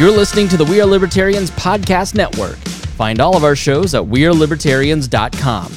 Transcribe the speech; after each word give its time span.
You're 0.00 0.10
listening 0.10 0.48
to 0.48 0.56
the 0.56 0.64
We 0.64 0.80
Are 0.80 0.86
Libertarians 0.86 1.50
Podcast 1.50 2.14
Network. 2.14 2.56
Find 2.96 3.20
all 3.20 3.36
of 3.36 3.44
our 3.44 3.54
shows 3.54 3.94
at 3.94 4.02
WeareLibertarians.com. 4.02 5.76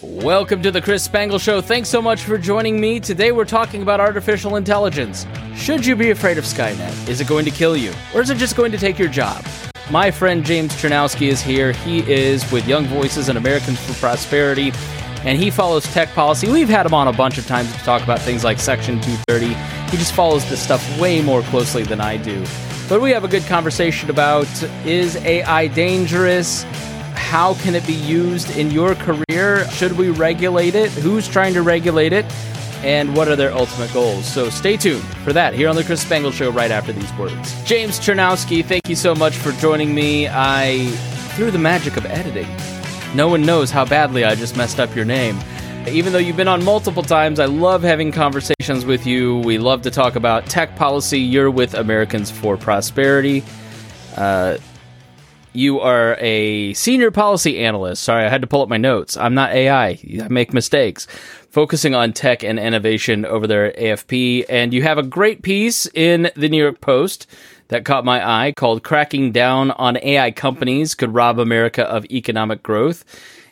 Welcome 0.00 0.62
to 0.62 0.70
the 0.70 0.80
Chris 0.80 1.02
Spangle 1.02 1.40
Show. 1.40 1.60
Thanks 1.60 1.88
so 1.88 2.00
much 2.00 2.22
for 2.22 2.38
joining 2.38 2.80
me. 2.80 3.00
Today 3.00 3.32
we're 3.32 3.44
talking 3.44 3.82
about 3.82 3.98
artificial 3.98 4.54
intelligence. 4.54 5.26
Should 5.56 5.84
you 5.84 5.96
be 5.96 6.10
afraid 6.10 6.38
of 6.38 6.44
Skynet? 6.44 7.08
Is 7.08 7.20
it 7.20 7.26
going 7.26 7.44
to 7.46 7.50
kill 7.50 7.76
you? 7.76 7.92
Or 8.14 8.22
is 8.22 8.30
it 8.30 8.36
just 8.36 8.54
going 8.54 8.70
to 8.70 8.78
take 8.78 8.96
your 8.96 9.08
job? 9.08 9.44
My 9.90 10.12
friend 10.12 10.44
James 10.44 10.72
Czerniawski 10.74 11.26
is 11.26 11.40
here. 11.40 11.72
He 11.72 12.08
is 12.08 12.48
with 12.52 12.64
Young 12.68 12.86
Voices 12.86 13.28
and 13.28 13.36
Americans 13.36 13.80
for 13.80 13.94
Prosperity, 13.94 14.70
and 15.24 15.38
he 15.38 15.50
follows 15.50 15.84
tech 15.92 16.08
policy. 16.14 16.48
We've 16.48 16.68
had 16.68 16.86
him 16.86 16.94
on 16.94 17.08
a 17.08 17.12
bunch 17.12 17.38
of 17.38 17.46
times 17.46 17.72
to 17.72 17.78
talk 17.80 18.02
about 18.02 18.20
things 18.20 18.44
like 18.44 18.58
Section 18.58 19.00
230 19.00 19.78
he 19.90 19.96
just 19.96 20.12
follows 20.12 20.48
this 20.50 20.62
stuff 20.62 21.00
way 21.00 21.22
more 21.22 21.40
closely 21.42 21.82
than 21.82 21.98
I 21.98 22.18
do. 22.18 22.44
But 22.90 23.00
we 23.00 23.10
have 23.10 23.24
a 23.24 23.28
good 23.28 23.44
conversation 23.44 24.10
about 24.10 24.46
is 24.84 25.16
AI 25.16 25.68
dangerous? 25.68 26.64
How 27.14 27.54
can 27.54 27.74
it 27.74 27.86
be 27.86 27.94
used 27.94 28.56
in 28.56 28.70
your 28.70 28.94
career? 28.94 29.68
Should 29.70 29.92
we 29.92 30.10
regulate 30.10 30.74
it? 30.74 30.90
Who's 30.90 31.26
trying 31.26 31.54
to 31.54 31.62
regulate 31.62 32.12
it? 32.12 32.26
And 32.84 33.16
what 33.16 33.28
are 33.28 33.36
their 33.36 33.52
ultimate 33.52 33.92
goals? 33.94 34.26
So 34.26 34.50
stay 34.50 34.76
tuned 34.76 35.02
for 35.24 35.32
that 35.32 35.54
here 35.54 35.68
on 35.68 35.74
the 35.74 35.82
Chris 35.82 36.02
Spangle 36.02 36.30
Show 36.30 36.50
right 36.50 36.70
after 36.70 36.92
these 36.92 37.12
words. 37.14 37.62
James 37.64 37.98
Czerniawski, 37.98 38.64
thank 38.64 38.88
you 38.88 38.94
so 38.94 39.14
much 39.14 39.36
for 39.36 39.52
joining 39.52 39.94
me. 39.94 40.28
I, 40.28 40.86
through 41.34 41.50
the 41.50 41.58
magic 41.58 41.96
of 41.96 42.04
editing, 42.06 42.46
no 43.14 43.28
one 43.28 43.42
knows 43.42 43.70
how 43.70 43.84
badly 43.84 44.24
I 44.24 44.34
just 44.34 44.56
messed 44.56 44.78
up 44.78 44.94
your 44.94 45.04
name. 45.04 45.38
Even 45.88 46.12
though 46.12 46.18
you've 46.18 46.36
been 46.36 46.48
on 46.48 46.62
multiple 46.64 47.02
times, 47.02 47.40
I 47.40 47.46
love 47.46 47.82
having 47.82 48.12
conversations 48.12 48.84
with 48.84 49.06
you. 49.06 49.38
We 49.38 49.56
love 49.58 49.82
to 49.82 49.90
talk 49.90 50.16
about 50.16 50.46
tech 50.46 50.76
policy. 50.76 51.18
You're 51.18 51.50
with 51.50 51.72
Americans 51.74 52.30
for 52.30 52.58
Prosperity. 52.58 53.42
Uh, 54.16 54.58
you 55.54 55.80
are 55.80 56.16
a 56.20 56.74
senior 56.74 57.10
policy 57.10 57.58
analyst. 57.60 58.02
Sorry, 58.02 58.24
I 58.24 58.28
had 58.28 58.42
to 58.42 58.46
pull 58.46 58.62
up 58.62 58.68
my 58.68 58.76
notes. 58.76 59.16
I'm 59.16 59.34
not 59.34 59.52
AI. 59.52 59.98
I 60.22 60.28
make 60.28 60.52
mistakes. 60.52 61.06
Focusing 61.48 61.94
on 61.94 62.12
tech 62.12 62.44
and 62.44 62.58
innovation 62.58 63.24
over 63.24 63.46
there 63.46 63.66
at 63.66 63.76
AFP. 63.76 64.44
And 64.48 64.74
you 64.74 64.82
have 64.82 64.98
a 64.98 65.02
great 65.02 65.42
piece 65.42 65.86
in 65.94 66.30
the 66.36 66.48
New 66.50 66.62
York 66.62 66.82
Post 66.82 67.26
that 67.68 67.84
caught 67.84 68.04
my 68.04 68.26
eye 68.26 68.52
called 68.52 68.82
Cracking 68.82 69.32
Down 69.32 69.70
on 69.72 69.96
AI 69.98 70.30
Companies 70.30 70.94
Could 70.94 71.14
Rob 71.14 71.38
America 71.38 71.84
of 71.84 72.04
Economic 72.06 72.62
Growth. 72.62 73.04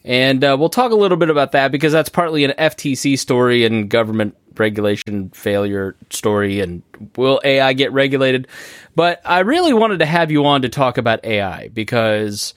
And 0.05 0.45
uh, 0.45 0.57
we'll 0.59 0.69
talk 0.69 0.93
a 0.93 0.97
little 0.97 1.17
bit 1.17 1.31
about 1.31 1.53
that 1.53 1.73
because 1.73 1.93
that's 1.93 2.09
partly 2.09 2.45
an 2.45 2.53
FTC 2.53 3.19
story 3.19 3.65
and 3.65 3.89
government 3.89 4.37
regulation 4.57 5.31
failure 5.31 5.97
story. 6.11 6.61
And 6.61 6.83
will 7.17 7.41
AI 7.45 7.73
get 7.73 7.93
regulated? 7.93 8.49
But 8.95 9.21
I 9.25 9.41
really 9.41 9.73
wanted 9.73 9.99
to 9.99 10.07
have 10.07 10.31
you 10.31 10.47
on 10.47 10.63
to 10.63 10.69
talk 10.69 10.97
about 10.97 11.25
AI 11.25 11.69
because 11.69 12.55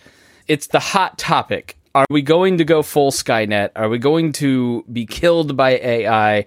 it's 0.47 0.67
the 0.67 0.79
hot 0.79 1.17
topic. 1.17 1.75
Are 1.95 2.05
we 2.09 2.21
going 2.21 2.59
to 2.59 2.63
go 2.63 2.83
full 2.83 3.11
Skynet? 3.11 3.71
Are 3.75 3.89
we 3.89 3.97
going 3.97 4.31
to 4.33 4.85
be 4.91 5.07
killed 5.07 5.57
by 5.57 5.71
AI? 5.71 6.45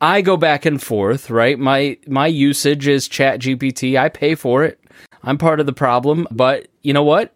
I 0.00 0.22
go 0.22 0.36
back 0.36 0.64
and 0.64 0.82
forth, 0.82 1.30
right? 1.30 1.58
My 1.58 1.98
my 2.06 2.26
usage 2.26 2.88
is 2.88 3.08
Chat 3.08 3.40
GPT. 3.40 3.98
I 3.98 4.08
pay 4.08 4.34
for 4.34 4.64
it. 4.64 4.80
I'm 5.22 5.38
part 5.38 5.60
of 5.60 5.66
the 5.66 5.72
problem, 5.72 6.26
but 6.30 6.68
you 6.82 6.92
know 6.92 7.02
what? 7.04 7.34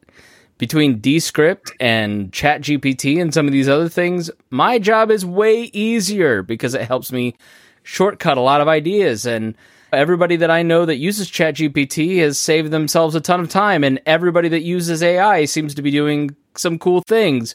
between 0.59 1.01
Descript 1.01 1.73
and 1.81 2.31
ChatGPT 2.33 3.21
and 3.21 3.35
some 3.35 3.47
of 3.47 3.53
these 3.53 3.69
other 3.69 3.89
things, 3.89 4.31
my 4.51 4.79
job 4.79 5.11
is 5.11 5.27
way 5.27 5.65
easier 5.73 6.43
because 6.43 6.75
it 6.75 6.87
helps 6.87 7.13
me 7.13 7.37
shortcut 7.83 8.39
a 8.39 8.43
lot 8.43 8.61
of 8.61 8.69
ideas. 8.69 9.27
And 9.27 9.57
everybody 9.93 10.37
that 10.37 10.51
I 10.51 10.63
know 10.63 10.87
that 10.87 10.97
uses 10.97 11.31
ChatGPT 11.31 12.19
has 12.21 12.39
saved 12.39 12.71
themselves 12.71 13.15
a 13.15 13.21
ton 13.21 13.41
of 13.41 13.49
time. 13.49 13.83
And 13.85 14.01
everybody 14.07 14.49
that 14.49 14.63
uses 14.63 15.03
AI 15.03 15.45
seems 15.45 15.75
to 15.75 15.83
be 15.83 15.91
doing 15.91 16.35
some 16.57 16.79
cool 16.79 17.03
things. 17.07 17.55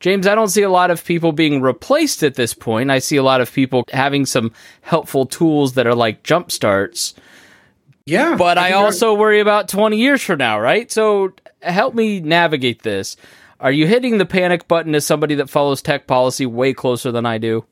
James, 0.00 0.26
I 0.26 0.34
don't 0.34 0.48
see 0.48 0.62
a 0.62 0.70
lot 0.70 0.90
of 0.90 1.04
people 1.04 1.32
being 1.32 1.60
replaced 1.60 2.22
at 2.22 2.34
this 2.34 2.54
point. 2.54 2.90
I 2.90 3.00
see 3.00 3.16
a 3.16 3.22
lot 3.22 3.40
of 3.40 3.52
people 3.52 3.84
having 3.92 4.26
some 4.26 4.52
helpful 4.80 5.26
tools 5.26 5.74
that 5.74 5.86
are 5.86 5.94
like 5.94 6.22
jump 6.22 6.52
starts. 6.52 7.14
Yeah. 8.06 8.36
But 8.36 8.58
I, 8.58 8.70
I 8.70 8.72
also 8.72 9.14
worry 9.14 9.40
about 9.40 9.68
20 9.68 9.98
years 9.98 10.22
from 10.22 10.38
now, 10.38 10.60
right? 10.60 10.90
So 10.90 11.32
help 11.62 11.94
me 11.94 12.20
navigate 12.20 12.82
this. 12.82 13.16
Are 13.60 13.72
you 13.72 13.86
hitting 13.86 14.18
the 14.18 14.26
panic 14.26 14.68
button 14.68 14.94
as 14.94 15.04
somebody 15.04 15.34
that 15.34 15.50
follows 15.50 15.82
tech 15.82 16.06
policy 16.06 16.46
way 16.46 16.72
closer 16.72 17.10
than 17.10 17.26
I 17.26 17.38
do? 17.38 17.64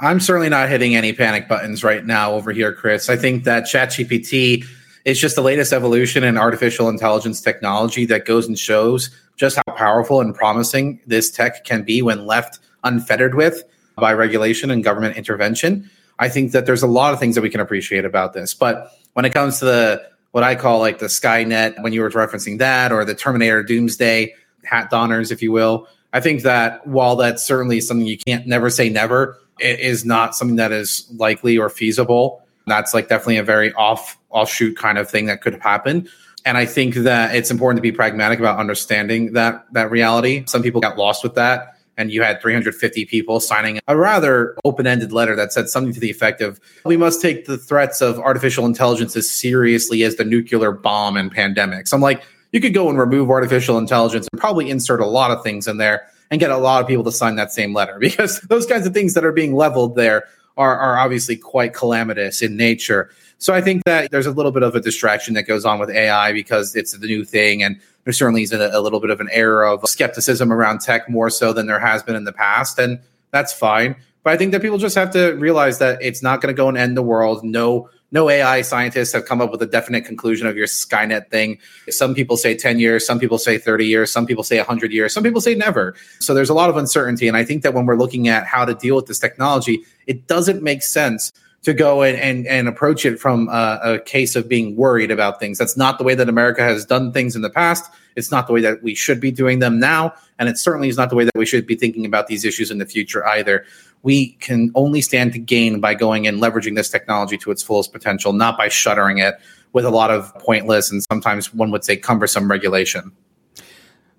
I'm 0.00 0.20
certainly 0.20 0.48
not 0.48 0.68
hitting 0.68 0.94
any 0.94 1.12
panic 1.12 1.48
buttons 1.48 1.82
right 1.82 2.06
now 2.06 2.32
over 2.32 2.52
here, 2.52 2.72
Chris. 2.72 3.08
I 3.08 3.16
think 3.16 3.42
that 3.44 3.64
ChatGPT 3.64 4.64
is 5.04 5.20
just 5.20 5.34
the 5.34 5.42
latest 5.42 5.72
evolution 5.72 6.22
in 6.22 6.38
artificial 6.38 6.88
intelligence 6.88 7.40
technology 7.40 8.06
that 8.06 8.24
goes 8.24 8.46
and 8.46 8.56
shows 8.56 9.10
just 9.38 9.56
how 9.56 9.74
powerful 9.74 10.20
and 10.20 10.34
promising 10.34 11.00
this 11.06 11.30
tech 11.30 11.64
can 11.64 11.82
be 11.82 12.02
when 12.02 12.26
left 12.26 12.58
unfettered 12.84 13.34
with 13.34 13.62
by 13.96 14.12
regulation 14.12 14.70
and 14.70 14.84
government 14.84 15.16
intervention. 15.16 15.88
I 16.18 16.28
think 16.28 16.52
that 16.52 16.66
there's 16.66 16.82
a 16.82 16.88
lot 16.88 17.14
of 17.14 17.20
things 17.20 17.34
that 17.36 17.42
we 17.42 17.50
can 17.50 17.60
appreciate 17.60 18.04
about 18.04 18.32
this. 18.32 18.52
But 18.52 18.92
when 19.14 19.24
it 19.24 19.32
comes 19.32 19.60
to 19.60 19.64
the 19.64 20.02
what 20.32 20.44
I 20.44 20.54
call 20.56 20.80
like 20.80 20.98
the 20.98 21.06
Skynet, 21.06 21.82
when 21.82 21.92
you 21.92 22.02
were 22.02 22.10
referencing 22.10 22.58
that, 22.58 22.92
or 22.92 23.04
the 23.04 23.14
Terminator 23.14 23.62
Doomsday 23.62 24.34
hat 24.64 24.90
donners, 24.90 25.30
if 25.30 25.40
you 25.40 25.52
will. 25.52 25.88
I 26.12 26.20
think 26.20 26.42
that 26.42 26.86
while 26.86 27.16
that's 27.16 27.42
certainly 27.42 27.80
something 27.80 28.06
you 28.06 28.18
can't 28.18 28.46
never 28.46 28.70
say 28.70 28.88
never, 28.88 29.38
it 29.58 29.80
is 29.80 30.04
not 30.04 30.34
something 30.34 30.56
that 30.56 30.72
is 30.72 31.06
likely 31.16 31.56
or 31.56 31.68
feasible. 31.68 32.42
That's 32.66 32.92
like 32.92 33.08
definitely 33.08 33.38
a 33.38 33.42
very 33.42 33.72
off 33.74 34.18
offshoot 34.30 34.76
kind 34.76 34.98
of 34.98 35.08
thing 35.08 35.26
that 35.26 35.40
could 35.40 35.58
happen. 35.60 36.08
And 36.48 36.56
I 36.56 36.64
think 36.64 36.94
that 36.94 37.34
it's 37.34 37.50
important 37.50 37.76
to 37.76 37.82
be 37.82 37.92
pragmatic 37.92 38.38
about 38.38 38.58
understanding 38.58 39.34
that 39.34 39.66
that 39.72 39.90
reality. 39.90 40.44
Some 40.46 40.62
people 40.62 40.80
got 40.80 40.96
lost 40.96 41.22
with 41.22 41.34
that 41.34 41.74
and 41.98 42.10
you 42.10 42.22
had 42.22 42.40
350 42.40 43.04
people 43.04 43.38
signing 43.38 43.80
a 43.86 43.98
rather 43.98 44.56
open-ended 44.64 45.12
letter 45.12 45.36
that 45.36 45.52
said 45.52 45.68
something 45.68 45.92
to 45.92 46.00
the 46.00 46.08
effect 46.08 46.40
of 46.40 46.58
we 46.86 46.96
must 46.96 47.20
take 47.20 47.44
the 47.44 47.58
threats 47.58 48.00
of 48.00 48.18
artificial 48.18 48.64
intelligence 48.64 49.14
as 49.14 49.30
seriously 49.30 50.04
as 50.04 50.16
the 50.16 50.24
nuclear 50.24 50.72
bomb 50.72 51.16
and 51.16 51.34
pandemics 51.34 51.92
i'm 51.92 52.00
like 52.00 52.22
you 52.52 52.60
could 52.60 52.72
go 52.72 52.88
and 52.88 52.98
remove 52.98 53.28
artificial 53.30 53.76
intelligence 53.76 54.28
and 54.32 54.40
probably 54.40 54.70
insert 54.70 55.00
a 55.00 55.06
lot 55.06 55.32
of 55.32 55.42
things 55.42 55.66
in 55.66 55.76
there 55.76 56.06
and 56.30 56.40
get 56.40 56.50
a 56.50 56.56
lot 56.56 56.80
of 56.80 56.86
people 56.86 57.04
to 57.04 57.12
sign 57.12 57.34
that 57.34 57.52
same 57.52 57.74
letter 57.74 57.98
because 58.00 58.40
those 58.42 58.64
kinds 58.64 58.86
of 58.86 58.94
things 58.94 59.14
that 59.14 59.24
are 59.24 59.32
being 59.32 59.54
leveled 59.54 59.96
there 59.96 60.24
are, 60.56 60.76
are 60.78 60.98
obviously 60.98 61.36
quite 61.36 61.74
calamitous 61.74 62.42
in 62.42 62.56
nature 62.56 63.10
so 63.38 63.54
I 63.54 63.60
think 63.60 63.84
that 63.84 64.10
there's 64.10 64.26
a 64.26 64.32
little 64.32 64.50
bit 64.50 64.64
of 64.64 64.74
a 64.74 64.80
distraction 64.80 65.34
that 65.34 65.44
goes 65.44 65.64
on 65.64 65.78
with 65.78 65.90
AI 65.90 66.32
because 66.32 66.74
it's 66.74 66.96
the 66.96 67.06
new 67.06 67.24
thing. 67.24 67.62
And 67.62 67.80
there 68.02 68.12
certainly 68.12 68.42
is 68.42 68.52
a, 68.52 68.70
a 68.72 68.80
little 68.80 69.00
bit 69.00 69.10
of 69.10 69.20
an 69.20 69.28
era 69.30 69.72
of 69.72 69.88
skepticism 69.88 70.52
around 70.52 70.80
tech 70.80 71.08
more 71.08 71.30
so 71.30 71.52
than 71.52 71.66
there 71.66 71.78
has 71.78 72.02
been 72.02 72.16
in 72.16 72.24
the 72.24 72.32
past. 72.32 72.78
And 72.78 72.98
that's 73.30 73.52
fine. 73.52 73.94
But 74.24 74.32
I 74.32 74.36
think 74.36 74.50
that 74.52 74.60
people 74.60 74.78
just 74.78 74.96
have 74.96 75.12
to 75.12 75.32
realize 75.34 75.78
that 75.78 76.02
it's 76.02 76.22
not 76.22 76.40
going 76.40 76.52
to 76.52 76.56
go 76.56 76.68
and 76.68 76.76
end 76.76 76.96
the 76.96 77.02
world. 77.02 77.44
No, 77.44 77.88
no 78.10 78.28
AI 78.28 78.62
scientists 78.62 79.12
have 79.12 79.24
come 79.24 79.40
up 79.40 79.52
with 79.52 79.62
a 79.62 79.66
definite 79.66 80.04
conclusion 80.04 80.48
of 80.48 80.56
your 80.56 80.66
Skynet 80.66 81.30
thing. 81.30 81.58
Some 81.90 82.14
people 82.14 82.36
say 82.36 82.56
10 82.56 82.80
years, 82.80 83.06
some 83.06 83.20
people 83.20 83.38
say 83.38 83.56
30 83.56 83.86
years, 83.86 84.10
some 84.10 84.26
people 84.26 84.42
say 84.42 84.56
100 84.56 84.92
years, 84.92 85.14
some 85.14 85.22
people 85.22 85.40
say 85.40 85.54
never. 85.54 85.94
So 86.18 86.34
there's 86.34 86.50
a 86.50 86.54
lot 86.54 86.70
of 86.70 86.76
uncertainty. 86.76 87.28
And 87.28 87.36
I 87.36 87.44
think 87.44 87.62
that 87.62 87.72
when 87.72 87.86
we're 87.86 87.96
looking 87.96 88.26
at 88.26 88.46
how 88.46 88.64
to 88.64 88.74
deal 88.74 88.96
with 88.96 89.06
this 89.06 89.20
technology, 89.20 89.84
it 90.06 90.26
doesn't 90.26 90.62
make 90.62 90.82
sense 90.82 91.32
to 91.62 91.74
go 91.74 92.02
and, 92.02 92.16
and, 92.18 92.46
and 92.46 92.68
approach 92.68 93.04
it 93.04 93.18
from 93.18 93.48
a, 93.48 93.80
a, 93.82 93.98
case 93.98 94.36
of 94.36 94.48
being 94.48 94.76
worried 94.76 95.10
about 95.10 95.40
things. 95.40 95.58
That's 95.58 95.76
not 95.76 95.98
the 95.98 96.04
way 96.04 96.14
that 96.14 96.28
America 96.28 96.62
has 96.62 96.84
done 96.84 97.12
things 97.12 97.34
in 97.34 97.42
the 97.42 97.50
past. 97.50 97.90
It's 98.14 98.30
not 98.30 98.46
the 98.46 98.52
way 98.52 98.60
that 98.60 98.82
we 98.82 98.94
should 98.94 99.20
be 99.20 99.30
doing 99.30 99.58
them 99.58 99.80
now. 99.80 100.14
And 100.38 100.48
it 100.48 100.56
certainly 100.56 100.88
is 100.88 100.96
not 100.96 101.10
the 101.10 101.16
way 101.16 101.24
that 101.24 101.36
we 101.36 101.46
should 101.46 101.66
be 101.66 101.74
thinking 101.74 102.06
about 102.06 102.28
these 102.28 102.44
issues 102.44 102.70
in 102.70 102.78
the 102.78 102.86
future 102.86 103.26
either. 103.26 103.64
We 104.02 104.32
can 104.34 104.70
only 104.76 105.00
stand 105.00 105.32
to 105.32 105.38
gain 105.38 105.80
by 105.80 105.94
going 105.94 106.26
and 106.28 106.40
leveraging 106.40 106.76
this 106.76 106.90
technology 106.90 107.36
to 107.38 107.50
its 107.50 107.62
fullest 107.62 107.92
potential, 107.92 108.32
not 108.32 108.56
by 108.56 108.68
shuttering 108.68 109.18
it 109.18 109.34
with 109.72 109.84
a 109.84 109.90
lot 109.90 110.10
of 110.10 110.32
pointless 110.38 110.90
and 110.90 111.02
sometimes 111.02 111.52
one 111.52 111.70
would 111.72 111.84
say 111.84 111.96
cumbersome 111.96 112.50
regulation. 112.50 113.12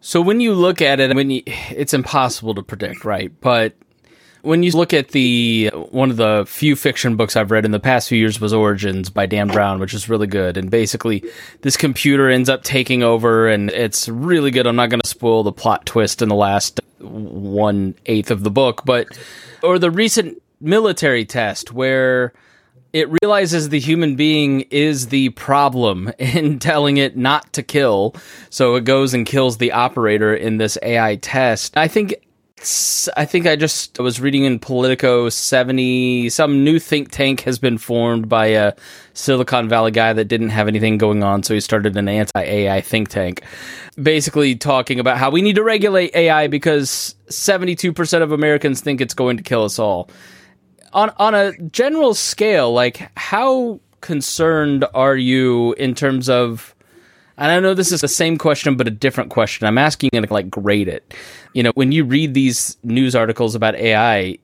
So 0.02 0.22
when 0.22 0.40
you 0.40 0.54
look 0.54 0.82
at 0.82 1.00
it, 1.00 1.14
when 1.16 1.30
you, 1.30 1.44
it's 1.46 1.94
impossible 1.94 2.56
to 2.56 2.64
predict, 2.64 3.04
right? 3.04 3.32
But 3.42 3.76
when 4.42 4.64
you 4.64 4.72
look 4.72 4.94
at 4.94 5.10
the 5.10 5.72
one 5.90 6.10
of 6.10 6.18
the 6.18 6.46
few 6.48 6.76
fiction 6.76 7.16
books 7.16 7.36
I've 7.36 7.52
read 7.52 7.66
in 7.66 7.72
the 7.72 7.80
past 7.80 8.10
few 8.10 8.18
years 8.18 8.40
was 8.40 8.54
Origins 8.54 9.10
by 9.10 9.26
Dan 9.26 9.48
Brown, 9.48 9.80
which 9.80 9.94
is 9.94 10.10
really 10.10 10.28
good. 10.28 10.58
And 10.58 10.70
basically, 10.70 11.24
this 11.62 11.78
computer 11.78 12.30
ends 12.30 12.50
up 12.50 12.64
taking 12.64 13.04
over, 13.04 13.48
and 13.48 13.70
it's 13.72 14.08
really 14.08 14.52
good. 14.52 14.68
I'm 14.68 14.76
not 14.76 14.90
going 14.90 15.02
to 15.02 15.10
spoil 15.10 15.44
the 15.44 15.52
plot 15.52 15.86
twist 15.86 16.22
in 16.22 16.30
the 16.30 16.36
last 16.36 16.80
one 17.00 17.96
eighth 18.06 18.32
of 18.32 18.44
the 18.44 18.52
book, 18.52 18.84
but 18.86 19.08
or 19.64 19.80
the 19.80 19.92
recent 19.92 20.42
military 20.62 21.26
test 21.26 21.72
where 21.72 22.34
it 22.92 23.08
realizes 23.22 23.70
the 23.70 23.80
human 23.80 24.16
being 24.16 24.62
is 24.72 25.08
the 25.08 25.30
problem 25.30 26.12
in 26.20 26.60
telling 26.60 26.98
it 26.98 27.18
not 27.18 27.52
to 27.54 27.64
kill. 27.64 28.16
So 28.50 28.76
it 28.76 28.84
goes 28.84 29.14
and 29.14 29.26
kills 29.26 29.58
the 29.58 29.72
operator 29.72 30.34
in 30.34 30.58
this 30.58 30.78
AI 30.82 31.18
test. 31.18 31.78
I 31.78 31.88
think 31.88 32.16
I 33.16 33.24
think 33.24 33.48
I 33.48 33.56
just 33.56 34.00
was 34.00 34.20
reading 34.20 34.44
in 34.44 34.60
Politico 34.60 35.30
70 35.30 36.30
some 36.30 36.66
new 36.66 36.78
think 36.78 37.10
tank 37.10 37.42
has 37.42 37.58
been 37.58 37.78
formed 37.78 38.28
by 38.28 38.48
a 38.48 38.74
Silicon 39.14 39.70
Valley 39.70 39.92
guy 39.92 40.12
that 40.12 40.26
didn't 40.26 40.50
have 40.50 40.68
anything 40.68 40.98
going 40.98 41.24
on 41.24 41.42
so 41.42 41.54
he 41.54 41.62
started 41.62 41.96
an 41.96 42.10
anti-AI 42.10 42.82
think 42.82 43.08
tank 43.08 43.44
basically 44.02 44.56
talking 44.56 45.00
about 45.00 45.18
how 45.18 45.30
we 45.30 45.42
need 45.42 45.56
to 45.56 45.64
regulate 45.64 46.14
AI 46.14 46.48
because 46.48 47.16
72% 47.28 48.22
of 48.22 48.34
Americans 48.34 48.82
think 48.82 49.00
it's 49.00 49.14
going 49.14 49.38
to 49.38 49.44
kill 49.44 49.64
us 49.64 49.80
all. 49.80 50.10
On 50.92 51.12
on 51.18 51.34
a 51.34 51.58
general 51.70 52.14
scale 52.14 52.74
like 52.74 53.10
how 53.16 53.80
concerned 54.02 54.86
are 54.94 55.16
you 55.16 55.74
in 55.74 55.96
terms 55.96 56.28
of 56.28 56.76
and 57.40 57.52
I 57.52 57.60
know 57.60 57.74
this 57.74 57.92
is 57.92 58.02
the 58.02 58.08
same 58.08 58.38
question, 58.38 58.76
but 58.76 58.88
a 58.88 58.92
different 58.92 59.30
question. 59.30 59.66
I'm 59.66 59.78
asking 59.78 60.10
you 60.14 60.22
to 60.22 60.34
like 60.34 60.50
grade 60.50 60.88
it. 60.88 61.14
You 61.54 61.64
know, 61.64 61.72
when 61.76 61.92
you 61.92 62.04
read 62.04 62.34
these 62.34 62.78
news 62.84 63.16
articles 63.16 63.56
about 63.56 63.76
AI, 63.76 64.38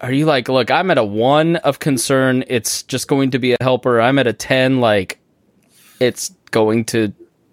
are 0.00 0.12
you 0.12 0.26
like, 0.26 0.48
look, 0.48 0.70
I'm 0.70 0.90
at 0.90 0.98
a 0.98 1.04
one 1.04 1.56
of 1.56 1.78
concern. 1.78 2.44
It's 2.46 2.82
just 2.82 3.08
going 3.08 3.30
to 3.30 3.38
be 3.38 3.52
a 3.52 3.56
helper. 3.60 4.00
I'm 4.00 4.18
at 4.18 4.26
a 4.26 4.32
10, 4.32 4.80
like 4.80 5.18
it's 6.00 6.30
going 6.50 6.84
to 6.86 7.12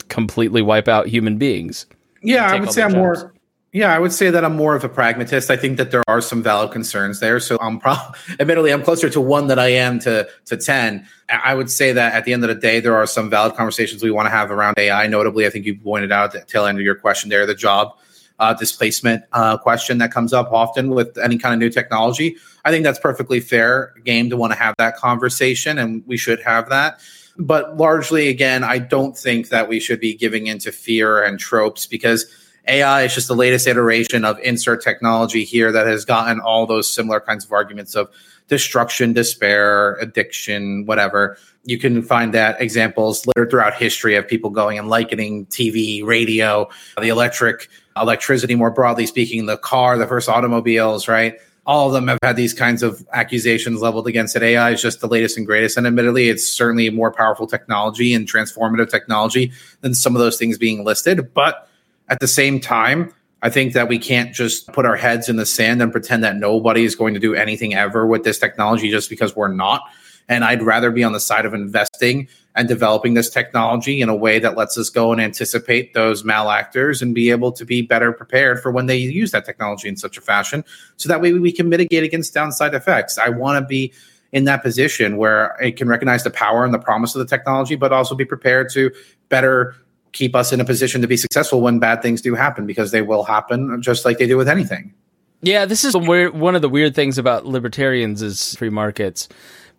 completely 0.10 0.62
wipe 0.62 0.88
out 0.88 1.08
human 1.08 1.38
beings. 1.38 1.86
Yeah, 2.22 2.52
I 2.52 2.60
would 2.60 2.72
say 2.72 2.84
I'm 2.84 2.92
jobs. 2.92 2.98
more 2.98 3.34
yeah, 3.74 3.96
I 3.96 4.00
would 4.00 4.12
say 4.12 4.30
that 4.30 4.44
I'm 4.44 4.56
more 4.56 4.76
of 4.76 4.84
a 4.84 4.90
pragmatist. 4.90 5.50
I 5.50 5.56
think 5.56 5.78
that 5.78 5.92
there 5.92 6.04
are 6.08 6.20
some 6.20 6.44
valid 6.44 6.72
concerns 6.72 7.22
there. 7.22 7.40
So 7.40 7.58
I'm 7.62 7.80
probably, 7.80 8.20
admittedly, 8.40 8.72
I'm 8.72 8.84
closer 8.84 9.10
to 9.10 9.22
one 9.22 9.48
than 9.48 9.60
I 9.60 9.70
am 9.70 10.00
to 10.00 10.28
to 10.46 10.58
ten. 10.58 11.08
I 11.30 11.56
would 11.56 11.72
say 11.72 11.94
that 11.94 12.14
at 12.14 12.26
the 12.26 12.34
end 12.34 12.44
of 12.44 12.50
the 12.50 12.56
day, 12.56 12.82
there 12.82 12.96
are 12.96 13.08
some 13.08 13.30
valid 13.30 13.56
conversations 13.56 14.04
we 14.04 14.12
want 14.12 14.26
to 14.26 14.32
have 14.32 14.52
around 14.52 14.78
AI. 14.78 15.08
Notably, 15.08 15.46
I 15.46 15.50
think 15.50 15.66
you 15.66 15.76
pointed 15.78 16.12
out 16.12 16.36
at 16.36 16.48
the 16.48 16.52
tail 16.52 16.66
end 16.66 16.78
of 16.78 16.84
your 16.84 16.96
question 16.96 17.30
there, 17.30 17.46
the 17.46 17.56
job 17.56 17.98
uh, 18.40 18.54
displacement 18.54 19.24
uh, 19.32 19.58
question 19.58 20.00
that 20.00 20.12
comes 20.12 20.34
up 20.34 20.52
often 20.52 20.90
with 20.90 21.18
any 21.20 21.38
kind 21.38 21.54
of 21.54 21.60
new 21.60 21.70
technology. 21.70 22.36
I 22.66 22.72
think 22.72 22.84
that's 22.84 23.00
perfectly 23.00 23.40
fair 23.40 23.94
game 24.04 24.30
to 24.32 24.38
want 24.38 24.52
to 24.52 24.60
have 24.60 24.76
that 24.80 24.98
conversation, 24.98 25.78
and 25.78 26.04
we 26.08 26.18
should 26.18 26.42
have 26.42 26.68
that. 26.70 27.00
But 27.38 27.78
largely, 27.78 28.28
again, 28.28 28.66
I 28.66 28.80
don't 28.80 29.18
think 29.18 29.50
that 29.50 29.70
we 29.70 29.80
should 29.80 30.02
be 30.02 30.14
giving 30.14 30.48
into 30.48 30.74
fear 30.74 31.24
and 31.24 31.40
tropes 31.40 31.86
because 31.86 32.26
AI 32.68 33.04
is 33.04 33.16
just 33.16 33.28
the 33.28 33.36
latest 33.36 33.68
iteration 33.68 34.24
of 34.24 34.40
insert 34.40 34.84
technology 34.84 35.44
here 35.44 35.72
that 35.72 35.88
has 35.88 36.06
gotten 36.06 36.40
all 36.40 36.66
those 36.66 36.92
similar 36.92 37.20
kinds 37.20 37.44
of 37.46 37.52
arguments 37.52 37.96
of 37.96 38.10
destruction, 38.48 39.14
despair, 39.14 39.96
addiction, 39.96 40.86
whatever. 40.86 41.38
You 41.64 41.80
can 41.80 42.02
find 42.02 42.34
that 42.34 42.62
examples 42.62 43.26
littered 43.26 43.50
throughout 43.50 43.74
history 43.74 44.16
of 44.16 44.28
people 44.28 44.50
going 44.50 44.78
and 44.78 44.90
likening 44.90 45.46
TV, 45.48 46.06
radio, 46.06 46.70
the 47.00 47.10
electric, 47.10 47.70
electricity 47.96 48.56
more 48.56 48.72
broadly 48.72 49.06
speaking, 49.06 49.46
the 49.46 49.58
car, 49.58 49.98
the 49.98 50.08
first 50.08 50.28
automobiles, 50.28 51.08
right? 51.08 51.40
All 51.66 51.88
of 51.88 51.94
them 51.94 52.08
have 52.08 52.18
had 52.24 52.36
these 52.36 52.54
kinds 52.54 52.84
of 52.84 53.06
accusations 53.14 53.82
leveled 53.82 54.08
against 54.08 54.36
it. 54.36 54.44
AI 54.44 54.72
is 54.72 54.82
just 54.82 55.00
the 55.00 55.08
latest 55.08 55.38
and 55.38 55.46
greatest. 55.46 55.78
And 55.78 55.86
admittedly, 55.86 56.30
it's 56.30 56.46
certainly 56.46 56.90
more 56.90 57.12
powerful 57.12 57.48
technology 57.48 58.14
and 58.14 58.28
transformative 58.28 58.90
technology 58.90 59.52
than 59.82 59.94
some 59.94 60.16
of 60.16 60.20
those 60.20 60.38
things 60.38 60.58
being 60.58 60.84
listed. 60.84 61.34
But 61.34 61.70
at 62.12 62.20
the 62.20 62.28
same 62.28 62.60
time, 62.60 63.12
I 63.42 63.50
think 63.50 63.74
that 63.74 63.88
we 63.88 63.98
can't 63.98 64.36
just 64.36 64.68
put 64.68 64.86
our 64.86 64.98
heads 64.98 65.30
in 65.30 65.38
the 65.38 65.46
sand 65.46 65.82
and 65.82 65.92
pretend 65.92 66.24
that 66.24 66.36
nobody 66.36 66.84
is 66.84 66.94
going 66.94 67.16
to 67.16 67.20
do 67.20 67.34
anything 67.34 67.74
ever 67.74 68.06
with 68.06 68.24
this 68.24 68.38
technology 68.38 68.92
just 68.92 69.10
because 69.10 69.36
we're 69.36 69.48
not. 69.48 69.82
And 70.28 70.44
I'd 70.44 70.62
rather 70.62 70.92
be 70.92 71.04
on 71.04 71.14
the 71.14 71.20
side 71.20 71.46
of 71.46 71.54
investing 71.54 72.28
and 72.54 72.68
developing 72.68 73.14
this 73.14 73.30
technology 73.30 74.02
in 74.02 74.10
a 74.10 74.16
way 74.16 74.40
that 74.40 74.58
lets 74.58 74.78
us 74.78 74.90
go 74.90 75.12
and 75.14 75.22
anticipate 75.22 75.94
those 75.94 76.24
malactors 76.24 77.02
and 77.02 77.16
be 77.16 77.32
able 77.32 77.52
to 77.54 77.66
be 77.66 77.82
better 77.82 78.12
prepared 78.12 78.62
for 78.62 78.72
when 78.72 78.86
they 78.86 78.98
use 78.98 79.32
that 79.32 79.46
technology 79.46 79.88
in 79.88 79.96
such 79.96 80.18
a 80.18 80.22
fashion 80.22 80.64
so 80.98 81.08
that 81.08 81.22
way 81.22 81.32
we 81.32 81.52
can 81.52 81.70
mitigate 81.70 82.04
against 82.04 82.34
downside 82.34 82.76
effects. 82.76 83.18
I 83.18 83.30
want 83.30 83.62
to 83.64 83.66
be 83.66 83.94
in 84.34 84.44
that 84.44 84.64
position 84.64 85.16
where 85.18 85.58
it 85.62 85.78
can 85.78 85.88
recognize 85.88 86.24
the 86.24 86.30
power 86.30 86.66
and 86.66 86.74
the 86.74 86.80
promise 86.80 87.16
of 87.16 87.20
the 87.20 87.26
technology, 87.26 87.76
but 87.76 87.94
also 87.94 88.16
be 88.16 88.26
prepared 88.26 88.70
to 88.74 88.92
better 89.30 89.76
keep 90.14 90.36
us 90.36 90.52
in 90.52 90.60
a 90.60 90.66
position 90.66 91.02
to 91.02 91.08
be 91.08 91.18
successful 91.18 91.62
when 91.62 91.80
bad 91.80 92.02
things 92.02 92.22
do 92.22 92.36
happen 92.36 92.66
because 92.66 92.92
they 92.92 93.02
will 93.02 93.24
happen 93.24 93.82
just 93.82 94.06
like 94.06 94.18
they 94.18 94.28
do 94.28 94.38
with 94.38 94.50
anything. 94.50 94.94
Yeah, 95.42 95.66
this 95.66 95.84
is 95.84 95.96
one 95.96 96.56
of 96.56 96.62
the 96.62 96.70
weird 96.70 96.94
things 96.94 97.18
about 97.18 97.46
libertarians 97.46 98.22
is 98.22 98.56
free 98.56 98.70
markets. 98.70 99.28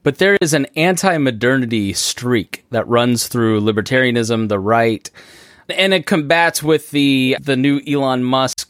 But 0.03 0.19
there 0.19 0.37
is 0.41 0.53
an 0.53 0.67
anti-modernity 0.75 1.93
streak 1.93 2.65
that 2.71 2.89
runs 2.89 3.29
through 3.29 3.61
libertarianism, 3.61 4.49
the 4.49 4.59
right, 4.59 5.09
and 5.69 5.95
it 5.95 6.07
combats 6.07 6.61
with 6.61 6.91
the 6.91 7.37
the 7.41 7.57
new 7.57 7.81
Elon 7.87 8.25
Musk 8.25 8.62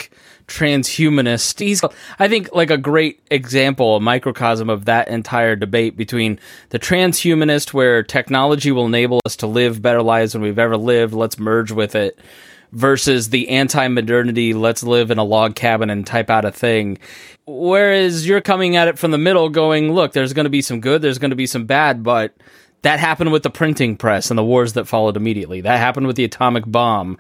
transhumanist. 0.53 1.59
He's, 1.59 1.83
I 2.19 2.29
think, 2.29 2.53
like 2.53 2.71
a 2.71 2.77
great 2.77 3.21
example, 3.31 3.97
a 3.97 4.01
microcosm 4.01 4.69
of 4.69 4.85
that 4.85 5.09
entire 5.09 5.57
debate 5.57 5.97
between 5.97 6.39
the 6.69 6.79
transhumanist, 6.79 7.73
where 7.73 8.03
technology 8.03 8.71
will 8.71 8.87
enable 8.87 9.21
us 9.25 9.37
to 9.37 9.47
live 9.47 9.81
better 9.81 10.03
lives 10.03 10.35
than 10.35 10.43
we've 10.43 10.59
ever 10.59 10.77
lived, 10.77 11.15
let's 11.15 11.39
merge 11.39 11.73
with 11.73 11.95
it, 11.95 12.19
versus 12.73 13.31
the 13.31 13.49
anti 13.49 13.89
modernity, 13.89 14.53
let's 14.53 14.83
live 14.83 15.11
in 15.11 15.19
a 15.19 15.25
log 15.25 15.55
cabin 15.55 15.89
and 15.89 16.07
type 16.07 16.29
out 16.29 16.45
a 16.45 16.53
thing. 16.53 16.99
Whereas 17.47 18.29
you're 18.29 18.43
coming 18.43 18.77
at 18.77 18.89
it 18.89 18.99
from 18.99 19.11
the 19.11 19.19
middle, 19.19 19.49
going, 19.49 19.93
look, 19.93 20.13
there's 20.13 20.35
going 20.35 20.45
to 20.45 20.51
be 20.51 20.63
some 20.63 20.81
good, 20.81 21.01
there's 21.01 21.19
going 21.19 21.31
to 21.31 21.37
be 21.37 21.47
some 21.47 21.65
bad, 21.65 22.03
but 22.03 22.37
that 22.83 23.01
happened 23.01 23.33
with 23.33 23.43
the 23.43 23.51
printing 23.51 23.97
press 23.97 24.31
and 24.31 24.37
the 24.37 24.45
wars 24.45 24.75
that 24.75 24.87
followed 24.87 25.17
immediately. 25.17 25.63
That 25.63 25.79
happened 25.79 26.07
with 26.07 26.17
the 26.17 26.25
atomic 26.25 26.65
bomb 26.67 27.17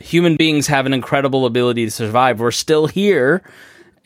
human 0.00 0.36
beings 0.36 0.66
have 0.66 0.86
an 0.86 0.92
incredible 0.92 1.46
ability 1.46 1.84
to 1.84 1.90
survive. 1.90 2.40
We're 2.40 2.50
still 2.50 2.86
here. 2.86 3.42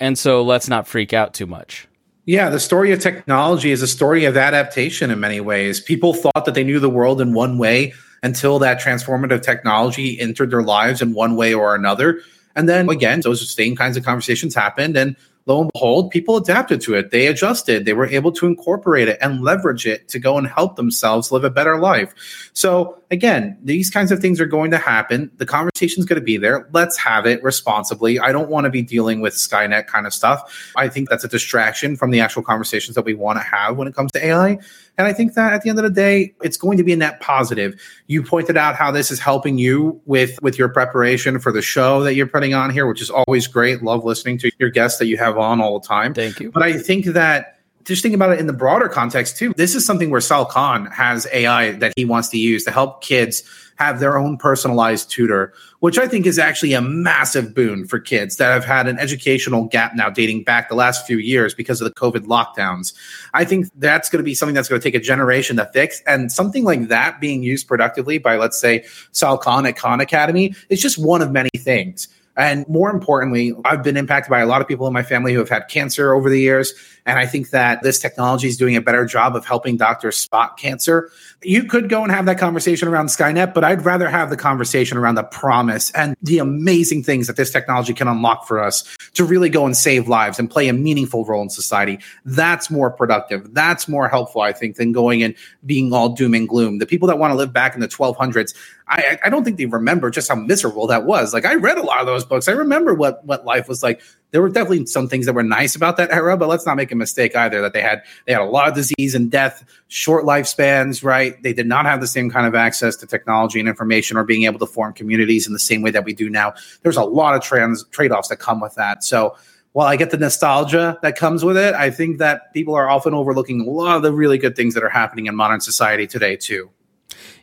And 0.01 0.19
so 0.19 0.43
let's 0.43 0.69
not 0.69 0.87
freak 0.87 1.13
out 1.13 1.35
too 1.35 1.47
much. 1.47 1.89
Yeah, 2.25 2.51
the 2.51 2.61
story 2.61 2.93
of 2.93 3.01
technology 3.01 3.71
is 3.71 3.81
a 3.81 3.87
story 3.87 4.27
of 4.27 4.37
adaptation 4.37 5.11
in 5.11 5.19
many 5.19 5.41
ways. 5.41 5.81
People 5.81 6.13
thought 6.13 6.45
that 6.45 6.55
they 6.55 6.63
knew 6.63 6.79
the 6.79 6.91
world 6.91 7.21
in 7.21 7.33
one 7.33 7.57
way 7.57 7.95
until 8.23 8.59
that 8.59 8.81
transformative 8.81 9.43
technology 9.43 10.21
entered 10.21 10.51
their 10.51 10.63
lives 10.63 11.01
in 11.01 11.15
one 11.15 11.37
way 11.37 11.55
or 11.55 11.75
another. 11.75 12.21
And 12.55 12.69
then 12.69 12.89
again, 12.91 13.21
those 13.21 13.55
same 13.55 13.77
kinds 13.77 13.97
of 13.97 14.05
conversations 14.05 14.55
happened. 14.55 14.97
And 14.97 15.17
lo 15.49 15.63
and 15.63 15.71
behold, 15.73 16.11
people 16.11 16.37
adapted 16.37 16.81
to 16.83 16.95
it. 16.95 17.11
They 17.11 17.27
adjusted. 17.27 17.87
They 17.87 17.95
were 17.95 18.07
able 18.07 18.31
to 18.33 18.47
incorporate 18.47 19.09
it 19.09 19.19
and 19.21 19.43
leverage 19.43 19.87
it 19.87 20.07
to 20.09 20.19
go 20.19 20.37
and 20.37 20.47
help 20.47 20.77
themselves 20.77 21.33
live 21.33 21.43
a 21.43 21.51
better 21.51 21.81
life. 21.81 22.15
So 22.53 23.03
again, 23.11 23.57
these 23.65 23.91
kinds 23.91 24.13
of 24.13 24.21
things 24.21 24.41
are 24.41 24.47
going 24.47 24.71
to 24.71 24.79
happen. 24.79 25.31
The 25.39 25.47
conversation 25.47 26.01
is 26.01 26.07
going 26.07 26.21
to 26.21 26.25
be 26.25 26.37
there. 26.37 26.69
Let's 26.73 26.99
have 26.99 27.27
it 27.27 27.43
responsibly. 27.43 28.21
I 28.21 28.31
don't 28.31 28.51
want 28.51 28.65
to 28.65 28.71
be 28.71 28.83
dealing 28.83 29.21
with 29.21 29.35
Skynet 29.35 29.87
kind 29.87 30.07
of 30.07 30.13
stuff. 30.13 30.73
I 30.77 30.89
think 30.89 31.09
that's 31.09 31.25
a 31.25 31.29
distraction 31.29 31.97
from 31.97 32.11
the 32.11 32.21
actual 32.21 32.43
conversations 32.43 32.95
that 32.95 33.05
we 33.05 33.15
want 33.15 33.39
to 33.39 33.45
have 33.45 33.77
when 33.77 33.89
it 33.89 33.95
comes 33.95 34.13
to 34.13 34.25
AI. 34.25 34.59
And 34.99 35.07
I 35.07 35.13
think 35.13 35.35
that 35.35 35.53
at 35.53 35.63
the 35.63 35.71
end 35.71 35.79
of 35.79 35.85
the 35.85 35.91
day, 35.91 36.35
it's 36.43 36.57
going 36.57 36.77
to 36.77 36.83
be 36.85 36.93
a 36.93 36.97
net 36.97 37.21
positive. 37.21 37.81
You 38.09 38.23
pointed 38.23 38.57
out 38.57 38.75
how 38.75 38.91
this 38.91 39.11
is 39.11 39.21
helping 39.21 39.57
you 39.57 40.01
with 40.05 40.39
with 40.43 40.59
your 40.59 40.69
preparation 40.69 41.39
for 41.39 41.53
the 41.53 41.63
show 41.63 42.03
that 42.03 42.15
you're 42.15 42.27
putting 42.27 42.53
on 42.53 42.71
here, 42.71 42.87
which 42.87 43.01
is 43.01 43.09
always 43.09 43.47
great. 43.47 43.83
Love 43.83 44.05
listening 44.05 44.39
to 44.39 44.51
your 44.59 44.71
guests 44.71 44.99
that 44.99 45.07
you 45.07 45.17
have 45.17 45.39
on 45.39 45.61
all 45.61 45.79
the 45.79 45.87
time. 45.87 46.13
Thank 46.13 46.41
you. 46.41 46.51
But 46.51 46.65
I 46.65 46.77
think 46.77 47.07
that 47.07 47.58
just 47.89 48.03
think 48.03 48.15
about 48.15 48.33
it 48.33 48.39
in 48.39 48.47
the 48.47 48.53
broader 48.53 48.89
context 48.89 49.37
too. 49.37 49.53
This 49.57 49.75
is 49.75 49.85
something 49.85 50.11
where 50.11 50.21
Sal 50.21 50.45
Khan 50.45 50.87
has 50.87 51.27
AI 51.33 51.73
that 51.73 51.93
he 51.97 52.05
wants 52.05 52.29
to 52.29 52.39
use 52.39 52.65
to 52.65 52.71
help 52.71 53.03
kids 53.03 53.43
have 53.77 54.01
their 54.01 54.19
own 54.19 54.37
personalized 54.37 55.09
tutor, 55.09 55.53
which 55.79 55.99
I 55.99 56.09
think 56.09 56.27
is 56.27 56.39
actually 56.39 56.73
a 56.73 56.81
massive 56.81 57.55
boon 57.55 57.87
for 57.87 58.01
kids 58.01 58.37
that 58.37 58.53
have 58.53 58.65
had 58.65 58.89
an 58.89 58.99
educational 58.99 59.67
gap 59.67 59.95
now 59.95 60.11
dating 60.11 60.43
back 60.43 60.69
the 60.69 60.75
last 60.75 61.07
few 61.07 61.17
years 61.17 61.55
because 61.55 61.81
of 61.81 61.85
the 61.85 61.95
COVID 61.95 62.27
lockdowns. 62.27 62.93
I 63.35 63.45
think 63.45 63.71
that's 63.77 64.11
going 64.11 64.19
to 64.19 64.25
be 64.25 64.35
something 64.35 64.55
that's 64.55 64.69
going 64.69 64.81
to 64.81 64.85
take 64.85 65.01
a 65.01 65.05
generation 65.05 65.57
to 65.57 65.67
fix. 65.67 66.03
And 66.09 66.33
something 66.33 66.65
like 66.65 66.89
that 66.89 67.21
being 67.21 67.45
used 67.45 67.69
productively 67.69 68.19
by, 68.19 68.37
let's 68.37 68.59
say, 68.61 68.85
Sal 69.13 69.39
Khan 69.39 69.65
at 69.65 69.77
Khan 69.77 70.01
Academy 70.01 70.55
is 70.69 70.83
just 70.83 70.99
one 70.99 71.23
of 71.23 71.31
many 71.31 71.51
things. 71.57 72.09
And 72.39 72.69
more 72.69 72.89
importantly, 72.89 73.53
I've 73.65 73.83
been 73.83 73.97
impacted 73.97 74.31
by 74.31 74.39
a 74.39 74.47
lot 74.47 74.61
of 74.61 74.69
people 74.69 74.87
in 74.87 74.93
my 74.93 75.03
family 75.03 75.33
who 75.33 75.41
have 75.41 75.49
had 75.49 75.67
cancer 75.69 76.15
over 76.15 76.31
the 76.31 76.41
years. 76.41 76.73
And 77.07 77.19
I 77.19 77.27
think 77.27 77.51
that 77.51 77.83
this 77.83 77.99
technology 77.99 78.49
is 78.49 78.57
doing 78.57 78.77
a 78.77 78.81
better 78.81 79.05
job 79.05 79.37
of 79.37 79.47
helping 79.47 79.77
doctors 79.77 80.17
spot 80.17 80.59
cancer. 80.59 81.11
You 81.43 81.65
could 81.65 81.89
go 81.89 82.03
and 82.03 82.13
have 82.13 82.27
that 82.27 82.39
conversation 82.39 82.89
around 82.89 83.07
Skynet, 83.07 83.55
but 83.55 83.65
I'd 83.65 83.85
rather 83.85 84.09
have 84.09 84.31
the 84.31 84.37
conversation 84.37 84.99
around 84.99 85.15
the 85.15 85.25
promise 85.25 85.91
and 85.93 86.17
the 86.23 86.39
amazing 86.39 87.03
things 87.03 87.27
that 87.27 87.37
this 87.37 87.51
technology 87.51 87.95
can 87.95 88.09
unlock 88.09 88.47
for 88.47 88.61
us 88.61 88.85
to 89.15 89.25
really 89.25 89.49
go 89.49 89.65
and 89.65 89.77
save 89.77 90.09
lives 90.09 90.39
and 90.39 90.51
play 90.51 90.69
a 90.69 90.73
meaningful 90.73 91.25
role 91.25 91.43
in 91.43 91.51
society. 91.51 91.99
That's 92.25 92.71
more 92.71 92.91
productive. 92.91 93.55
That's 93.55 93.89
more 93.89 94.09
helpful, 94.09 94.43
I 94.43 94.53
think, 94.53 94.77
than 94.77 94.93
going 94.93 95.23
and 95.23 95.35
being 95.65 95.93
all 95.93 96.11
doom 96.11 96.35
and 96.35 96.49
gloom. 96.49 96.79
The 96.79 96.87
people 96.87 97.09
that 97.09 97.19
want 97.19 97.33
to 97.33 97.37
live 97.37 97.53
back 97.53 97.75
in 97.75 97.81
the 97.81 97.89
1200s, 97.89 98.55
I, 98.89 99.19
I 99.25 99.31
don't 99.31 99.45
think 99.45 99.59
they 99.59 99.67
remember 99.67 100.11
just 100.11 100.29
how 100.29 100.35
miserable 100.35 100.87
that 100.87 101.05
was. 101.05 101.33
Like 101.35 101.45
I 101.45 101.55
read 101.55 101.79
a 101.79 101.83
lot 101.83 102.01
of 102.01 102.07
those 102.07 102.25
books. 102.25 102.49
I 102.49 102.53
remember 102.53 102.95
what 102.95 103.25
what 103.25 103.45
life 103.45 103.69
was 103.69 103.83
like. 103.83 104.01
There 104.31 104.43
were 104.43 104.51
definitely 104.51 104.87
some 104.87 105.09
things 105.09 105.27
that 105.27 105.33
were 105.33 105.43
nice 105.43 105.75
about 105.75 105.97
that 105.97 106.11
era, 106.11 106.37
but 106.37 106.49
let's 106.49 106.67
not 106.67 106.77
make 106.77 106.93
a 106.93 106.95
mistake 106.95 107.35
either 107.35 107.63
that 107.63 107.73
they 107.73 107.81
had 107.81 108.03
they 108.27 108.33
had 108.33 108.43
a 108.43 108.47
lot 108.47 108.69
of 108.69 108.75
disease 108.75 109.15
and 109.15 109.31
death, 109.31 109.65
short 109.89 110.25
lifespans, 110.25 111.03
right? 111.03 111.43
They 111.43 111.53
did 111.53 111.67
not 111.67 111.87
have 111.87 112.01
the 112.01 112.07
same 112.07 112.31
kind 112.31 112.47
of 112.47 112.55
access 112.55 112.97
to 112.97 113.07
technology 113.07 113.59
and 113.59 113.69
information 113.69 114.17
or 114.17 114.25
being 114.25 114.45
able 114.45 114.59
to 114.59 114.67
form 114.67 114.93
communities 114.93 115.47
in 115.47 115.53
the 115.53 115.59
same 115.59 115.81
way 115.81 115.91
that 115.91 116.05
we 116.05 116.13
do 116.13 116.29
now. 116.29 116.53
There's 116.83 116.97
a 116.97 117.05
lot 117.05 117.35
of 117.35 117.43
trans 117.43 117.85
trade-offs 117.91 118.29
that 118.29 118.37
come 118.37 118.61
with 118.61 118.75
that. 118.75 119.03
So 119.03 119.37
while 119.73 119.87
I 119.87 119.97
get 119.97 120.11
the 120.11 120.17
nostalgia 120.19 120.99
that 121.03 121.17
comes 121.17 121.45
with 121.45 121.57
it, 121.57 121.75
I 121.75 121.91
think 121.91 122.19
that 122.19 122.53
people 122.53 122.75
are 122.75 122.89
often 122.89 123.15
overlooking 123.15 123.61
a 123.61 123.71
lot 123.71 123.97
of 123.97 124.03
the 124.03 124.13
really 124.13 124.39
good 124.39 124.57
things 124.57 124.75
that 124.75 124.83
are 124.83 124.89
happening 124.89 125.27
in 125.27 125.37
modern 125.37 125.61
society 125.61 126.07
today, 126.07 126.37
too. 126.37 126.71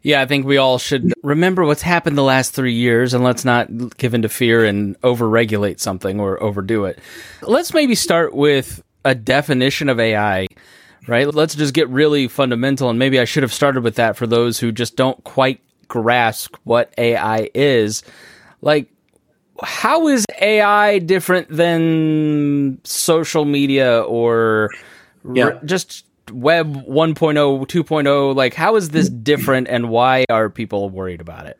Yeah, 0.01 0.21
I 0.21 0.25
think 0.25 0.45
we 0.45 0.57
all 0.57 0.77
should 0.77 1.13
remember 1.23 1.65
what's 1.65 1.81
happened 1.81 2.17
the 2.17 2.23
last 2.23 2.53
three 2.53 2.73
years 2.73 3.13
and 3.13 3.23
let's 3.23 3.43
not 3.43 3.97
give 3.97 4.13
into 4.13 4.29
fear 4.29 4.63
and 4.65 4.99
overregulate 5.01 5.79
something 5.79 6.19
or 6.19 6.41
overdo 6.41 6.85
it. 6.85 6.99
Let's 7.41 7.73
maybe 7.73 7.95
start 7.95 8.33
with 8.33 8.83
a 9.03 9.15
definition 9.15 9.89
of 9.89 9.99
AI, 9.99 10.47
right? 11.07 11.33
Let's 11.33 11.55
just 11.55 11.73
get 11.73 11.89
really 11.89 12.27
fundamental. 12.27 12.89
And 12.89 12.99
maybe 12.99 13.19
I 13.19 13.25
should 13.25 13.43
have 13.43 13.53
started 13.53 13.83
with 13.83 13.95
that 13.95 14.15
for 14.15 14.27
those 14.27 14.59
who 14.59 14.71
just 14.71 14.95
don't 14.95 15.23
quite 15.23 15.61
grasp 15.87 16.55
what 16.63 16.93
AI 16.97 17.49
is. 17.53 18.03
Like, 18.61 18.89
how 19.61 20.07
is 20.07 20.25
AI 20.41 20.99
different 20.99 21.47
than 21.49 22.79
social 22.83 23.45
media 23.45 24.01
or 24.01 24.69
yeah. 25.33 25.45
r- 25.45 25.59
just 25.63 26.05
web 26.31 26.75
1.0, 26.85 27.15
2.0? 27.15 28.35
Like, 28.35 28.53
how 28.53 28.75
is 28.75 28.89
this 28.89 29.09
different 29.09 29.67
and 29.67 29.89
why 29.89 30.25
are 30.29 30.49
people 30.49 30.89
worried 30.89 31.21
about 31.21 31.47
it? 31.47 31.57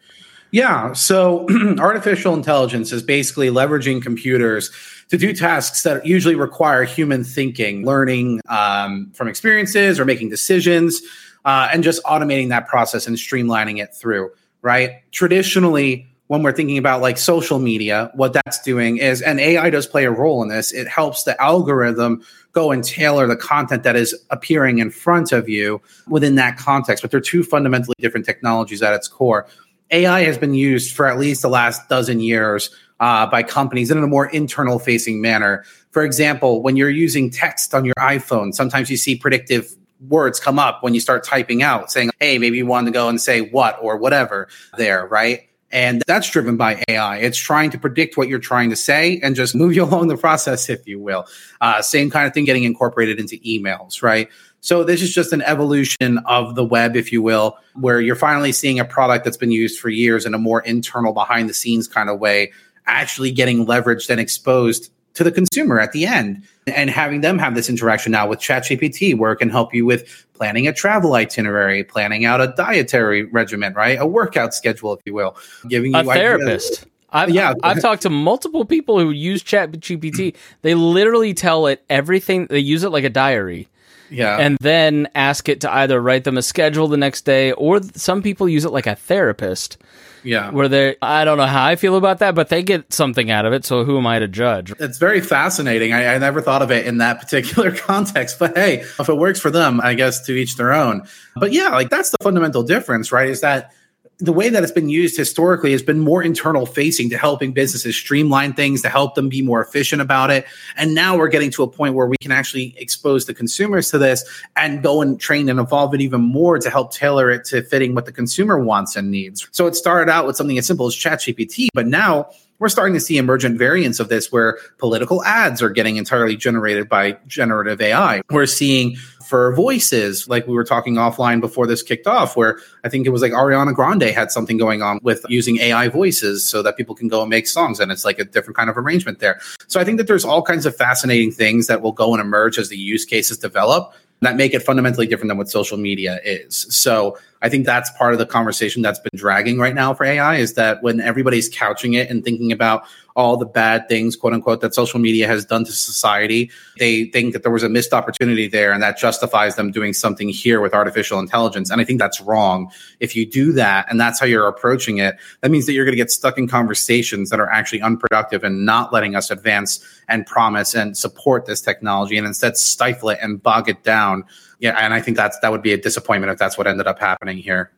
Yeah. 0.51 0.93
So 0.93 1.47
artificial 1.79 2.33
intelligence 2.33 2.91
is 2.91 3.03
basically 3.03 3.49
leveraging 3.49 4.01
computers 4.01 4.71
to 5.09 5.17
do 5.17 5.33
tasks 5.33 5.83
that 5.83 6.05
usually 6.05 6.35
require 6.35 6.83
human 6.83 7.23
thinking, 7.23 7.85
learning 7.85 8.41
um, 8.47 9.11
from 9.13 9.27
experiences 9.27 9.99
or 9.99 10.05
making 10.05 10.29
decisions, 10.29 11.01
uh, 11.43 11.67
and 11.71 11.83
just 11.83 12.01
automating 12.03 12.49
that 12.49 12.67
process 12.67 13.05
and 13.05 13.17
streamlining 13.17 13.81
it 13.81 13.93
through, 13.93 14.31
right? 14.61 15.01
Traditionally, 15.11 16.07
when 16.27 16.41
we're 16.41 16.51
thinking 16.51 16.77
about 16.77 17.01
like 17.01 17.17
social 17.17 17.59
media, 17.59 18.11
what 18.15 18.33
that's 18.33 18.59
doing 18.61 18.97
is, 18.97 19.21
and 19.21 19.39
AI 19.39 19.69
does 19.69 19.85
play 19.85 20.05
a 20.05 20.11
role 20.11 20.41
in 20.41 20.49
this, 20.49 20.71
it 20.71 20.87
helps 20.87 21.23
the 21.23 21.39
algorithm 21.41 22.23
go 22.51 22.71
and 22.71 22.83
tailor 22.83 23.27
the 23.27 23.35
content 23.35 23.83
that 23.83 23.95
is 23.95 24.15
appearing 24.31 24.79
in 24.79 24.89
front 24.89 25.31
of 25.31 25.47
you 25.47 25.81
within 26.07 26.35
that 26.35 26.57
context. 26.57 27.01
But 27.03 27.11
they're 27.11 27.21
two 27.21 27.43
fundamentally 27.43 27.95
different 27.99 28.25
technologies 28.25 28.81
at 28.81 28.93
its 28.93 29.07
core. 29.07 29.47
AI 29.91 30.21
has 30.21 30.37
been 30.37 30.55
used 30.55 30.95
for 30.95 31.05
at 31.05 31.19
least 31.19 31.43
the 31.43 31.49
last 31.49 31.87
dozen 31.89 32.19
years 32.19 32.71
uh, 32.99 33.27
by 33.27 33.43
companies 33.43 33.91
in 33.91 33.97
a 33.99 34.07
more 34.07 34.25
internal 34.27 34.79
facing 34.79 35.21
manner. 35.21 35.63
For 35.91 36.03
example, 36.03 36.63
when 36.63 36.75
you're 36.75 36.89
using 36.89 37.29
text 37.29 37.75
on 37.75 37.85
your 37.85 37.93
iPhone, 37.99 38.53
sometimes 38.53 38.89
you 38.89 38.97
see 38.97 39.15
predictive 39.15 39.75
words 40.07 40.39
come 40.39 40.57
up 40.57 40.81
when 40.81 40.93
you 40.93 40.99
start 40.99 41.23
typing 41.23 41.61
out 41.61 41.91
saying, 41.91 42.09
hey, 42.19 42.37
maybe 42.39 42.57
you 42.57 42.65
want 42.65 42.87
to 42.87 42.91
go 42.91 43.09
and 43.09 43.21
say 43.21 43.41
what 43.41 43.77
or 43.81 43.97
whatever 43.97 44.47
there, 44.77 45.05
right? 45.05 45.49
And 45.75 46.01
that's 46.07 46.29
driven 46.29 46.55
by 46.55 46.81
AI. 46.87 47.17
It's 47.17 47.37
trying 47.37 47.69
to 47.71 47.77
predict 47.77 48.15
what 48.15 48.29
you're 48.29 48.39
trying 48.39 48.69
to 48.69 48.77
say 48.77 49.19
and 49.21 49.35
just 49.35 49.53
move 49.55 49.75
you 49.75 49.83
along 49.83 50.07
the 50.07 50.15
process, 50.15 50.69
if 50.69 50.87
you 50.87 51.01
will. 51.01 51.25
Uh, 51.59 51.81
same 51.81 52.09
kind 52.09 52.25
of 52.25 52.33
thing 52.33 52.45
getting 52.45 52.63
incorporated 52.63 53.19
into 53.19 53.35
emails, 53.39 54.01
right? 54.01 54.29
So 54.61 54.85
this 54.85 55.01
is 55.01 55.13
just 55.13 55.33
an 55.33 55.41
evolution 55.41 56.19
of 56.19 56.55
the 56.55 56.63
web, 56.63 56.95
if 56.95 57.11
you 57.11 57.21
will, 57.21 57.57
where 57.73 57.99
you're 57.99 58.15
finally 58.15 58.53
seeing 58.53 58.79
a 58.79 58.85
product 58.85 59.25
that's 59.25 59.35
been 59.35 59.51
used 59.51 59.77
for 59.77 59.89
years 59.89 60.25
in 60.25 60.33
a 60.33 60.37
more 60.37 60.61
internal, 60.61 61.11
behind 61.11 61.49
the 61.49 61.53
scenes 61.53 61.89
kind 61.89 62.09
of 62.09 62.19
way, 62.19 62.53
actually 62.87 63.31
getting 63.31 63.65
leveraged 63.65 64.09
and 64.09 64.19
exposed 64.19 64.91
to 65.13 65.25
the 65.25 65.31
consumer 65.31 65.79
at 65.79 65.91
the 65.91 66.05
end 66.05 66.43
and 66.67 66.89
having 66.89 67.21
them 67.21 67.37
have 67.37 67.53
this 67.53 67.69
interaction 67.69 68.13
now 68.13 68.27
with 68.27 68.39
ChatGPT, 68.39 69.17
where 69.17 69.33
it 69.33 69.37
can 69.37 69.49
help 69.49 69.73
you 69.73 69.85
with 69.85 70.24
planning 70.35 70.67
a 70.67 70.73
travel 70.73 71.13
itinerary, 71.13 71.83
planning 71.83 72.25
out 72.25 72.41
a 72.41 72.53
dietary 72.55 73.23
regimen, 73.23 73.73
right? 73.73 73.99
A 73.99 74.05
workout 74.05 74.53
schedule, 74.53 74.93
if 74.93 74.99
you 75.05 75.13
will, 75.13 75.37
giving 75.67 75.93
you 75.93 75.99
a 75.99 76.03
therapist. 76.03 76.85
I've, 77.09 77.29
yeah, 77.29 77.53
I've 77.63 77.81
talked 77.81 78.01
to 78.01 78.09
multiple 78.09 78.65
people 78.65 78.99
who 78.99 79.11
use 79.11 79.41
ChatGPT. 79.41 80.35
They 80.63 80.75
literally 80.75 81.33
tell 81.33 81.67
it 81.67 81.83
everything. 81.89 82.47
They 82.47 82.59
use 82.59 82.83
it 82.83 82.89
like 82.89 83.05
a 83.05 83.09
diary. 83.09 83.69
Yeah. 84.09 84.37
And 84.37 84.57
then 84.61 85.09
ask 85.15 85.49
it 85.49 85.61
to 85.61 85.73
either 85.73 86.01
write 86.01 86.23
them 86.23 86.37
a 86.37 86.41
schedule 86.41 86.87
the 86.87 86.97
next 86.97 87.21
day, 87.21 87.51
or 87.53 87.81
some 87.95 88.21
people 88.21 88.47
use 88.47 88.65
it 88.65 88.71
like 88.71 88.87
a 88.87 88.95
therapist 88.95 89.77
yeah. 90.25 90.49
Where 90.49 90.67
they, 90.67 90.95
I 91.01 91.23
don't 91.23 91.37
know 91.37 91.45
how 91.45 91.63
I 91.65 91.75
feel 91.75 91.95
about 91.95 92.19
that, 92.19 92.33
but 92.33 92.49
they 92.49 92.63
get 92.63 92.91
something 92.91 93.29
out 93.29 93.45
of 93.45 93.53
it. 93.53 93.63
So 93.63 93.85
who 93.85 93.97
am 93.97 94.07
I 94.07 94.19
to 94.19 94.27
judge? 94.27 94.73
It's 94.79 94.97
very 94.97 95.21
fascinating. 95.21 95.93
I, 95.93 96.15
I 96.15 96.17
never 96.17 96.41
thought 96.41 96.63
of 96.63 96.71
it 96.71 96.87
in 96.87 96.97
that 96.97 97.19
particular 97.19 97.71
context, 97.75 98.39
but 98.39 98.57
hey, 98.57 98.79
if 98.79 99.07
it 99.07 99.15
works 99.15 99.39
for 99.39 99.51
them, 99.51 99.79
I 99.79 99.93
guess 99.93 100.25
to 100.25 100.33
each 100.33 100.57
their 100.57 100.73
own. 100.73 101.07
But 101.35 101.53
yeah, 101.53 101.69
like 101.69 101.89
that's 101.89 102.09
the 102.09 102.17
fundamental 102.23 102.63
difference, 102.63 103.11
right? 103.11 103.29
Is 103.29 103.41
that 103.41 103.71
the 104.19 104.31
way 104.31 104.49
that 104.49 104.63
it's 104.63 104.71
been 104.71 104.87
used 104.87 105.17
historically 105.17 105.71
has 105.73 105.83
been 105.83 105.99
more 105.99 106.23
internal 106.23 106.65
facing 106.65 107.09
to 107.09 107.17
helping 107.17 107.51
businesses 107.51 107.95
streamline 107.95 108.53
things 108.53 108.81
to 108.81 108.89
help 108.89 109.15
them 109.15 109.27
be 109.27 109.41
more 109.41 109.61
efficient 109.61 110.01
about 110.01 110.31
it. 110.31 110.45
And 110.77 110.95
now 110.95 111.17
we're 111.17 111.27
getting 111.27 111.51
to 111.51 111.63
a 111.63 111.67
point 111.67 111.95
where 111.95 112.07
we 112.07 112.17
can 112.21 112.31
actually 112.31 112.75
expose 112.77 113.25
the 113.25 113.33
consumers 113.33 113.89
to 113.91 113.97
this 113.97 114.23
and 114.55 114.81
go 114.81 115.01
and 115.01 115.19
train 115.19 115.49
and 115.49 115.59
evolve 115.59 115.93
it 115.93 116.01
even 116.01 116.21
more 116.21 116.57
to 116.59 116.69
help 116.69 116.93
tailor 116.93 117.29
it 117.29 117.43
to 117.45 117.61
fitting 117.63 117.93
what 117.93 118.05
the 118.05 118.13
consumer 118.13 118.57
wants 118.57 118.95
and 118.95 119.11
needs. 119.11 119.47
So 119.51 119.67
it 119.67 119.75
started 119.75 120.09
out 120.09 120.25
with 120.25 120.37
something 120.37 120.57
as 120.57 120.65
simple 120.65 120.87
as 120.87 120.95
ChatGPT 120.95 121.67
but 121.73 121.87
now 121.87 122.29
we're 122.59 122.69
starting 122.69 122.93
to 122.93 122.99
see 122.99 123.17
emergent 123.17 123.57
variants 123.57 123.99
of 123.99 124.09
this 124.09 124.31
where 124.31 124.57
political 124.77 125.23
ads 125.23 125.61
are 125.61 125.69
getting 125.69 125.97
entirely 125.97 126.35
generated 126.35 126.87
by 126.87 127.17
generative 127.27 127.81
AI. 127.81 128.21
We're 128.29 128.45
seeing 128.45 128.95
for 129.25 129.53
voices, 129.55 130.27
like 130.29 130.47
we 130.47 130.53
were 130.53 130.63
talking 130.63 130.95
offline 130.95 131.41
before 131.41 131.65
this 131.67 131.81
kicked 131.81 132.07
off, 132.07 132.37
where 132.37 132.59
I 132.83 132.89
think 132.89 133.07
it 133.07 133.09
was 133.09 133.21
like 133.21 133.31
Ariana 133.31 133.73
Grande 133.73 134.03
had 134.03 134.31
something 134.31 134.57
going 134.57 134.81
on 134.81 134.99
with 135.01 135.25
using 135.29 135.57
AI 135.57 135.87
voices 135.89 136.45
so 136.45 136.61
that 136.61 136.77
people 136.77 136.95
can 136.95 137.07
go 137.07 137.21
and 137.21 137.29
make 137.29 137.47
songs. 137.47 137.79
And 137.79 137.91
it's 137.91 138.05
like 138.05 138.19
a 138.19 138.25
different 138.25 138.55
kind 138.55 138.69
of 138.69 138.77
arrangement 138.77 139.19
there. 139.19 139.39
So 139.67 139.79
I 139.79 139.83
think 139.83 139.97
that 139.97 140.07
there's 140.07 140.25
all 140.25 140.43
kinds 140.43 140.65
of 140.65 140.75
fascinating 140.75 141.31
things 141.31 141.67
that 141.67 141.81
will 141.81 141.91
go 141.91 142.13
and 142.13 142.21
emerge 142.21 142.57
as 142.57 142.69
the 142.69 142.77
use 142.77 143.03
cases 143.03 143.37
develop 143.37 143.93
that 144.21 144.35
make 144.37 144.53
it 144.53 144.63
fundamentally 144.63 145.07
different 145.07 145.29
than 145.29 145.37
what 145.37 145.49
social 145.49 145.77
media 145.77 146.19
is. 146.23 146.67
So 146.69 147.17
I 147.45 147.49
think 147.49 147.67
that's 147.67 147.91
part 147.91 148.11
of 148.11 148.17
the 148.17 148.25
conversation 148.25 148.81
that's 148.81 148.97
been 148.97 149.11
dragging 149.15 149.59
right 149.59 149.75
now 149.75 149.93
for 149.93 150.03
AI 150.03 150.37
is 150.37 150.55
that 150.55 150.81
when 150.81 150.99
everybody's 150.99 151.47
couching 151.47 151.93
it 151.93 152.09
and 152.09 152.23
thinking 152.23 152.51
about 152.51 152.85
all 153.15 153.37
the 153.37 153.45
bad 153.45 153.87
things, 153.87 154.15
quote 154.15 154.33
unquote, 154.33 154.61
that 154.61 154.73
social 154.73 154.99
media 154.99 155.27
has 155.27 155.45
done 155.45 155.63
to 155.63 155.71
society, 155.71 156.49
they 156.79 157.05
think 157.05 157.33
that 157.33 157.43
there 157.43 157.51
was 157.51 157.61
a 157.61 157.69
missed 157.69 157.93
opportunity 157.93 158.47
there 158.47 158.71
and 158.73 158.81
that 158.81 158.97
justifies 158.97 159.57
them 159.57 159.69
doing 159.69 159.93
something 159.93 160.27
here 160.27 160.59
with 160.59 160.73
artificial 160.73 161.19
intelligence. 161.19 161.69
And 161.69 161.79
I 161.79 161.83
think 161.83 161.99
that's 161.99 162.19
wrong. 162.19 162.71
If 162.99 163.15
you 163.15 163.27
do 163.27 163.53
that 163.53 163.85
and 163.91 164.01
that's 164.01 164.19
how 164.19 164.25
you're 164.25 164.47
approaching 164.47 164.97
it, 164.97 165.15
that 165.41 165.51
means 165.51 165.67
that 165.67 165.73
you're 165.73 165.85
going 165.85 165.93
to 165.93 166.01
get 166.01 166.09
stuck 166.09 166.39
in 166.39 166.47
conversations 166.47 167.29
that 167.29 167.39
are 167.39 167.51
actually 167.51 167.81
unproductive 167.81 168.43
and 168.43 168.65
not 168.65 168.91
letting 168.91 169.15
us 169.15 169.29
advance 169.29 169.85
and 170.09 170.25
promise 170.25 170.73
and 170.73 170.97
support 170.97 171.45
this 171.45 171.61
technology 171.61 172.17
and 172.17 172.25
instead 172.25 172.57
stifle 172.57 173.09
it 173.09 173.19
and 173.21 173.43
bog 173.43 173.69
it 173.69 173.83
down. 173.83 174.23
Yeah. 174.59 174.77
And 174.79 174.93
I 174.93 175.01
think 175.01 175.17
that's, 175.17 175.37
that 175.39 175.51
would 175.51 175.61
be 175.61 175.73
a 175.73 175.77
disappointment 175.77 176.31
if 176.31 176.39
that's 176.39 176.57
what 176.57 176.67
ended 176.67 176.87
up 176.87 176.99
happening 176.99 177.37
here. 177.37 177.71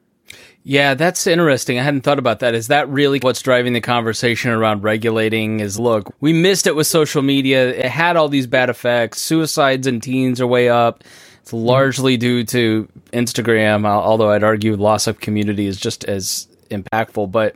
Yeah, 0.63 0.95
that's 0.95 1.25
interesting. 1.27 1.79
I 1.79 1.83
hadn't 1.83 2.01
thought 2.01 2.19
about 2.19 2.39
that. 2.39 2.53
Is 2.53 2.67
that 2.67 2.89
really 2.89 3.19
what's 3.19 3.41
driving 3.41 3.71
the 3.71 3.79
conversation 3.79 4.51
around 4.51 4.83
regulating? 4.83 5.61
Is 5.61 5.79
look, 5.79 6.13
we 6.19 6.33
missed 6.33 6.67
it 6.67 6.75
with 6.75 6.87
social 6.87 7.21
media. 7.21 7.69
It 7.69 7.85
had 7.85 8.17
all 8.17 8.27
these 8.27 8.47
bad 8.47 8.69
effects. 8.69 9.21
Suicides 9.21 9.87
in 9.87 10.01
teens 10.01 10.41
are 10.41 10.47
way 10.47 10.67
up. 10.67 11.05
It's 11.41 11.53
largely 11.53 12.17
due 12.17 12.43
to 12.43 12.89
Instagram, 13.13 13.85
although 13.85 14.31
I'd 14.31 14.43
argue 14.43 14.75
loss 14.75 15.07
of 15.07 15.21
community 15.21 15.67
is 15.67 15.79
just 15.79 16.03
as 16.03 16.49
impactful. 16.69 17.31
But 17.31 17.55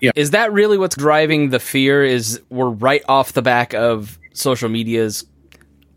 yeah. 0.00 0.10
is 0.16 0.32
that 0.32 0.52
really 0.52 0.76
what's 0.76 0.96
driving 0.96 1.50
the 1.50 1.60
fear? 1.60 2.02
Is 2.02 2.40
we're 2.50 2.70
right 2.70 3.02
off 3.08 3.32
the 3.32 3.42
back 3.42 3.74
of 3.74 4.18
social 4.32 4.68
media's, 4.68 5.24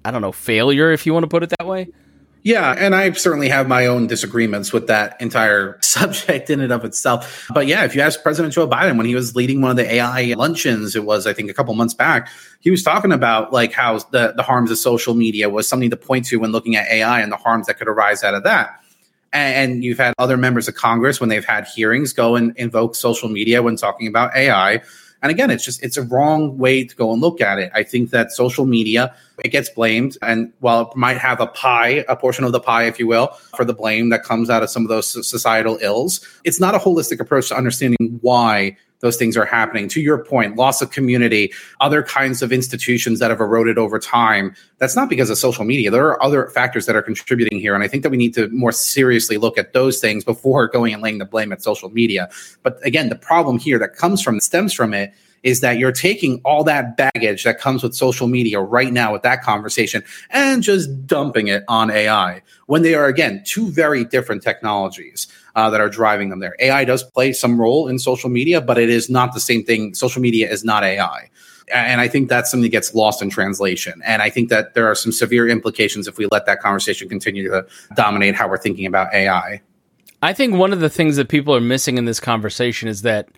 I 0.05 0.11
don't 0.11 0.21
know, 0.21 0.31
failure, 0.31 0.91
if 0.91 1.07
you 1.07 1.13
want 1.13 1.23
to 1.23 1.29
put 1.29 1.41
it 1.41 1.51
that 1.57 1.65
way? 1.65 1.87
Yeah, 2.43 2.75
and 2.77 2.93
I 2.93 3.09
certainly 3.13 3.47
have 3.47 3.69
my 3.69 3.85
own 3.85 4.07
disagreements 4.07 4.73
with 4.73 4.87
that 4.87 5.15
entire 5.21 5.77
subject 5.81 6.49
in 6.49 6.59
and 6.59 6.73
of 6.73 6.83
itself. 6.83 7.47
But 7.53 7.67
yeah, 7.67 7.85
if 7.85 7.95
you 7.95 8.01
ask 8.01 8.21
President 8.21 8.53
Joe 8.53 8.67
Biden 8.67 8.97
when 8.97 9.05
he 9.05 9.15
was 9.15 9.33
leading 9.33 9.61
one 9.61 9.71
of 9.71 9.77
the 9.77 9.93
AI 9.93 10.33
luncheons, 10.33 10.95
it 10.95 11.05
was 11.05 11.25
I 11.25 11.31
think 11.31 11.49
a 11.49 11.53
couple 11.53 11.73
months 11.73 11.93
back, 11.93 12.29
he 12.59 12.69
was 12.69 12.83
talking 12.83 13.13
about 13.13 13.53
like 13.53 13.71
how 13.71 13.99
the 14.11 14.33
the 14.35 14.43
harms 14.43 14.71
of 14.71 14.77
social 14.77 15.13
media 15.13 15.49
was 15.49 15.67
something 15.67 15.89
to 15.89 15.97
point 15.97 16.25
to 16.27 16.37
when 16.37 16.51
looking 16.51 16.75
at 16.75 16.87
AI 16.89 17.21
and 17.21 17.31
the 17.31 17.37
harms 17.37 17.67
that 17.67 17.77
could 17.77 17.87
arise 17.87 18.23
out 18.23 18.33
of 18.33 18.43
that. 18.43 18.77
And 19.31 19.83
you've 19.83 19.97
had 19.97 20.13
other 20.19 20.37
members 20.37 20.67
of 20.67 20.75
Congress 20.75 21.19
when 21.19 21.29
they've 21.29 21.45
had 21.45 21.65
hearings 21.65 22.13
go 22.13 22.35
and 22.35 22.55
invoke 22.55 22.93
social 22.93 23.29
media 23.29 23.63
when 23.63 23.77
talking 23.77 24.07
about 24.07 24.35
AI 24.35 24.81
and 25.23 25.31
again, 25.31 25.49
it's 25.49 25.63
just 25.63 25.81
it's 25.81 25.95
a 25.95 26.03
wrong 26.03 26.57
way 26.57 26.83
to 26.83 26.95
go 26.95 27.13
and 27.13 27.21
look 27.21 27.39
at 27.39 27.57
it. 27.57 27.71
I 27.73 27.83
think 27.83 28.09
that 28.09 28.33
social 28.33 28.65
media 28.65 29.15
it 29.43 29.49
gets 29.49 29.69
blamed, 29.69 30.17
and 30.21 30.51
while 30.59 30.91
it 30.91 30.97
might 30.97 31.17
have 31.17 31.39
a 31.39 31.47
pie, 31.47 32.03
a 32.09 32.15
portion 32.15 32.43
of 32.43 32.51
the 32.51 32.59
pie, 32.59 32.83
if 32.83 32.99
you 32.99 33.07
will, 33.07 33.27
for 33.55 33.63
the 33.63 33.73
blame 33.73 34.09
that 34.09 34.23
comes 34.23 34.49
out 34.49 34.61
of 34.61 34.69
some 34.69 34.83
of 34.83 34.89
those 34.89 35.07
societal 35.27 35.79
ills, 35.81 36.19
it's 36.43 36.59
not 36.59 36.75
a 36.75 36.77
holistic 36.77 37.21
approach 37.21 37.47
to 37.47 37.55
understanding 37.55 38.19
why 38.21 38.75
those 39.03 39.17
things 39.17 39.35
are 39.35 39.45
happening. 39.45 39.89
To 39.89 40.01
your 40.01 40.23
point, 40.23 40.55
loss 40.55 40.81
of 40.81 40.91
community, 40.91 41.51
other 41.81 42.01
kinds 42.01 42.41
of 42.41 42.53
institutions 42.53 43.19
that 43.19 43.29
have 43.29 43.41
eroded 43.41 43.77
over 43.77 43.99
time. 43.99 44.55
That's 44.77 44.95
not 44.95 45.09
because 45.09 45.29
of 45.29 45.37
social 45.37 45.65
media. 45.65 45.91
There 45.91 46.07
are 46.07 46.23
other 46.23 46.47
factors 46.47 46.85
that 46.85 46.95
are 46.95 47.01
contributing 47.01 47.59
here. 47.59 47.75
And 47.75 47.83
I 47.83 47.89
think 47.89 48.03
that 48.03 48.11
we 48.11 48.17
need 48.17 48.33
to 48.35 48.47
more 48.47 48.71
seriously 48.71 49.35
look 49.37 49.57
at 49.57 49.73
those 49.73 49.99
things 49.99 50.23
before 50.23 50.67
going 50.73 50.93
and 50.93 51.03
laying 51.03 51.17
the 51.17 51.25
blame 51.25 51.51
at 51.51 51.61
social 51.61 51.89
media. 51.89 52.29
But 52.63 52.79
again, 52.85 53.09
the 53.09 53.17
problem 53.17 53.59
here 53.59 53.77
that 53.77 53.97
comes 53.97 54.21
from, 54.21 54.39
stems 54.39 54.73
from 54.73 54.93
it, 54.93 55.13
is 55.43 55.59
that 55.59 55.77
you're 55.77 55.91
taking 55.91 56.41
all 56.43 56.63
that 56.63 56.97
baggage 56.97 57.43
that 57.43 57.59
comes 57.59 57.83
with 57.83 57.93
social 57.93 58.27
media 58.27 58.59
right 58.59 58.91
now 58.91 59.13
with 59.13 59.21
that 59.21 59.43
conversation 59.43 60.03
and 60.29 60.63
just 60.63 61.05
dumping 61.05 61.47
it 61.47 61.63
on 61.67 61.91
AI 61.91 62.41
when 62.67 62.81
they 62.81 62.95
are, 62.95 63.05
again, 63.05 63.43
two 63.45 63.69
very 63.69 64.03
different 64.03 64.41
technologies 64.41 65.27
uh, 65.55 65.69
that 65.69 65.81
are 65.81 65.89
driving 65.89 66.29
them 66.29 66.39
there. 66.39 66.55
AI 66.59 66.85
does 66.85 67.03
play 67.03 67.33
some 67.33 67.59
role 67.59 67.87
in 67.87 67.99
social 67.99 68.29
media, 68.29 68.61
but 68.61 68.77
it 68.77 68.89
is 68.89 69.09
not 69.09 69.33
the 69.33 69.39
same 69.39 69.63
thing. 69.63 69.93
Social 69.93 70.21
media 70.21 70.49
is 70.49 70.63
not 70.63 70.83
AI. 70.83 71.29
And 71.73 72.01
I 72.01 72.07
think 72.07 72.29
that's 72.29 72.51
something 72.51 72.63
that 72.63 72.69
gets 72.69 72.93
lost 72.93 73.21
in 73.21 73.29
translation. 73.29 74.01
And 74.05 74.21
I 74.21 74.29
think 74.29 74.49
that 74.49 74.73
there 74.73 74.87
are 74.87 74.95
some 74.95 75.11
severe 75.11 75.47
implications 75.47 76.07
if 76.07 76.17
we 76.17 76.27
let 76.29 76.45
that 76.45 76.59
conversation 76.59 77.07
continue 77.07 77.49
to 77.49 77.65
dominate 77.95 78.35
how 78.35 78.49
we're 78.49 78.57
thinking 78.57 78.85
about 78.85 79.13
AI. 79.13 79.61
I 80.21 80.33
think 80.33 80.55
one 80.55 80.73
of 80.73 80.79
the 80.79 80.89
things 80.89 81.15
that 81.17 81.29
people 81.29 81.55
are 81.55 81.61
missing 81.61 81.97
in 81.97 82.05
this 82.05 82.19
conversation 82.19 82.87
is 82.87 83.01
that 83.01 83.29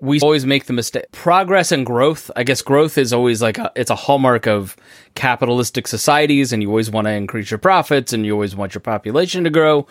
we 0.00 0.20
always 0.20 0.44
make 0.44 0.66
the 0.66 0.72
mistake 0.72 1.10
progress 1.12 1.72
and 1.72 1.86
growth 1.86 2.30
i 2.36 2.42
guess 2.42 2.62
growth 2.62 2.98
is 2.98 3.12
always 3.12 3.40
like 3.40 3.58
a, 3.58 3.72
it's 3.74 3.90
a 3.90 3.96
hallmark 3.96 4.46
of 4.46 4.76
capitalistic 5.16 5.88
societies 5.88 6.52
and 6.52 6.62
you 6.62 6.68
always 6.68 6.90
want 6.90 7.06
to 7.06 7.10
increase 7.10 7.50
your 7.50 7.58
profits 7.58 8.12
and 8.12 8.24
you 8.24 8.32
always 8.32 8.54
want 8.54 8.74
your 8.74 8.80
population 8.80 9.42
to 9.42 9.50
grow. 9.50 9.86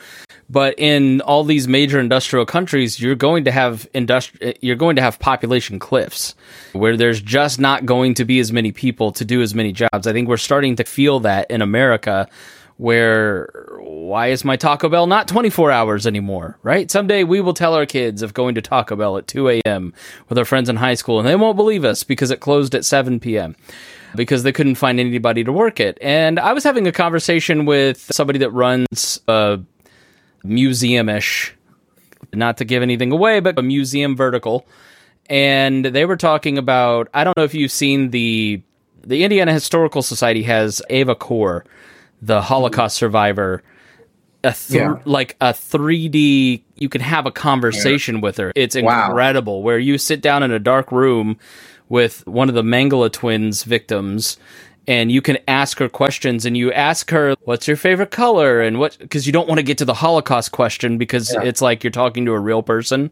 But 0.50 0.76
in 0.78 1.20
all 1.22 1.44
these 1.44 1.68
major 1.68 2.00
industrial 2.00 2.46
countries 2.46 3.00
you're 3.00 3.16
going 3.16 3.44
to 3.44 3.52
have 3.52 3.92
industri- 3.94 4.58
you're 4.62 4.78
going 4.78 4.96
to 4.96 5.02
have 5.02 5.20
population 5.20 5.80
cliffs 5.80 6.36
where 6.72 6.96
there's 6.96 7.20
just 7.20 7.60
not 7.60 7.86
going 7.86 8.14
to 8.14 8.24
be 8.24 8.40
as 8.40 8.54
many 8.54 8.72
people 8.72 9.12
to 9.14 9.26
do 9.26 9.42
as 9.42 9.54
many 9.54 9.74
jobs. 9.74 10.08
I 10.08 10.14
think 10.14 10.30
we're 10.30 10.38
starting 10.38 10.78
to 10.78 10.84
feel 10.86 11.20
that 11.22 11.50
in 11.50 11.62
america 11.62 12.30
where 12.78 13.50
why 13.80 14.28
is 14.28 14.44
my 14.44 14.56
Taco 14.56 14.90
Bell 14.90 15.08
not 15.08 15.28
24 15.28 15.72
hours 15.72 16.06
anymore, 16.06 16.58
right? 16.62 16.92
Someday 16.92 17.24
we 17.24 17.42
will 17.42 17.54
tell 17.54 17.74
our 17.74 17.86
kids 17.86 18.22
of 18.22 18.34
going 18.34 18.56
to 18.56 18.62
Taco 18.62 18.96
Bell 18.96 19.18
at 19.18 19.28
2 19.28 19.50
a.m. 19.50 19.94
with 20.30 20.38
our 20.38 20.46
friends 20.46 20.70
in 20.70 20.76
high 20.76 20.94
school, 20.94 21.20
and 21.20 21.28
they 21.28 21.36
won't 21.36 21.56
believe 21.56 21.86
us 21.86 22.04
because 22.04 22.32
it 22.32 22.40
closed 22.40 22.76
at 22.76 22.86
7 22.86 23.20
p.m. 23.20 23.56
because 24.16 24.44
they 24.44 24.52
couldn't 24.52 24.76
find 24.76 25.00
anybody 25.00 25.44
to 25.44 25.52
work 25.52 25.80
it. 25.80 25.98
And 26.02 26.40
I 26.40 26.54
was 26.54 26.64
having 26.64 26.88
a 26.88 26.92
conversation 26.92 27.66
with 27.66 28.00
somebody 28.14 28.40
that 28.40 28.52
runs 28.52 29.20
a 29.28 29.60
museum 30.44 31.08
ish, 31.10 31.54
not 32.34 32.58
to 32.58 32.66
give 32.66 32.84
anything 32.84 33.12
away, 33.12 33.40
but 33.40 33.58
a 33.58 33.64
museum 33.64 34.16
vertical. 34.16 34.68
And 35.28 35.86
they 35.86 36.06
were 36.06 36.18
talking 36.18 36.58
about, 36.58 37.08
I 37.14 37.24
don't 37.24 37.36
know 37.38 37.44
if 37.44 37.56
you've 37.56 37.72
seen 37.72 38.12
the, 38.12 38.62
the 39.02 39.24
Indiana 39.24 39.54
Historical 39.54 40.04
Society 40.04 40.44
has 40.44 40.82
Eva 40.90 41.16
Kor 41.16 41.66
the 42.22 42.42
Holocaust 42.42 42.98
survivor, 42.98 43.64
a 44.44 44.54
th- 44.54 44.82
yeah. 44.82 44.96
like 45.06 45.36
a 45.42 45.50
3D. 45.50 46.62
You 46.76 46.90
can 46.90 47.02
have 47.02 47.26
a 47.26 47.32
conversation 47.32 48.16
yeah. 48.16 48.22
with 48.22 48.38
her. 48.38 48.52
It's 48.56 48.76
incredible. 48.76 49.62
Wow. 49.62 49.66
Where 49.66 49.80
you 49.80 49.98
sit 49.98 50.22
down 50.22 50.44
in 50.44 50.52
a 50.52 50.60
dark 50.60 50.92
room 50.92 51.38
with 51.90 52.26
one 52.28 52.50
of 52.50 52.56
the 52.56 52.64
Mengele 52.64 53.12
twins 53.12 53.64
victims 53.64 54.38
and 54.88 55.12
you 55.12 55.22
can 55.22 55.38
ask 55.48 55.80
her 55.80 55.90
questions 55.90 56.46
and 56.46 56.56
you 56.56 56.72
ask 56.72 57.10
her 57.12 57.36
what's 57.44 57.68
your 57.68 57.78
favorite 57.78 58.12
color 58.12 58.62
and 58.62 58.80
what 58.80 58.98
because 59.00 59.26
you 59.26 59.34
don't 59.34 59.48
want 59.48 59.60
to 59.60 59.64
get 59.64 59.78
to 59.78 59.86
the 59.86 59.94
holocaust 59.94 60.52
question 60.52 60.98
because 60.98 61.34
yeah. 61.34 61.42
it's 61.44 61.62
like 61.62 61.84
you're 61.84 61.92
talking 61.92 62.26
to 62.26 62.34
a 62.34 62.40
real 62.40 62.64
person 62.64 63.10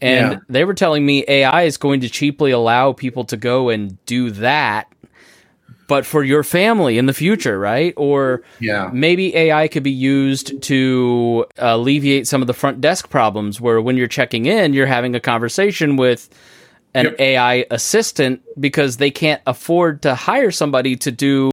and 0.00 0.40
they 0.48 0.64
were 0.64 0.74
telling 0.74 1.04
me 1.04 1.24
ai 1.28 1.62
is 1.62 1.76
going 1.76 2.00
to 2.00 2.08
cheaply 2.08 2.50
allow 2.50 2.92
people 2.92 3.24
to 3.24 3.36
go 3.36 3.68
and 3.68 4.02
do 4.06 4.30
that 4.30 4.90
but 5.86 6.06
for 6.06 6.24
your 6.24 6.42
family 6.42 6.98
in 6.98 7.06
the 7.06 7.12
future, 7.12 7.58
right? 7.58 7.92
Or 7.96 8.42
yeah. 8.60 8.90
maybe 8.92 9.34
AI 9.36 9.68
could 9.68 9.82
be 9.82 9.90
used 9.90 10.62
to 10.62 11.46
alleviate 11.58 12.26
some 12.26 12.40
of 12.40 12.46
the 12.46 12.54
front 12.54 12.80
desk 12.80 13.10
problems 13.10 13.60
where 13.60 13.80
when 13.80 13.96
you're 13.96 14.06
checking 14.06 14.46
in, 14.46 14.72
you're 14.72 14.86
having 14.86 15.14
a 15.14 15.20
conversation 15.20 15.96
with 15.96 16.28
an 16.94 17.06
yep. 17.06 17.20
AI 17.20 17.66
assistant 17.70 18.42
because 18.58 18.96
they 18.98 19.10
can't 19.10 19.42
afford 19.46 20.02
to 20.02 20.14
hire 20.14 20.50
somebody 20.50 20.94
to 20.94 21.10
do 21.10 21.50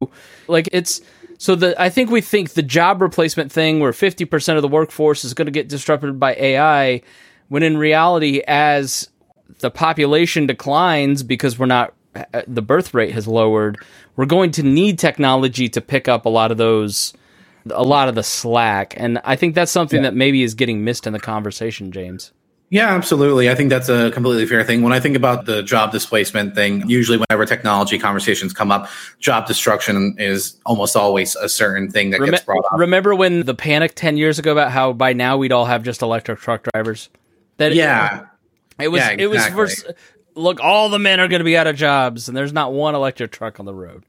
like 0.47 0.69
it's 0.71 1.01
so 1.39 1.55
the 1.55 1.79
I 1.81 1.89
think 1.89 2.11
we 2.11 2.21
think 2.21 2.51
the 2.51 2.61
job 2.61 3.01
replacement 3.01 3.51
thing 3.51 3.79
where 3.79 3.91
50% 3.91 4.55
of 4.55 4.61
the 4.61 4.67
workforce 4.67 5.25
is 5.25 5.33
going 5.33 5.47
to 5.47 5.51
get 5.51 5.67
disrupted 5.67 6.19
by 6.19 6.35
AI 6.35 7.01
when 7.49 7.63
in 7.63 7.77
reality 7.77 8.43
as 8.47 9.09
the 9.59 9.71
population 9.71 10.45
declines 10.45 11.23
because 11.23 11.57
we're 11.57 11.65
not 11.65 11.89
uh, 11.89 11.93
Uh, 12.15 12.41
the 12.47 12.61
birth 12.61 12.93
rate 12.93 13.13
has 13.13 13.27
lowered, 13.27 13.77
we're 14.15 14.25
going 14.25 14.51
to 14.51 14.63
need 14.63 14.99
technology 14.99 15.69
to 15.69 15.81
pick 15.81 16.07
up 16.07 16.25
a 16.25 16.29
lot 16.29 16.51
of 16.51 16.57
those 16.57 17.13
a 17.69 17.83
lot 17.83 18.09
of 18.09 18.15
the 18.15 18.23
slack 18.23 18.95
and 18.97 19.21
i 19.23 19.35
think 19.35 19.53
that's 19.53 19.71
something 19.71 19.97
yeah. 19.97 20.09
that 20.09 20.15
maybe 20.15 20.41
is 20.41 20.55
getting 20.55 20.83
missed 20.83 21.05
in 21.05 21.13
the 21.13 21.19
conversation 21.19 21.91
james 21.91 22.31
yeah, 22.71 22.95
absolutely. 22.95 23.49
I 23.49 23.55
think 23.55 23.69
that's 23.69 23.89
a 23.89 24.11
completely 24.11 24.45
fair 24.45 24.63
thing. 24.63 24.81
When 24.81 24.93
I 24.93 25.01
think 25.01 25.17
about 25.17 25.45
the 25.45 25.61
job 25.61 25.91
displacement 25.91 26.55
thing, 26.55 26.89
usually 26.89 27.17
whenever 27.17 27.45
technology 27.45 27.99
conversations 27.99 28.53
come 28.53 28.71
up, 28.71 28.87
job 29.19 29.45
destruction 29.45 30.15
is 30.17 30.57
almost 30.65 30.95
always 30.95 31.35
a 31.35 31.49
certain 31.49 31.91
thing 31.91 32.11
that 32.11 32.21
Rem- 32.21 32.31
gets 32.31 32.45
brought 32.45 32.63
up. 32.63 32.79
Remember 32.79 33.13
when 33.13 33.43
the 33.43 33.53
panic 33.53 33.91
10 33.95 34.15
years 34.15 34.39
ago 34.39 34.53
about 34.53 34.71
how 34.71 34.93
by 34.93 35.11
now 35.11 35.35
we'd 35.35 35.51
all 35.51 35.65
have 35.65 35.83
just 35.83 36.01
electric 36.01 36.39
truck 36.39 36.65
drivers? 36.71 37.09
That 37.57 37.75
yeah. 37.75 38.21
It, 38.79 38.85
it 38.85 38.87
was 38.87 38.99
yeah, 38.99 39.09
exactly. 39.09 39.23
it 39.25 39.27
was 39.57 39.83
for 39.83 39.95
look, 40.35 40.59
all 40.59 40.89
the 40.89 40.99
men 40.99 41.19
are 41.19 41.27
going 41.27 41.39
to 41.39 41.45
be 41.45 41.57
out 41.57 41.67
of 41.67 41.75
jobs, 41.75 42.27
and 42.27 42.35
there's 42.35 42.53
not 42.53 42.73
one 42.73 42.95
electric 42.95 43.31
truck 43.31 43.59
on 43.59 43.65
the 43.65 43.73
road. 43.73 44.05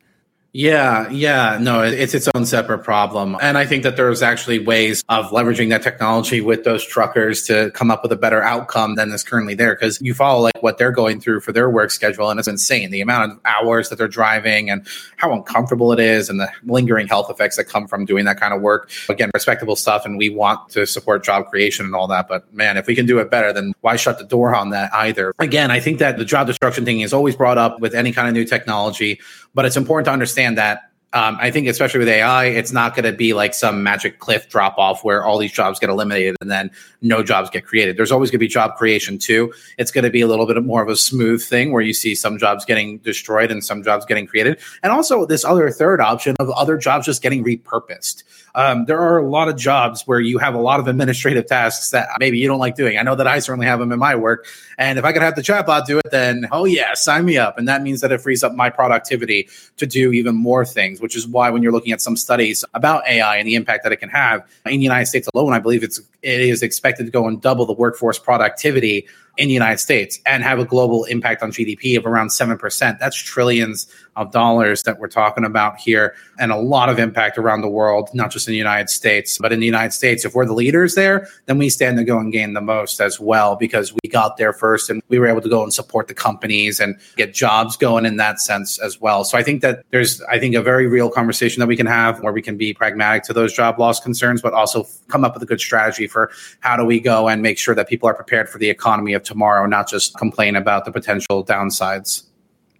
Yeah, 0.54 1.08
yeah, 1.08 1.56
no, 1.58 1.80
it's 1.82 2.12
its 2.12 2.28
own 2.34 2.44
separate 2.44 2.80
problem. 2.80 3.38
And 3.40 3.56
I 3.56 3.64
think 3.64 3.84
that 3.84 3.96
there's 3.96 4.20
actually 4.20 4.58
ways 4.58 5.02
of 5.08 5.30
leveraging 5.30 5.70
that 5.70 5.82
technology 5.82 6.42
with 6.42 6.64
those 6.64 6.84
truckers 6.84 7.44
to 7.44 7.70
come 7.70 7.90
up 7.90 8.02
with 8.02 8.12
a 8.12 8.16
better 8.16 8.42
outcome 8.42 8.96
than 8.96 9.10
is 9.12 9.24
currently 9.24 9.54
there. 9.54 9.74
Cause 9.74 9.98
you 10.02 10.12
follow 10.12 10.42
like 10.42 10.62
what 10.62 10.76
they're 10.76 10.92
going 10.92 11.20
through 11.22 11.40
for 11.40 11.52
their 11.52 11.70
work 11.70 11.90
schedule. 11.90 12.28
And 12.28 12.38
it's 12.38 12.48
insane 12.48 12.90
the 12.90 13.00
amount 13.00 13.32
of 13.32 13.40
hours 13.46 13.88
that 13.88 13.96
they're 13.96 14.08
driving 14.08 14.68
and 14.68 14.86
how 15.16 15.32
uncomfortable 15.32 15.90
it 15.90 16.00
is 16.00 16.28
and 16.28 16.38
the 16.38 16.50
lingering 16.64 17.06
health 17.06 17.30
effects 17.30 17.56
that 17.56 17.64
come 17.64 17.88
from 17.88 18.04
doing 18.04 18.26
that 18.26 18.38
kind 18.38 18.52
of 18.52 18.60
work. 18.60 18.90
Again, 19.08 19.30
respectable 19.32 19.74
stuff. 19.74 20.04
And 20.04 20.18
we 20.18 20.28
want 20.28 20.68
to 20.70 20.84
support 20.84 21.24
job 21.24 21.46
creation 21.46 21.86
and 21.86 21.94
all 21.94 22.08
that. 22.08 22.28
But 22.28 22.52
man, 22.52 22.76
if 22.76 22.86
we 22.86 22.94
can 22.94 23.06
do 23.06 23.20
it 23.20 23.30
better, 23.30 23.54
then 23.54 23.72
why 23.80 23.96
shut 23.96 24.18
the 24.18 24.24
door 24.24 24.54
on 24.54 24.68
that 24.68 24.92
either? 24.92 25.32
Again, 25.38 25.70
I 25.70 25.80
think 25.80 25.98
that 26.00 26.18
the 26.18 26.26
job 26.26 26.46
destruction 26.46 26.84
thing 26.84 27.00
is 27.00 27.14
always 27.14 27.36
brought 27.36 27.56
up 27.56 27.80
with 27.80 27.94
any 27.94 28.12
kind 28.12 28.28
of 28.28 28.34
new 28.34 28.44
technology, 28.44 29.18
but 29.54 29.64
it's 29.64 29.76
important 29.76 30.06
to 30.06 30.12
understand 30.12 30.58
that. 30.58 30.91
Um, 31.14 31.37
I 31.40 31.51
think, 31.51 31.68
especially 31.68 31.98
with 31.98 32.09
AI, 32.09 32.46
it's 32.46 32.72
not 32.72 32.94
going 32.94 33.05
to 33.05 33.12
be 33.12 33.35
like 33.35 33.53
some 33.53 33.83
magic 33.83 34.18
cliff 34.18 34.48
drop 34.48 34.79
off 34.79 35.05
where 35.05 35.25
all 35.25 35.38
these 35.38 35.53
jobs 35.53 35.79
get 35.79 35.90
eliminated 35.90 36.37
and 36.40 36.51
then 36.51 36.70
no 37.03 37.22
jobs 37.22 37.51
get 37.51 37.66
created. 37.66 37.96
There's 37.96 38.12
always 38.12 38.31
going 38.31 38.38
to 38.38 38.44
be 38.44 38.48
job 38.48 38.77
creation 38.77 39.18
too. 39.18 39.53
It's 39.77 39.90
going 39.90 40.05
to 40.05 40.11
be 40.11 40.22
a 40.22 40.27
little 40.27 40.46
bit 40.46 40.62
more 40.64 40.83
of 40.83 40.88
a 40.88 40.96
smooth 40.96 41.42
thing 41.42 41.72
where 41.72 41.83
you 41.83 41.92
see 41.92 42.14
some 42.14 42.38
jobs 42.38 42.64
getting 42.64 42.98
destroyed 42.98 43.51
and 43.51 43.62
some 43.62 43.83
jobs 43.83 44.07
getting 44.07 44.27
created. 44.27 44.59
And 44.83 44.90
also, 44.90 45.27
this 45.27 45.44
other 45.44 45.70
third 45.70 46.01
option 46.01 46.35
of 46.38 46.48
other 46.51 46.79
jobs 46.79 47.07
just 47.07 47.22
getting 47.22 47.44
repurposed. 47.44 48.22
Um, 48.55 48.85
there 48.85 49.01
are 49.01 49.18
a 49.18 49.29
lot 49.29 49.48
of 49.48 49.57
jobs 49.57 50.03
where 50.07 50.20
you 50.20 50.38
have 50.38 50.55
a 50.55 50.61
lot 50.61 50.79
of 50.79 50.87
administrative 50.87 51.46
tasks 51.46 51.90
that 51.90 52.09
maybe 52.18 52.38
you 52.38 52.46
don't 52.46 52.59
like 52.59 52.77
doing. 52.77 52.98
I 52.98 53.03
know 53.03 53.14
that 53.14 53.27
I 53.27 53.38
certainly 53.38 53.66
have 53.66 53.79
them 53.79 53.92
in 53.92 53.98
my 53.98 54.14
work. 54.14 54.46
And 54.79 54.98
if 54.98 55.05
I 55.05 55.12
could 55.12 55.22
have 55.22 55.37
the 55.37 55.42
chatbot 55.42 55.87
do 55.87 55.98
it, 55.98 56.11
then 56.11 56.48
oh 56.53 56.64
yeah, 56.64 56.94
sign 56.94 57.25
me 57.25 57.38
up. 57.38 57.59
And 57.59 57.66
that 57.68 57.83
means 57.83 58.01
that 58.03 58.12
it 58.12 58.20
frees 58.20 58.42
up 58.44 58.55
my 58.55 58.68
productivity 58.68 59.48
to 59.79 59.87
do 59.87 60.12
even 60.12 60.35
more 60.35 60.64
things, 60.64 61.01
which 61.02 61.16
is 61.16 61.26
why 61.26 61.50
when 61.50 61.62
you're 61.62 61.72
looking 61.72 61.92
at 61.92 62.00
some 62.00 62.16
studies 62.16 62.64
about 62.74 63.06
AI 63.06 63.36
and 63.36 63.46
the 63.46 63.54
impact 63.54 63.82
that 63.82 63.92
it 63.92 63.96
can 63.96 64.08
have 64.08 64.46
in 64.66 64.72
the 64.72 64.78
United 64.78 65.06
States 65.06 65.28
alone, 65.34 65.52
I 65.52 65.58
believe 65.58 65.82
it's 65.82 66.00
it 66.22 66.40
is 66.40 66.62
expected 66.62 67.04
to 67.04 67.10
go 67.10 67.26
and 67.26 67.42
double 67.42 67.66
the 67.66 67.72
workforce 67.72 68.18
productivity 68.18 69.06
in 69.38 69.49
the 69.49 69.55
United 69.55 69.79
States 69.79 70.21
and 70.27 70.42
have 70.42 70.59
a 70.59 70.64
global 70.64 71.05
impact 71.05 71.42
on 71.42 71.51
GDP 71.51 71.97
of 71.97 72.07
around 72.07 72.29
7%. 72.29 72.99
That's 72.99 73.16
trillions 73.16 73.87
of 74.16 74.31
dollars 74.31 74.83
that 74.83 74.99
we're 74.99 75.09
talking 75.09 75.42
about 75.45 75.79
here 75.79 76.14
and 76.38 76.53
a 76.53 76.57
lot 76.57 76.90
of 76.90 76.99
impact 76.99 77.38
around 77.38 77.62
the 77.62 77.68
world, 77.68 78.11
not 78.12 78.31
just 78.31 78.47
in 78.47 78.53
the 78.53 78.59
United 78.59 78.90
States, 78.90 79.38
but 79.38 79.51
in 79.51 79.61
the 79.61 79.66
United 79.66 79.92
States. 79.92 80.27
If 80.27 80.35
we're 80.35 80.45
the 80.45 80.53
leaders 80.53 80.95
there, 80.95 81.29
then 81.47 81.57
we 81.57 81.71
stand 81.71 81.97
to 81.97 82.05
go 82.05 82.18
and 82.18 82.31
gain 82.31 82.53
the 82.53 82.61
most 82.61 83.01
as 83.01 83.18
well 83.18 83.57
because 83.57 83.95
we 84.03 84.11
got 84.11 84.37
there 84.37 84.53
first 84.53 84.90
and 84.90 85.03
we 85.09 85.18
were 85.18 85.27
able 85.27 85.40
to 85.40 85.49
go 85.49 85.62
and 85.62 85.73
support 85.73 86.09
the 86.09 86.14
companies 86.14 86.79
and 86.79 86.99
get 87.16 87.33
jobs 87.33 87.77
going 87.77 88.05
in 88.05 88.18
that 88.18 88.38
sense 88.38 88.79
as 88.81 89.01
well. 89.01 89.25
So 89.25 89.38
I 89.38 89.42
think 89.42 89.62
that 89.62 89.85
there's, 89.90 90.21
I 90.23 90.38
think, 90.38 90.55
a 90.55 90.62
very 90.62 90.87
real 90.87 91.09
conversation 91.09 91.61
that 91.61 91.66
we 91.66 91.77
can 91.77 91.87
have 91.87 92.21
where 92.21 92.35
we 92.35 92.42
can 92.42 92.59
be 92.59 92.75
pragmatic 92.75 93.23
to 93.25 93.33
those 93.33 93.55
job 93.55 93.79
loss 93.79 93.99
concerns, 93.99 94.42
but 94.42 94.53
also 94.53 94.87
come 95.09 95.25
up 95.25 95.33
with 95.33 95.42
a 95.42 95.47
good 95.47 95.61
strategy 95.61 96.07
for 96.07 96.31
how 96.61 96.77
do 96.77 96.85
we 96.85 97.01
go 97.01 97.29
and 97.29 97.40
make 97.40 97.59
sure 97.59 97.75
that 97.75 97.88
people 97.88 98.09
are 98.09 98.14
prepared 98.14 98.51
for 98.51 98.59
the 98.59 98.68
economy 98.68 99.14
of 99.14 99.21
of 99.22 99.26
tomorrow, 99.26 99.66
not 99.66 99.88
just 99.88 100.16
complain 100.16 100.56
about 100.56 100.85
the 100.85 100.92
potential 100.92 101.44
downsides. 101.44 102.24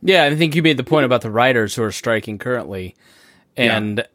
Yeah, 0.03 0.25
I 0.25 0.35
think 0.35 0.55
you 0.55 0.63
made 0.63 0.77
the 0.77 0.85
point 0.85 1.07
about 1.07 1.23
the 1.23 1.31
writers 1.31 1.75
who 1.75 1.83
are 1.83 1.93
striking 1.93 2.39
currently. 2.39 2.97
And 3.57 3.99
yeah. 3.99 4.07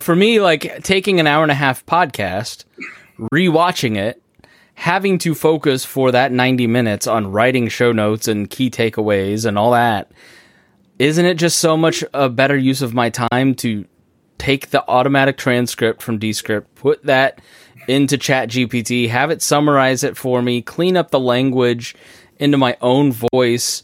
for 0.00 0.16
me, 0.16 0.40
like 0.40 0.82
taking 0.82 1.20
an 1.20 1.26
hour 1.26 1.42
and 1.42 1.52
a 1.52 1.56
half 1.56 1.86
podcast, 1.86 2.64
rewatching 3.32 3.96
it, 3.96 4.20
having 4.74 5.18
to 5.18 5.34
focus 5.34 5.84
for 5.84 6.10
that 6.10 6.32
90 6.32 6.66
minutes 6.66 7.06
on 7.06 7.30
writing 7.30 7.68
show 7.68 7.92
notes 7.92 8.26
and 8.26 8.50
key 8.50 8.68
takeaways 8.70 9.46
and 9.46 9.56
all 9.56 9.70
that, 9.72 10.10
isn't 10.98 11.24
it 11.24 11.34
just 11.34 11.58
so 11.58 11.76
much 11.76 12.02
a 12.14 12.28
better 12.28 12.56
use 12.56 12.82
of 12.82 12.94
my 12.94 13.10
time 13.10 13.54
to 13.56 13.84
take 14.42 14.70
the 14.70 14.84
automatic 14.88 15.36
transcript 15.36 16.02
from 16.02 16.18
Descript, 16.18 16.74
put 16.74 17.04
that 17.04 17.40
into 17.86 18.18
Chat 18.18 18.48
GPT, 18.48 19.08
have 19.08 19.30
it 19.30 19.40
summarize 19.40 20.02
it 20.02 20.16
for 20.16 20.42
me, 20.42 20.60
clean 20.60 20.96
up 20.96 21.12
the 21.12 21.20
language 21.20 21.94
into 22.40 22.58
my 22.58 22.76
own 22.80 23.12
voice, 23.12 23.82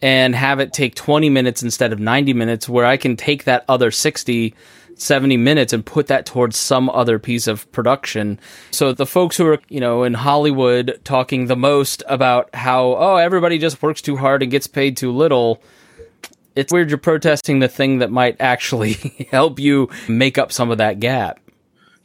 and 0.00 0.34
have 0.34 0.60
it 0.60 0.72
take 0.72 0.94
20 0.94 1.28
minutes 1.28 1.62
instead 1.62 1.92
of 1.92 1.98
90 1.98 2.32
minutes 2.32 2.70
where 2.70 2.86
I 2.86 2.96
can 2.96 3.16
take 3.16 3.44
that 3.44 3.66
other 3.68 3.90
60 3.90 4.54
70 4.94 5.36
minutes 5.36 5.72
and 5.72 5.86
put 5.86 6.08
that 6.08 6.26
towards 6.26 6.56
some 6.56 6.90
other 6.90 7.20
piece 7.20 7.46
of 7.46 7.70
production. 7.70 8.40
So 8.72 8.92
the 8.92 9.06
folks 9.06 9.36
who 9.36 9.46
are, 9.46 9.60
you 9.68 9.78
know, 9.78 10.02
in 10.02 10.14
Hollywood 10.14 10.98
talking 11.04 11.46
the 11.46 11.54
most 11.54 12.02
about 12.08 12.52
how, 12.52 12.96
oh, 12.96 13.16
everybody 13.16 13.58
just 13.58 13.80
works 13.80 14.02
too 14.02 14.16
hard 14.16 14.42
and 14.42 14.50
gets 14.50 14.66
paid 14.66 14.96
too 14.96 15.12
little. 15.12 15.62
It's 16.58 16.72
weird 16.72 16.88
you're 16.90 16.98
protesting 16.98 17.60
the 17.60 17.68
thing 17.68 18.00
that 18.00 18.10
might 18.10 18.34
actually 18.40 18.94
help 19.30 19.60
you 19.60 19.90
make 20.08 20.38
up 20.38 20.50
some 20.50 20.72
of 20.72 20.78
that 20.78 20.98
gap. 20.98 21.38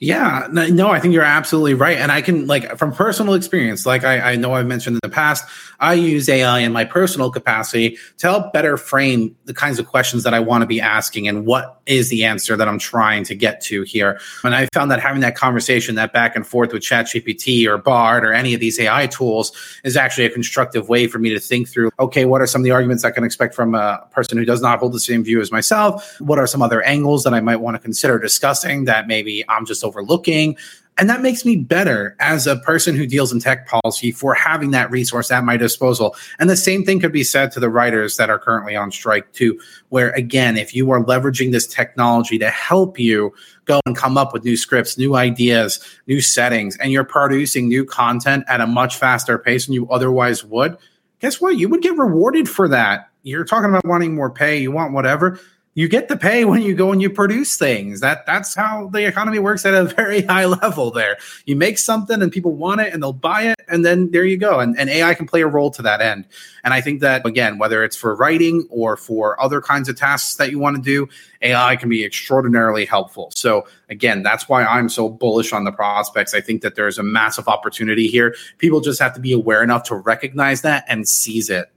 Yeah, 0.04 0.50
no, 0.52 0.90
I 0.90 1.00
think 1.00 1.14
you're 1.14 1.24
absolutely 1.24 1.76
right. 1.76 1.98
And 1.98 2.12
I 2.12 2.22
can, 2.22 2.46
like, 2.46 2.78
from 2.78 2.92
personal 2.92 3.36
experience, 3.36 3.86
like 3.86 4.04
I, 4.04 4.34
I, 4.34 4.36
know 4.36 4.54
I've 4.54 4.68
mentioned 4.68 4.96
in 4.96 5.00
the 5.02 5.08
past, 5.08 5.46
I 5.80 5.94
use 5.94 6.28
AI 6.28 6.60
in 6.60 6.74
my 6.74 6.84
personal 6.84 7.32
capacity 7.32 7.98
to 8.18 8.28
help 8.28 8.52
better 8.52 8.76
frame 8.76 9.34
the 9.46 9.54
kinds 9.54 9.80
of 9.80 9.88
questions 9.88 10.24
that 10.24 10.34
I 10.34 10.42
want 10.42 10.62
to 10.62 10.66
be 10.66 10.82
asking 10.82 11.30
and 11.30 11.46
what 11.46 11.82
is 11.86 12.10
the 12.10 12.24
answer 12.26 12.56
that 12.58 12.68
I'm 12.68 12.80
trying 12.80 13.24
to 13.26 13.36
get 13.36 13.62
to 13.62 13.84
here. 13.84 14.20
And 14.44 14.56
I 14.56 14.68
found 14.74 14.92
that 14.92 15.00
having 15.00 15.22
that 15.22 15.36
conversation, 15.36 15.96
that 15.96 16.14
back 16.14 16.36
and 16.36 16.46
forth 16.46 16.74
with 16.74 16.84
ChatGPT 16.84 17.66
or 17.68 17.78
Bard 17.78 18.24
or 18.24 18.34
any 18.34 18.54
of 18.54 18.60
these 18.60 18.80
AI 18.80 19.08
tools 19.08 19.52
is 19.84 19.98
actually 19.98 20.26
a 20.26 20.30
constructive 20.30 20.90
way 20.90 21.08
for 21.08 21.20
me 21.20 21.30
to 21.30 21.40
think 21.40 21.70
through 21.70 21.92
okay, 22.00 22.26
what 22.26 22.42
are 22.42 22.48
some 22.48 22.62
of 22.62 22.64
the 22.64 22.72
arguments 22.72 23.04
I 23.04 23.12
can 23.12 23.24
expect 23.24 23.56
from 23.56 23.76
a 23.76 24.06
person 24.12 24.38
who 24.38 24.46
does 24.46 24.62
not 24.62 24.80
hold 24.80 24.94
the 24.94 25.00
same 25.00 25.24
view 25.24 25.42
as 25.42 25.52
myself? 25.52 26.20
What 26.20 26.40
are 26.40 26.48
some 26.48 26.62
other 26.62 26.82
angles 26.82 27.24
that 27.24 27.34
I 27.34 27.40
might 27.40 27.58
want 27.58 27.76
to 27.76 27.80
consider 27.80 28.20
discussing 28.20 28.86
that 28.86 29.08
maybe 29.08 29.44
I'm 29.50 29.66
just 29.66 29.84
overlooking. 29.94 30.58
And 30.96 31.10
that 31.10 31.22
makes 31.22 31.44
me 31.44 31.56
better 31.56 32.16
as 32.20 32.46
a 32.46 32.58
person 32.58 32.96
who 32.96 33.08
deals 33.08 33.34
in 33.34 33.40
tech 33.40 33.68
policy 33.68 34.12
for 34.12 34.36
having 34.36 34.72
that 34.72 34.92
resource 34.92 35.32
at 35.32 35.44
my 35.44 35.58
disposal. 35.58 36.16
And 36.38 36.52
the 36.52 36.56
same 36.56 36.86
thing 36.86 37.00
could 37.00 37.12
be 37.12 37.24
said 37.24 37.52
to 37.54 37.60
the 37.60 37.70
writers 37.70 38.18
that 38.18 38.30
are 38.30 38.38
currently 38.38 38.76
on 38.76 38.92
strike, 38.92 39.32
too, 39.34 39.60
where 39.90 40.12
again, 40.12 40.56
if 40.56 40.76
you 40.76 40.92
are 40.92 41.04
leveraging 41.04 41.52
this 41.52 41.66
technology 41.66 42.38
to 42.38 42.50
help 42.52 43.00
you 43.00 43.34
go 43.66 43.80
and 43.88 43.98
come 43.98 44.20
up 44.20 44.34
with 44.34 44.44
new 44.44 44.56
scripts, 44.56 44.96
new 44.96 45.16
ideas, 45.16 45.84
new 46.06 46.22
settings, 46.22 46.78
and 46.78 46.92
you're 46.92 47.04
producing 47.04 47.68
new 47.68 47.86
content 47.86 48.44
at 48.48 48.62
a 48.62 48.68
much 48.68 48.96
faster 48.96 49.40
pace 49.40 49.66
than 49.66 49.74
you 49.74 49.90
otherwise 49.90 50.44
would, 50.44 50.78
guess 51.20 51.42
what? 51.42 51.58
You 51.58 51.70
would 51.70 51.82
get 51.82 51.98
rewarded 51.98 52.48
for 52.48 52.68
that. 52.68 53.10
You're 53.24 53.46
talking 53.46 53.70
about 53.70 53.86
wanting 53.86 54.14
more 54.14 54.30
pay, 54.30 54.60
you 54.60 54.72
want 54.72 54.94
whatever 54.94 55.40
you 55.76 55.88
get 55.88 56.08
the 56.08 56.18
pay 56.18 56.46
when 56.46 56.62
you 56.62 56.76
go 56.76 56.92
and 56.92 57.02
you 57.02 57.10
produce 57.10 57.58
things. 57.58 58.00
That 58.00 58.26
that's 58.26 58.54
how 58.54 58.90
the 58.90 59.08
economy 59.08 59.40
works 59.40 59.66
at 59.66 59.74
a 59.74 59.84
very 59.96 60.22
high 60.22 60.46
level 60.46 60.92
there. 60.92 61.18
You 61.46 61.56
make 61.56 61.78
something 61.78 62.22
and 62.22 62.32
people 62.32 62.54
want 62.54 62.82
it 62.82 62.94
and 62.94 63.02
they'll 63.02 63.14
buy 63.14 63.44
it 63.44 63.60
and 63.68 63.84
then 63.84 64.12
there 64.12 64.26
you 64.26 64.38
go. 64.38 64.60
And, 64.60 64.78
and 64.78 64.90
AI 64.90 65.14
can 65.16 65.26
play 65.26 65.42
a 65.42 65.48
role 65.48 65.72
to 65.72 65.82
that 65.82 66.02
end. 66.02 66.26
And 66.64 66.74
I 66.74 66.82
think 66.82 67.02
that 67.02 67.26
again, 67.26 67.58
whether 67.58 67.84
it's 67.84 67.96
for 67.96 68.16
writing 68.16 68.68
or 68.70 68.96
for 68.96 69.42
other 69.42 69.62
kinds 69.62 69.90
of 69.90 69.98
tasks 69.98 70.36
that 70.36 70.52
you 70.52 70.60
want 70.60 70.76
to 70.76 70.82
do, 70.82 71.10
AI 71.42 71.76
can 71.76 71.90
be 71.90 72.06
extraordinarily 72.06 72.86
helpful. 72.86 73.32
So 73.36 73.68
again, 73.90 74.22
that's 74.22 74.48
why 74.48 74.64
I'm 74.64 74.90
so 74.90 75.10
bullish 75.10 75.54
on 75.54 75.64
the 75.64 75.72
prospects. 75.72 76.34
I 76.34 76.42
think 76.42 76.62
that 76.62 76.76
there's 76.76 77.00
a 77.00 77.04
massive 77.04 77.48
opportunity 77.48 78.08
here. 78.08 78.36
People 78.60 78.80
just 78.80 79.02
have 79.02 79.14
to 79.14 79.20
be 79.20 79.34
aware 79.34 79.64
enough 79.64 79.84
to 79.84 79.96
recognize 79.96 80.62
that 80.62 80.86
and 80.88 81.08
seize 81.08 81.50
it. 81.50 81.73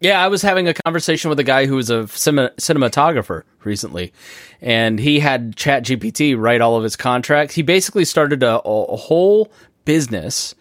Yeah, 0.00 0.24
I 0.24 0.28
was 0.28 0.40
having 0.40 0.66
a 0.66 0.72
conversation 0.72 1.28
with 1.28 1.38
a 1.38 1.44
guy 1.44 1.66
who 1.66 1.76
was 1.76 1.90
a 1.90 2.04
cinematographer 2.04 3.42
recently, 3.64 4.14
and 4.62 4.98
he 4.98 5.20
had 5.20 5.56
ChatGPT 5.56 6.38
write 6.38 6.62
all 6.62 6.76
of 6.76 6.82
his 6.82 6.96
contracts. 6.96 7.54
He 7.54 7.60
basically 7.60 8.06
started 8.06 8.42
a, 8.42 8.62
a 8.62 8.96
whole 8.96 9.52
business 9.84 10.54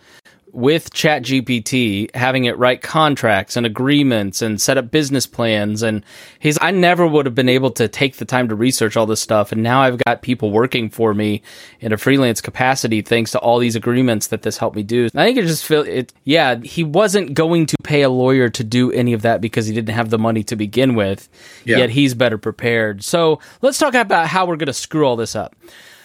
with 0.52 0.94
ChatGPT, 0.94 2.14
having 2.16 2.46
it 2.46 2.58
write 2.58 2.82
contracts 2.82 3.56
and 3.56 3.66
agreements 3.66 4.42
and 4.42 4.62
set 4.62 4.78
up 4.78 4.92
business 4.92 5.28
plans. 5.28 5.84
And 5.84 6.04
he's, 6.40 6.58
I 6.62 6.72
never 6.72 7.06
would 7.06 7.26
have 7.26 7.36
been 7.36 7.50
able 7.50 7.72
to 7.72 7.88
take 7.88 8.18
the 8.18 8.26
time 8.26 8.48
to 8.50 8.56
research 8.56 8.98
all 8.98 9.06
this 9.06 9.22
stuff. 9.22 9.52
And 9.52 9.64
now 9.64 9.82
I've 9.82 9.98
got 10.06 10.22
people 10.22 10.52
working 10.52 10.90
for 10.90 11.14
me 11.14 11.42
in 11.80 11.94
a 11.94 11.98
freelance 11.98 12.42
capacity 12.42 13.02
thanks 13.02 13.32
to 13.32 13.40
all 13.40 13.60
these 13.60 13.76
agreements 13.76 14.28
that 14.28 14.42
this 14.42 14.58
helped 14.58 14.76
me 14.76 14.84
do. 14.84 15.08
I 15.16 15.26
think 15.26 15.38
it 15.38 15.46
just 15.46 15.66
feel 15.66 15.82
it. 15.82 16.14
Yeah, 16.24 16.60
he 16.60 16.84
wasn't 16.84 17.34
going 17.34 17.66
to 17.68 17.78
pay 17.84 18.02
a 18.02 18.10
lawyer 18.10 18.50
to 18.50 18.64
do 18.64 18.92
any 18.92 19.14
of 19.14 19.22
that 19.22 19.42
because 19.42 19.68
he 19.68 19.74
didn't 19.74 19.96
have 19.96 20.10
the 20.10 20.20
money 20.20 20.44
to 20.44 20.56
begin 20.56 20.96
with. 20.96 21.30
Yeah. 21.66 21.78
Yet 21.80 21.90
he's 21.92 22.14
better 22.14 22.38
prepared. 22.38 23.04
So 23.04 23.40
let's 23.62 23.78
talk 23.78 23.94
about 23.94 24.28
how 24.28 24.46
we're 24.46 24.58
going 24.58 24.68
to 24.68 24.74
screw 24.74 25.06
all 25.06 25.16
this 25.16 25.36
up. 25.36 25.56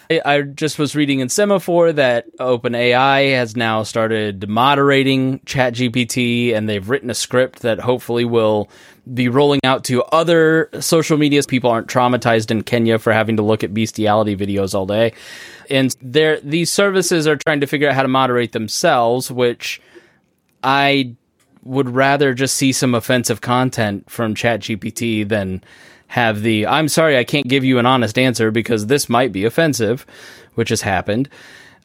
I 0.09 0.41
just 0.41 0.77
was 0.77 0.95
reading 0.95 1.19
in 1.19 1.29
Semafor 1.29 1.95
that 1.95 2.25
OpenAI 2.37 3.33
has 3.35 3.55
now 3.55 3.83
started 3.83 4.47
moderating 4.47 5.39
ChatGPT, 5.39 6.53
and 6.53 6.69
they've 6.69 6.87
written 6.87 7.09
a 7.09 7.15
script 7.15 7.61
that 7.61 7.79
hopefully 7.79 8.25
will 8.25 8.69
be 9.13 9.29
rolling 9.29 9.61
out 9.63 9.83
to 9.85 10.03
other 10.05 10.69
social 10.79 11.17
medias. 11.17 11.45
People 11.45 11.69
aren't 11.71 11.87
traumatized 11.87 12.51
in 12.51 12.61
Kenya 12.63 12.99
for 12.99 13.13
having 13.13 13.37
to 13.37 13.43
look 13.43 13.63
at 13.63 13.73
bestiality 13.73 14.35
videos 14.35 14.75
all 14.75 14.85
day, 14.85 15.13
and 15.69 15.95
these 16.01 16.71
services 16.71 17.27
are 17.27 17.37
trying 17.37 17.61
to 17.61 17.67
figure 17.67 17.89
out 17.89 17.95
how 17.95 18.03
to 18.03 18.07
moderate 18.07 18.51
themselves, 18.51 19.31
which 19.31 19.81
I 20.63 21.15
would 21.63 21.89
rather 21.89 22.35
just 22.35 22.55
see 22.55 22.71
some 22.71 22.93
offensive 22.93 23.41
content 23.41 24.07
from 24.09 24.35
ChatGPT 24.35 25.27
than 25.27 25.63
have 26.07 26.41
the 26.41 26.67
I'm 26.67 26.87
sorry 26.87 27.17
I 27.17 27.23
can't 27.23 27.47
give 27.47 27.63
you 27.63 27.79
an 27.79 27.85
honest 27.85 28.17
answer 28.17 28.51
because 28.51 28.87
this 28.87 29.09
might 29.09 29.31
be 29.31 29.45
offensive, 29.45 30.05
which 30.53 30.69
has 30.69 30.81
happened. 30.81 31.29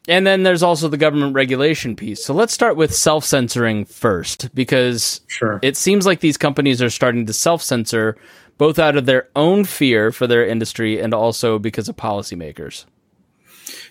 And 0.07 0.25
then 0.25 0.43
there's 0.43 0.63
also 0.63 0.87
the 0.87 0.97
government 0.97 1.35
regulation 1.35 1.95
piece. 1.95 2.25
So 2.25 2.33
let's 2.33 2.53
start 2.53 2.75
with 2.75 2.93
self 2.93 3.23
censoring 3.23 3.85
first 3.85 4.53
because 4.55 5.21
sure. 5.27 5.59
it 5.61 5.77
seems 5.77 6.05
like 6.05 6.21
these 6.21 6.37
companies 6.37 6.81
are 6.81 6.89
starting 6.89 7.25
to 7.27 7.33
self 7.33 7.61
censor 7.61 8.17
both 8.57 8.79
out 8.79 8.95
of 8.95 9.05
their 9.05 9.27
own 9.35 9.63
fear 9.63 10.11
for 10.11 10.27
their 10.27 10.45
industry 10.45 10.99
and 10.99 11.13
also 11.13 11.59
because 11.59 11.89
of 11.89 11.95
policymakers. 11.95 12.85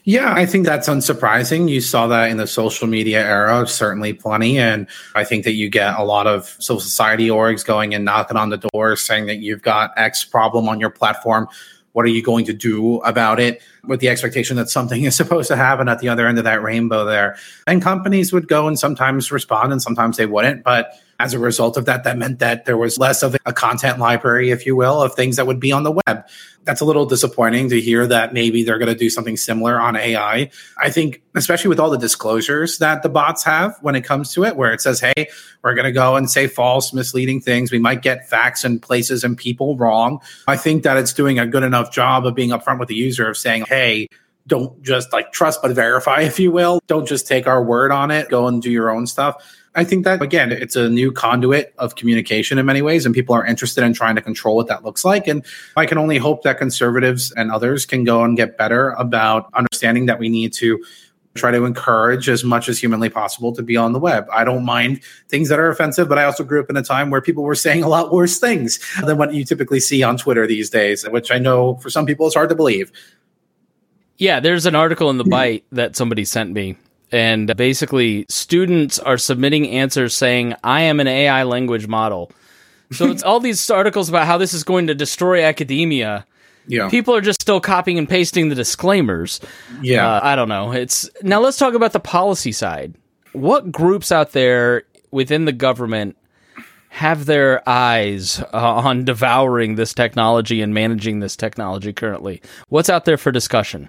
Yeah, 0.05 0.33
I 0.35 0.47
think 0.47 0.67
that's 0.67 0.89
unsurprising. 0.89 1.69
You 1.69 1.81
saw 1.81 2.07
that 2.07 2.31
in 2.31 2.37
the 2.37 2.47
social 2.47 2.89
media 2.89 3.23
era, 3.25 3.67
certainly 3.67 4.13
plenty. 4.13 4.59
And 4.59 4.87
I 5.15 5.25
think 5.25 5.45
that 5.45 5.53
you 5.53 5.69
get 5.69 5.99
a 5.99 6.05
lot 6.05 6.27
of 6.27 6.57
civil 6.59 6.81
society 6.81 7.29
orgs 7.29 7.65
going 7.65 7.95
and 7.95 8.05
knocking 8.05 8.37
on 8.37 8.49
the 8.49 8.57
door 8.73 8.97
saying 8.97 9.27
that 9.27 9.37
you've 9.37 9.63
got 9.63 9.93
X 9.97 10.25
problem 10.25 10.69
on 10.69 10.81
your 10.81 10.91
platform. 10.91 11.49
What 11.93 12.05
are 12.05 12.09
you 12.09 12.23
going 12.23 12.45
to 12.47 12.53
do 12.53 12.99
about 13.01 13.41
it? 13.41 13.63
With 13.85 14.01
the 14.01 14.09
expectation 14.09 14.57
that 14.57 14.71
something 14.71 15.03
is 15.05 15.17
supposed 15.17 15.49
to 15.49 15.57
happen 15.57 15.89
at 15.89 15.99
the 15.99 16.09
other 16.09 16.27
end 16.27 16.39
of 16.39 16.45
that 16.45 16.63
rainbow 16.63 17.05
there. 17.05 17.37
And 17.67 17.83
companies 17.83 18.33
would 18.33 18.49
go 18.49 18.69
and 18.69 18.79
sometimes 18.79 19.31
respond 19.31 19.73
and 19.73 19.83
sometimes 19.83 20.17
they 20.17 20.27
wouldn't. 20.27 20.65
But 20.65 20.99
as 21.21 21.35
a 21.35 21.39
result 21.39 21.77
of 21.77 21.85
that, 21.85 22.05
that 22.05 22.17
meant 22.17 22.39
that 22.39 22.65
there 22.65 22.79
was 22.79 22.99
less 22.99 23.23
of 23.23 23.37
a 23.45 23.53
content 23.53 23.99
library, 23.99 24.51
if 24.51 24.65
you 24.65 24.75
will, 24.75 25.03
of 25.03 25.15
things 25.15 25.37
that 25.37 25.47
would 25.47 25.61
be 25.61 25.71
on 25.71 25.83
the 25.83 25.93
web. 25.93 26.25
That's 26.65 26.81
a 26.81 26.87
little 26.87 27.05
disappointing 27.05 27.69
to 27.69 27.81
hear 27.81 28.07
that 28.07 28.33
maybe 28.33 28.65
they're 28.65 28.79
going 28.79 28.89
to 28.89 28.99
do 28.99 29.11
something 29.11 29.37
similar 29.37 29.79
on 29.79 29.97
AI. 29.97 30.51
I 30.79 30.91
think, 30.91 31.23
especially 31.35 31.69
with 31.69 31.79
all 31.79 31.91
the 31.91 31.99
disclosures 31.99 32.79
that 32.79 33.03
the 33.03 33.11
bots 33.11 33.45
have 33.45 33.77
when 33.83 33.97
it 33.97 34.03
comes 34.03 34.33
to 34.33 34.45
it, 34.45 34.57
where 34.57 34.73
it 34.73 34.81
says, 34.81 34.99
hey, 34.99 35.29
we're 35.63 35.75
going 35.75 35.85
to 35.85 35.93
go 35.93 36.17
and 36.17 36.31
say 36.31 36.47
false, 36.47 36.95
misleading 36.95 37.43
things. 37.43 37.71
We 37.71 37.79
might 37.79 38.01
get 38.01 38.27
facts 38.27 38.65
and 38.65 38.81
places 38.81 39.23
and 39.23 39.37
people 39.37 39.77
wrong. 39.77 40.21
I 40.49 40.57
think 40.57 40.85
that 40.85 40.97
it's 40.97 41.13
doing 41.13 41.39
a 41.39 41.47
good 41.47 41.65
enough 41.65 41.93
job 41.93 42.25
of 42.25 42.35
being 42.35 42.51
upfront 42.51 42.79
with 42.79 42.89
the 42.89 42.95
user 42.95 43.29
of 43.29 43.37
saying, 43.37 43.67
hey, 43.69 44.09
don't 44.47 44.83
just 44.83 45.13
like 45.13 45.33
trust 45.33 45.63
but 45.63 45.73
verify, 45.73 46.21
if 46.23 46.39
you 46.39 46.51
will. 46.51 46.81
Don't 46.87 47.07
just 47.07 47.27
take 47.27 47.47
our 47.47 47.63
word 47.63 47.93
on 47.93 48.11
it. 48.11 48.29
Go 48.29 48.47
and 48.47 48.61
do 48.61 48.71
your 48.71 48.91
own 48.91 49.07
stuff. 49.07 49.37
I 49.75 49.85
think 49.85 50.05
that 50.05 50.21
again, 50.21 50.51
it's 50.51 50.75
a 50.75 50.89
new 50.89 51.13
conduit 51.13 51.73
of 51.79 51.95
communication 51.95 52.59
in 52.59 52.67
many 52.67 52.83
ways, 52.83 53.07
and 53.07 53.15
people 53.15 53.37
are 53.37 53.47
interested 53.47 53.85
in 53.85 53.93
trying 53.93 54.17
to 54.17 54.23
control 54.23 54.57
what 54.57 54.67
that 54.67 54.85
looks 54.85 55.05
like. 55.05 55.29
And 55.29 55.45
I 55.77 55.87
can 55.87 55.97
only 55.97 56.19
hope 56.19 56.43
that 56.43 56.59
conservatives 56.59 57.31
and 57.33 57.53
others 57.53 57.87
can 57.87 58.03
go 58.03 58.25
and 58.25 58.37
get 58.37 58.59
better 58.59 58.91
about 58.91 59.49
understanding 59.55 60.07
that 60.07 60.19
we 60.19 60.29
need 60.29 60.53
to 60.55 60.83
try 61.35 61.53
to 61.53 61.65
encourage 61.65 62.29
as 62.29 62.43
much 62.43 62.69
as 62.69 62.81
humanly 62.81 63.09
possible 63.09 63.53
to 63.53 63.63
be 63.63 63.77
on 63.77 63.93
the 63.93 64.01
web. 64.01 64.27
I 64.33 64.43
don't 64.43 64.65
mind 64.65 65.01
things 65.29 65.49
that 65.49 65.61
are 65.61 65.69
offensive, 65.69 66.09
but 66.09 66.19
I 66.19 66.25
also 66.25 66.43
grew 66.43 66.61
up 66.61 66.69
in 66.69 66.77
a 66.77 66.83
time 66.83 67.11
where 67.11 67.21
people 67.21 67.45
were 67.45 67.55
saying 67.55 67.85
a 67.85 67.89
lot 67.89 68.13
worse 68.13 68.41
things 68.41 68.81
than 69.05 69.17
what 69.17 69.33
you 69.33 69.45
typically 69.45 69.79
see 69.79 70.03
on 70.03 70.17
Twitter 70.17 70.47
these 70.49 70.71
days, 70.71 71.09
which 71.09 71.31
I 71.31 71.39
know 71.39 71.77
for 71.77 71.89
some 71.89 72.05
people 72.05 72.27
is 72.27 72.35
hard 72.35 72.49
to 72.49 72.57
believe. 72.57 72.91
Yeah, 74.21 74.41
there's 74.41 74.67
an 74.67 74.75
article 74.75 75.11
in 75.11 75.19
the 75.19 75.25
Byte 75.25 75.63
that 75.73 75.97
somebody 75.97 76.25
sent 76.25 76.53
me 76.53 76.77
and 77.13 77.55
basically 77.57 78.27
students 78.29 78.99
are 78.99 79.19
submitting 79.19 79.69
answers 79.69 80.15
saying 80.15 80.55
i 80.63 80.83
am 80.83 81.01
an 81.01 81.09
ai 81.09 81.43
language 81.43 81.87
model. 81.87 82.31
So 82.93 83.09
it's 83.11 83.23
all 83.23 83.39
these 83.39 83.71
articles 83.71 84.09
about 84.09 84.27
how 84.27 84.37
this 84.37 84.53
is 84.53 84.65
going 84.65 84.89
to 84.89 84.97
destroy 84.97 85.45
academia. 85.45 86.27
Yeah. 86.67 86.89
People 86.89 87.15
are 87.15 87.21
just 87.21 87.41
still 87.41 87.61
copying 87.61 87.99
and 87.99 88.09
pasting 88.09 88.49
the 88.49 88.57
disclaimers. 88.57 89.41
Yeah. 89.81 90.09
Uh, 90.09 90.21
i 90.23 90.37
don't 90.37 90.49
know. 90.49 90.73
It's 90.73 91.09
now 91.23 91.41
let's 91.41 91.57
talk 91.57 91.75
about 91.75 91.93
the 91.93 92.01
policy 92.01 92.53
side. 92.53 92.95
What 93.33 93.71
groups 93.71 94.11
out 94.11 94.33
there 94.33 94.85
within 95.13 95.45
the 95.45 95.53
government 95.53 96.17
have 96.89 97.27
their 97.27 97.69
eyes 97.69 98.41
uh, 98.53 98.75
on 98.75 99.05
devouring 99.05 99.77
this 99.77 99.95
technology 99.95 100.61
and 100.61 100.75
managing 100.75 101.21
this 101.21 101.37
technology 101.37 101.93
currently? 101.93 102.43
What's 102.69 102.91
out 102.91 103.05
there 103.05 103.17
for 103.17 103.31
discussion 103.31 103.89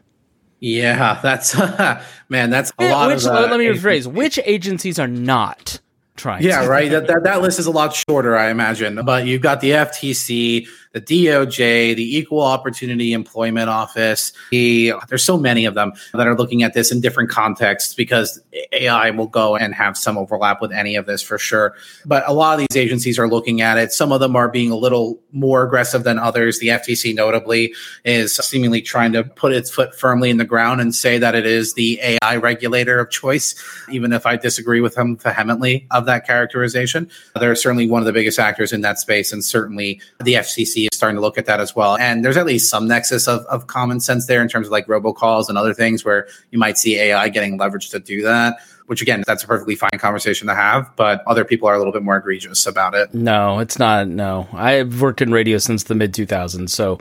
yeah, 0.62 1.19
that's 1.21 1.58
man, 2.30 2.52
that's 2.52 2.71
a 2.78 2.91
lot 2.91 3.10
which, 3.10 3.26
of. 3.26 3.32
Uh, 3.32 3.41
let 3.50 3.60
me 3.60 3.65
rephrase: 3.65 4.06
which 4.06 4.39
agencies 4.45 5.00
are 5.00 5.08
not 5.08 5.80
trying. 6.15 6.43
Yeah, 6.43 6.62
to. 6.62 6.69
right. 6.69 6.91
That, 6.91 7.08
that 7.08 7.24
that 7.24 7.41
list 7.41 7.60
is 7.60 7.65
a 7.65 7.71
lot 7.71 7.95
shorter, 7.95 8.38
I 8.38 8.52
imagine. 8.52 9.04
But 9.04 9.26
you've 9.26 9.41
got 9.41 9.62
the 9.62 9.71
FTC, 9.71 10.67
the 10.93 11.01
DOJ, 11.01 11.95
the 11.95 12.17
Equal 12.17 12.41
Opportunity 12.41 13.13
Employment 13.13 13.69
Office. 13.69 14.34
The, 14.51 14.93
there's 15.08 15.23
so 15.23 15.38
many 15.38 15.65
of 15.65 15.73
them 15.73 15.93
that 16.13 16.27
are 16.27 16.36
looking 16.36 16.63
at 16.63 16.73
this 16.73 16.91
in 16.91 16.99
different 16.99 17.30
contexts 17.30 17.93
because 17.93 18.41
AI 18.73 19.10
will 19.12 19.27
go 19.27 19.56
and 19.56 19.73
have 19.73 19.97
some 19.97 20.17
overlap 20.17 20.62
with 20.62 20.71
any 20.71 20.95
of 20.95 21.06
this 21.06 21.21
for 21.21 21.38
sure. 21.38 21.75
But 22.06 22.27
a 22.27 22.34
lot 22.34 22.60
of 22.60 22.67
these 22.67 22.77
agencies 22.77 23.17
are 23.17 23.27
looking 23.27 23.62
at 23.62 23.77
it. 23.77 23.93
Some 23.93 24.12
of 24.12 24.19
them 24.19 24.36
are 24.36 24.49
being 24.49 24.71
a 24.71 24.75
little 24.75 25.19
more 25.32 25.63
aggressive 25.63 26.04
than 26.04 26.19
others. 26.19 26.60
The 26.60 26.69
FTC, 26.69 27.15
notably, 27.15 27.73
is 28.04 28.36
seemingly 28.36 28.82
trying 28.82 29.13
to 29.13 29.23
put 29.23 29.54
its 29.54 29.71
foot 29.71 29.95
firmly 29.95 30.30
in 30.30 30.38
the 30.38 30.45
ground 30.45 30.82
and 30.82 30.93
say 30.93 31.17
that 31.17 31.36
it 31.36 31.45
is 31.45 31.73
the 31.73 31.99
AI 32.01 32.36
regulator 32.36 32.99
of 32.99 33.10
choice, 33.10 33.56
even 33.89 34.12
if 34.12 34.25
I 34.25 34.36
disagree 34.36 34.82
with 34.82 34.97
him 34.97 35.15
vehemently 35.15 35.88
of 35.91 36.06
that 36.06 36.27
characterization. 36.27 37.10
They're 37.39 37.56
certainly 37.56 37.89
one 37.89 38.01
of 38.01 38.06
the 38.06 38.13
biggest 38.13 38.39
actors 38.39 38.73
in 38.73 38.82
that 38.82 38.99
space, 38.99 39.32
and 39.32 39.43
certainly 39.43 40.01
the 40.19 40.34
FCC 40.34 40.81
is 40.86 40.98
starting 40.98 41.15
to 41.15 41.22
look 41.22 41.38
at 41.38 41.46
that 41.46 41.60
as 41.60 41.76
well. 41.76 41.98
And 41.98 42.24
there's 42.24 42.38
at 42.38 42.46
least 42.46 42.70
some 42.70 42.88
nexus 42.88 43.28
of, 43.28 43.46
of 43.46 43.67
common 43.67 44.00
sense 44.00 44.28
there 44.28 44.41
in 44.41 44.48
terms 44.48 44.67
of 44.67 44.72
like 44.72 44.88
robocalls 44.88 45.50
and 45.50 45.58
other 45.58 45.74
things 45.74 46.06
where 46.06 46.28
you 46.52 46.60
might 46.60 46.78
see 46.78 46.98
AI 46.98 47.30
getting 47.30 47.58
leverage 47.58 47.89
to 47.89 48.00
do 48.00 48.22
that. 48.24 48.58
Which 48.88 49.02
again, 49.02 49.24
that's 49.26 49.44
a 49.44 49.48
perfectly 49.48 49.76
fine 49.76 49.98
conversation 50.00 50.48
to 50.48 50.56
have, 50.56 50.94
but 50.98 51.24
other 51.26 51.46
people 51.46 51.70
are 51.70 51.76
a 51.76 51.78
little 51.78 51.94
bit 51.94 52.04
more 52.04 52.17
egregious 52.17 52.65
about 52.65 52.94
it. 52.94 53.13
No, 53.13 53.60
it's 53.60 53.80
not. 53.80 54.10
No, 54.10 54.50
I've 54.52 55.00
worked 55.00 55.22
in 55.22 55.32
radio 55.32 55.60
since 55.60 55.84
the 55.84 55.96
mid 55.96 56.13
2000s, 56.13 56.70
so 56.72 57.00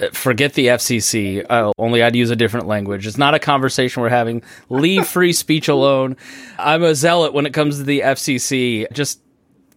uh, 0.00 0.10
forget 0.12 0.54
the 0.54 0.66
FCC. 0.66 1.44
Uh, 1.48 1.72
only 1.78 2.02
I'd 2.02 2.16
use 2.16 2.30
a 2.30 2.36
different 2.36 2.66
language. 2.66 3.06
It's 3.06 3.18
not 3.18 3.34
a 3.34 3.38
conversation 3.38 4.02
we're 4.02 4.08
having. 4.08 4.42
Leave 4.68 5.06
free 5.06 5.32
speech 5.32 5.68
alone. 5.68 6.16
I'm 6.58 6.82
a 6.82 6.94
zealot 6.94 7.32
when 7.32 7.46
it 7.46 7.54
comes 7.54 7.78
to 7.78 7.84
the 7.84 8.00
FCC. 8.00 8.90
Just 8.92 9.20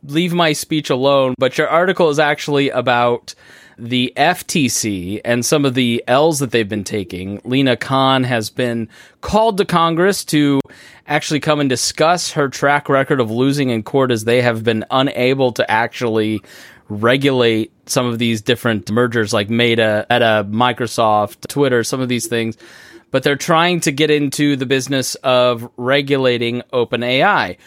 leave 0.04 0.34
my 0.34 0.54
speech 0.54 0.90
alone. 0.90 1.36
But 1.38 1.58
your 1.58 1.68
article 1.68 2.10
is 2.10 2.20
actually 2.20 2.70
about 2.70 3.36
the 3.78 4.14
FTC 4.16 5.22
and 5.26 5.46
some 5.46 5.66
of 5.66 5.74
the 5.74 6.04
L's 6.08 6.40
that 6.40 6.52
they've 6.52 6.68
been 6.68 6.84
taking. 6.84 7.42
Lina 7.44 7.76
Khan 7.76 8.24
has 8.24 8.50
been 8.50 8.88
called 9.22 9.58
to 9.58 9.66
Congress 9.66 10.24
to 10.26 10.60
actually 11.08 11.40
come 11.40 11.60
and 11.60 11.70
discuss 11.70 12.32
her 12.32 12.50
track 12.50 12.88
record 12.88 13.20
of 13.20 13.32
losing 13.32 13.70
in 13.70 13.84
court 13.84 14.12
as 14.12 14.26
they 14.26 14.42
have 14.42 14.64
been 14.64 14.86
unable 14.92 15.52
to 15.54 15.70
actually 15.70 16.42
regulate 16.90 17.72
some 17.88 18.06
of 18.06 18.20
these 18.20 18.42
different 18.42 18.92
mergers 18.92 19.34
like 19.34 19.50
Meta, 19.50 20.06
Meta, 20.10 20.48
Microsoft, 20.50 21.48
Twitter, 21.48 21.84
some 21.84 22.02
of 22.02 22.10
these 22.10 22.28
things. 22.28 22.58
But 23.12 23.24
they're 23.24 23.36
trying 23.36 23.80
to 23.82 23.92
get 23.92 24.10
into 24.10 24.56
the 24.56 24.66
business 24.66 25.16
of 25.16 25.70
regulating 25.78 26.62
OpenAI. 26.72 27.58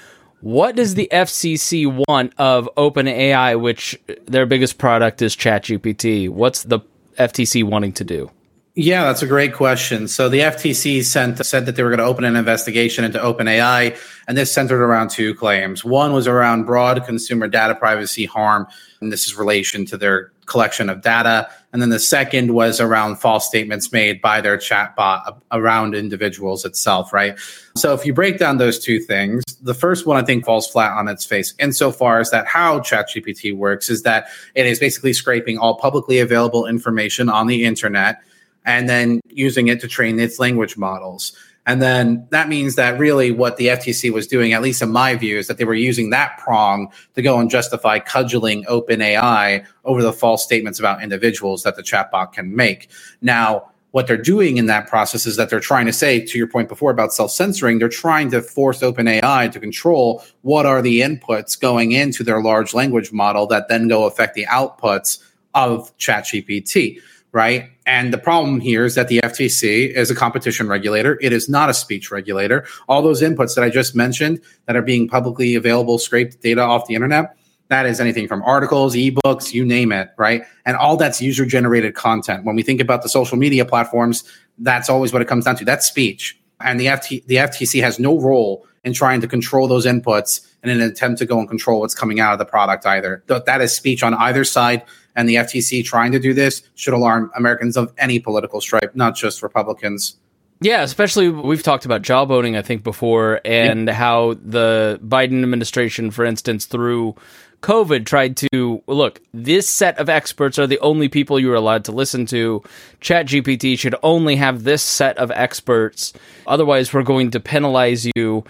What 0.46 0.76
does 0.76 0.94
the 0.94 1.08
FCC 1.10 2.06
want 2.06 2.32
of 2.38 2.70
OpenAI, 2.76 3.60
which 3.60 3.98
their 4.26 4.46
biggest 4.46 4.78
product 4.78 5.20
is 5.20 5.34
ChatGPT? 5.34 6.28
What's 6.28 6.62
the 6.62 6.78
FTC 7.18 7.64
wanting 7.64 7.92
to 7.94 8.04
do? 8.04 8.30
Yeah, 8.76 9.02
that's 9.06 9.22
a 9.22 9.26
great 9.26 9.54
question. 9.54 10.06
So 10.06 10.28
the 10.28 10.38
FTC 10.38 11.02
sent 11.02 11.44
said 11.44 11.66
that 11.66 11.74
they 11.74 11.82
were 11.82 11.88
going 11.88 11.98
to 11.98 12.04
open 12.04 12.22
an 12.22 12.36
investigation 12.36 13.04
into 13.04 13.18
OpenAI, 13.18 13.98
and 14.28 14.38
this 14.38 14.52
centered 14.52 14.84
around 14.84 15.10
two 15.10 15.34
claims. 15.34 15.84
One 15.84 16.12
was 16.12 16.28
around 16.28 16.64
broad 16.64 17.04
consumer 17.04 17.48
data 17.48 17.74
privacy 17.74 18.26
harm, 18.26 18.68
and 19.00 19.12
this 19.12 19.26
is 19.26 19.36
relation 19.36 19.84
to 19.86 19.96
their 19.96 20.32
collection 20.46 20.88
of 20.88 21.02
data. 21.02 21.48
And 21.72 21.82
then 21.82 21.90
the 21.90 21.98
second 21.98 22.54
was 22.54 22.80
around 22.80 23.16
false 23.16 23.46
statements 23.46 23.92
made 23.92 24.20
by 24.20 24.40
their 24.40 24.56
chatbot 24.56 25.40
around 25.52 25.94
individuals 25.94 26.64
itself, 26.64 27.12
right? 27.12 27.38
So 27.76 27.92
if 27.92 28.06
you 28.06 28.14
break 28.14 28.38
down 28.38 28.58
those 28.58 28.78
two 28.78 29.00
things, 29.00 29.42
the 29.60 29.74
first 29.74 30.06
one 30.06 30.16
I 30.16 30.24
think 30.24 30.44
falls 30.44 30.66
flat 30.66 30.92
on 30.92 31.08
its 31.08 31.24
face 31.24 31.52
insofar 31.58 32.20
as 32.20 32.30
that 32.30 32.46
how 32.46 32.78
ChatGPT 32.80 33.54
works 33.54 33.90
is 33.90 34.02
that 34.02 34.28
it 34.54 34.66
is 34.66 34.78
basically 34.78 35.12
scraping 35.12 35.58
all 35.58 35.76
publicly 35.76 36.18
available 36.20 36.66
information 36.66 37.28
on 37.28 37.46
the 37.46 37.64
internet 37.64 38.22
and 38.64 38.88
then 38.88 39.20
using 39.28 39.68
it 39.68 39.80
to 39.80 39.88
train 39.88 40.18
its 40.18 40.38
language 40.38 40.76
models. 40.76 41.36
And 41.66 41.82
then 41.82 42.26
that 42.30 42.48
means 42.48 42.76
that 42.76 42.98
really 42.98 43.32
what 43.32 43.56
the 43.56 43.66
FTC 43.66 44.12
was 44.12 44.28
doing, 44.28 44.52
at 44.52 44.62
least 44.62 44.80
in 44.82 44.90
my 44.90 45.16
view, 45.16 45.36
is 45.36 45.48
that 45.48 45.58
they 45.58 45.64
were 45.64 45.74
using 45.74 46.10
that 46.10 46.38
prong 46.38 46.92
to 47.14 47.22
go 47.22 47.40
and 47.40 47.50
justify 47.50 47.98
cudgeling 47.98 48.64
OpenAI 48.64 49.66
over 49.84 50.00
the 50.00 50.12
false 50.12 50.44
statements 50.44 50.78
about 50.78 51.02
individuals 51.02 51.64
that 51.64 51.74
the 51.74 51.82
chatbot 51.82 52.32
can 52.32 52.54
make. 52.54 52.88
Now, 53.20 53.70
what 53.90 54.06
they're 54.06 54.16
doing 54.16 54.58
in 54.58 54.66
that 54.66 54.88
process 54.88 55.26
is 55.26 55.36
that 55.36 55.48
they're 55.48 55.58
trying 55.58 55.86
to 55.86 55.92
say, 55.92 56.20
to 56.20 56.38
your 56.38 56.46
point 56.46 56.68
before 56.68 56.90
about 56.90 57.12
self 57.12 57.30
censoring, 57.30 57.78
they're 57.78 57.88
trying 57.88 58.30
to 58.30 58.42
force 58.42 58.80
OpenAI 58.80 59.50
to 59.50 59.58
control 59.58 60.22
what 60.42 60.66
are 60.66 60.82
the 60.82 61.00
inputs 61.00 61.58
going 61.58 61.92
into 61.92 62.22
their 62.22 62.42
large 62.42 62.74
language 62.74 63.10
model 63.10 63.46
that 63.46 63.68
then 63.68 63.88
go 63.88 64.04
affect 64.04 64.34
the 64.34 64.44
outputs 64.46 65.18
of 65.54 65.96
ChatGPT 65.96 67.00
right? 67.36 67.70
And 67.84 68.14
the 68.14 68.18
problem 68.18 68.60
here 68.60 68.86
is 68.86 68.94
that 68.94 69.08
the 69.08 69.20
FTC 69.22 69.90
is 69.90 70.10
a 70.10 70.14
competition 70.14 70.68
regulator. 70.68 71.18
It 71.20 71.34
is 71.34 71.50
not 71.50 71.68
a 71.68 71.74
speech 71.74 72.10
regulator. 72.10 72.66
All 72.88 73.02
those 73.02 73.20
inputs 73.20 73.54
that 73.56 73.62
I 73.62 73.68
just 73.68 73.94
mentioned 73.94 74.40
that 74.64 74.74
are 74.74 74.80
being 74.80 75.06
publicly 75.06 75.54
available, 75.54 75.98
scraped 75.98 76.40
data 76.40 76.62
off 76.62 76.86
the 76.86 76.94
internet, 76.94 77.36
that 77.68 77.84
is 77.84 78.00
anything 78.00 78.26
from 78.26 78.42
articles, 78.44 78.94
ebooks, 78.94 79.52
you 79.52 79.66
name 79.66 79.92
it, 79.92 80.08
right? 80.16 80.44
And 80.64 80.78
all 80.78 80.96
that's 80.96 81.20
user 81.20 81.44
generated 81.44 81.94
content. 81.94 82.46
When 82.46 82.56
we 82.56 82.62
think 82.62 82.80
about 82.80 83.02
the 83.02 83.10
social 83.10 83.36
media 83.36 83.66
platforms, 83.66 84.24
that's 84.56 84.88
always 84.88 85.12
what 85.12 85.20
it 85.20 85.28
comes 85.28 85.44
down 85.44 85.56
to. 85.56 85.64
That's 85.66 85.86
speech. 85.86 86.40
And 86.60 86.80
the, 86.80 86.86
FT, 86.86 87.26
the 87.26 87.36
FTC 87.36 87.82
has 87.82 87.98
no 87.98 88.18
role 88.18 88.66
in 88.86 88.92
trying 88.92 89.20
to 89.20 89.26
control 89.26 89.66
those 89.68 89.84
inputs 89.84 90.46
in 90.62 90.70
an 90.70 90.80
attempt 90.80 91.18
to 91.18 91.26
go 91.26 91.38
and 91.38 91.48
control 91.48 91.80
what's 91.80 91.94
coming 91.94 92.20
out 92.20 92.32
of 92.32 92.38
the 92.38 92.44
product 92.44 92.86
either. 92.86 93.22
That 93.26 93.60
is 93.60 93.74
speech 93.74 94.02
on 94.02 94.14
either 94.14 94.44
side 94.44 94.84
and 95.16 95.28
the 95.28 95.34
FTC 95.34 95.84
trying 95.84 96.12
to 96.12 96.20
do 96.20 96.32
this 96.32 96.62
should 96.76 96.94
alarm 96.94 97.30
Americans 97.36 97.76
of 97.76 97.92
any 97.98 98.20
political 98.20 98.60
stripe, 98.60 98.94
not 98.94 99.16
just 99.16 99.42
Republicans. 99.42 100.16
Yeah, 100.60 100.82
especially 100.82 101.28
we've 101.28 101.62
talked 101.62 101.84
about 101.84 102.02
jawboning, 102.02 102.56
I 102.56 102.62
think, 102.62 102.82
before, 102.82 103.40
and 103.44 103.90
how 103.90 104.34
the 104.42 105.00
Biden 105.04 105.42
administration, 105.42 106.10
for 106.10 106.24
instance, 106.24 106.64
through 106.64 107.14
COVID, 107.62 108.06
tried 108.06 108.36
to 108.36 108.82
look, 108.86 109.20
this 109.34 109.68
set 109.68 109.98
of 109.98 110.08
experts 110.08 110.58
are 110.58 110.66
the 110.66 110.78
only 110.78 111.08
people 111.08 111.40
you're 111.40 111.54
allowed 111.54 111.84
to 111.86 111.92
listen 111.92 112.24
to. 112.26 112.62
ChatGPT 113.00 113.78
should 113.78 113.96
only 114.02 114.36
have 114.36 114.64
this 114.64 114.82
set 114.82 115.18
of 115.18 115.30
experts. 115.32 116.12
Otherwise, 116.46 116.92
we're 116.92 117.02
going 117.02 117.32
to 117.32 117.40
penalize 117.40 118.08
you 118.14 118.44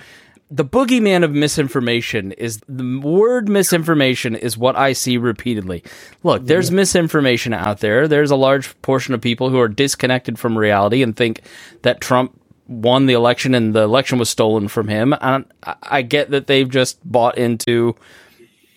the 0.51 0.65
boogeyman 0.65 1.25
of 1.25 1.33
misinformation 1.33 2.33
is 2.33 2.61
the 2.69 3.01
word 3.01 3.49
misinformation 3.49 4.37
is 4.37 4.57
what 4.57 4.77
I 4.77 4.93
see 4.93 5.19
repeatedly. 5.19 5.83
Look, 6.23 6.47
there's 6.47 6.71
misinformation 6.71 7.53
out 7.53 7.81
there. 7.81 8.07
There's 8.07 8.31
a 8.31 8.37
large 8.37 8.81
portion 8.83 9.13
of 9.13 9.21
people 9.21 9.51
who 9.51 9.59
are 9.59 9.69
disconnected 9.69 10.39
from 10.39 10.57
reality 10.57 11.03
and 11.03 11.17
think 11.17 11.43
that 11.83 12.01
Trump 12.01 12.41
won 12.69 13.07
the 13.07 13.15
election 13.15 13.55
and 13.55 13.75
the 13.75 13.83
election 13.83 14.19
was 14.19 14.29
stolen 14.29 14.69
from 14.69 14.89
him. 14.89 15.15
And 15.21 15.47
I 15.83 16.03
get 16.03 16.31
that 16.31 16.47
they've 16.47 16.69
just 16.69 16.99
bought 17.11 17.39
into 17.39 17.97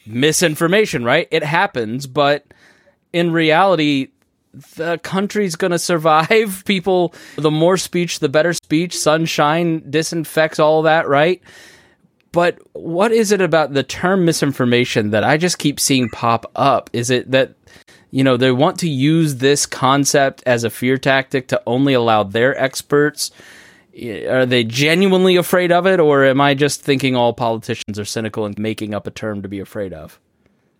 misinformation, 0.07 1.03
right? 1.03 1.27
It 1.29 1.43
happens, 1.43 2.07
but 2.07 2.45
in 3.13 3.31
reality, 3.31 4.09
the 4.53 4.97
country's 4.99 5.55
going 5.55 5.71
to 5.71 5.79
survive. 5.79 6.63
People, 6.65 7.13
the 7.35 7.51
more 7.51 7.77
speech, 7.77 8.19
the 8.19 8.29
better 8.29 8.53
speech. 8.53 8.97
Sunshine 8.97 9.83
disinfects 9.89 10.59
all 10.59 10.81
that, 10.83 11.07
right? 11.07 11.41
But 12.31 12.59
what 12.73 13.11
is 13.11 13.31
it 13.31 13.41
about 13.41 13.73
the 13.73 13.83
term 13.83 14.25
misinformation 14.25 15.11
that 15.11 15.23
I 15.23 15.37
just 15.37 15.57
keep 15.57 15.79
seeing 15.79 16.09
pop 16.09 16.49
up? 16.55 16.89
Is 16.93 17.09
it 17.09 17.31
that, 17.31 17.55
you 18.11 18.23
know, 18.23 18.37
they 18.37 18.51
want 18.51 18.79
to 18.79 18.89
use 18.89 19.37
this 19.37 19.65
concept 19.65 20.43
as 20.45 20.63
a 20.63 20.69
fear 20.69 20.97
tactic 20.97 21.47
to 21.47 21.61
only 21.65 21.93
allow 21.93 22.23
their 22.23 22.59
experts? 22.61 23.31
Eh, 23.95 24.27
are 24.27 24.45
they 24.45 24.63
genuinely 24.63 25.35
afraid 25.37 25.71
of 25.71 25.87
it, 25.87 25.99
or 25.99 26.23
am 26.23 26.39
I 26.39 26.53
just 26.53 26.81
thinking 26.81 27.15
all 27.15 27.33
politicians 27.33 27.97
are 27.97 28.05
cynical 28.05 28.45
and 28.45 28.57
making 28.59 28.93
up 28.93 29.07
a 29.07 29.11
term 29.11 29.41
to 29.41 29.49
be 29.49 29.59
afraid 29.59 29.93
of? 29.93 30.19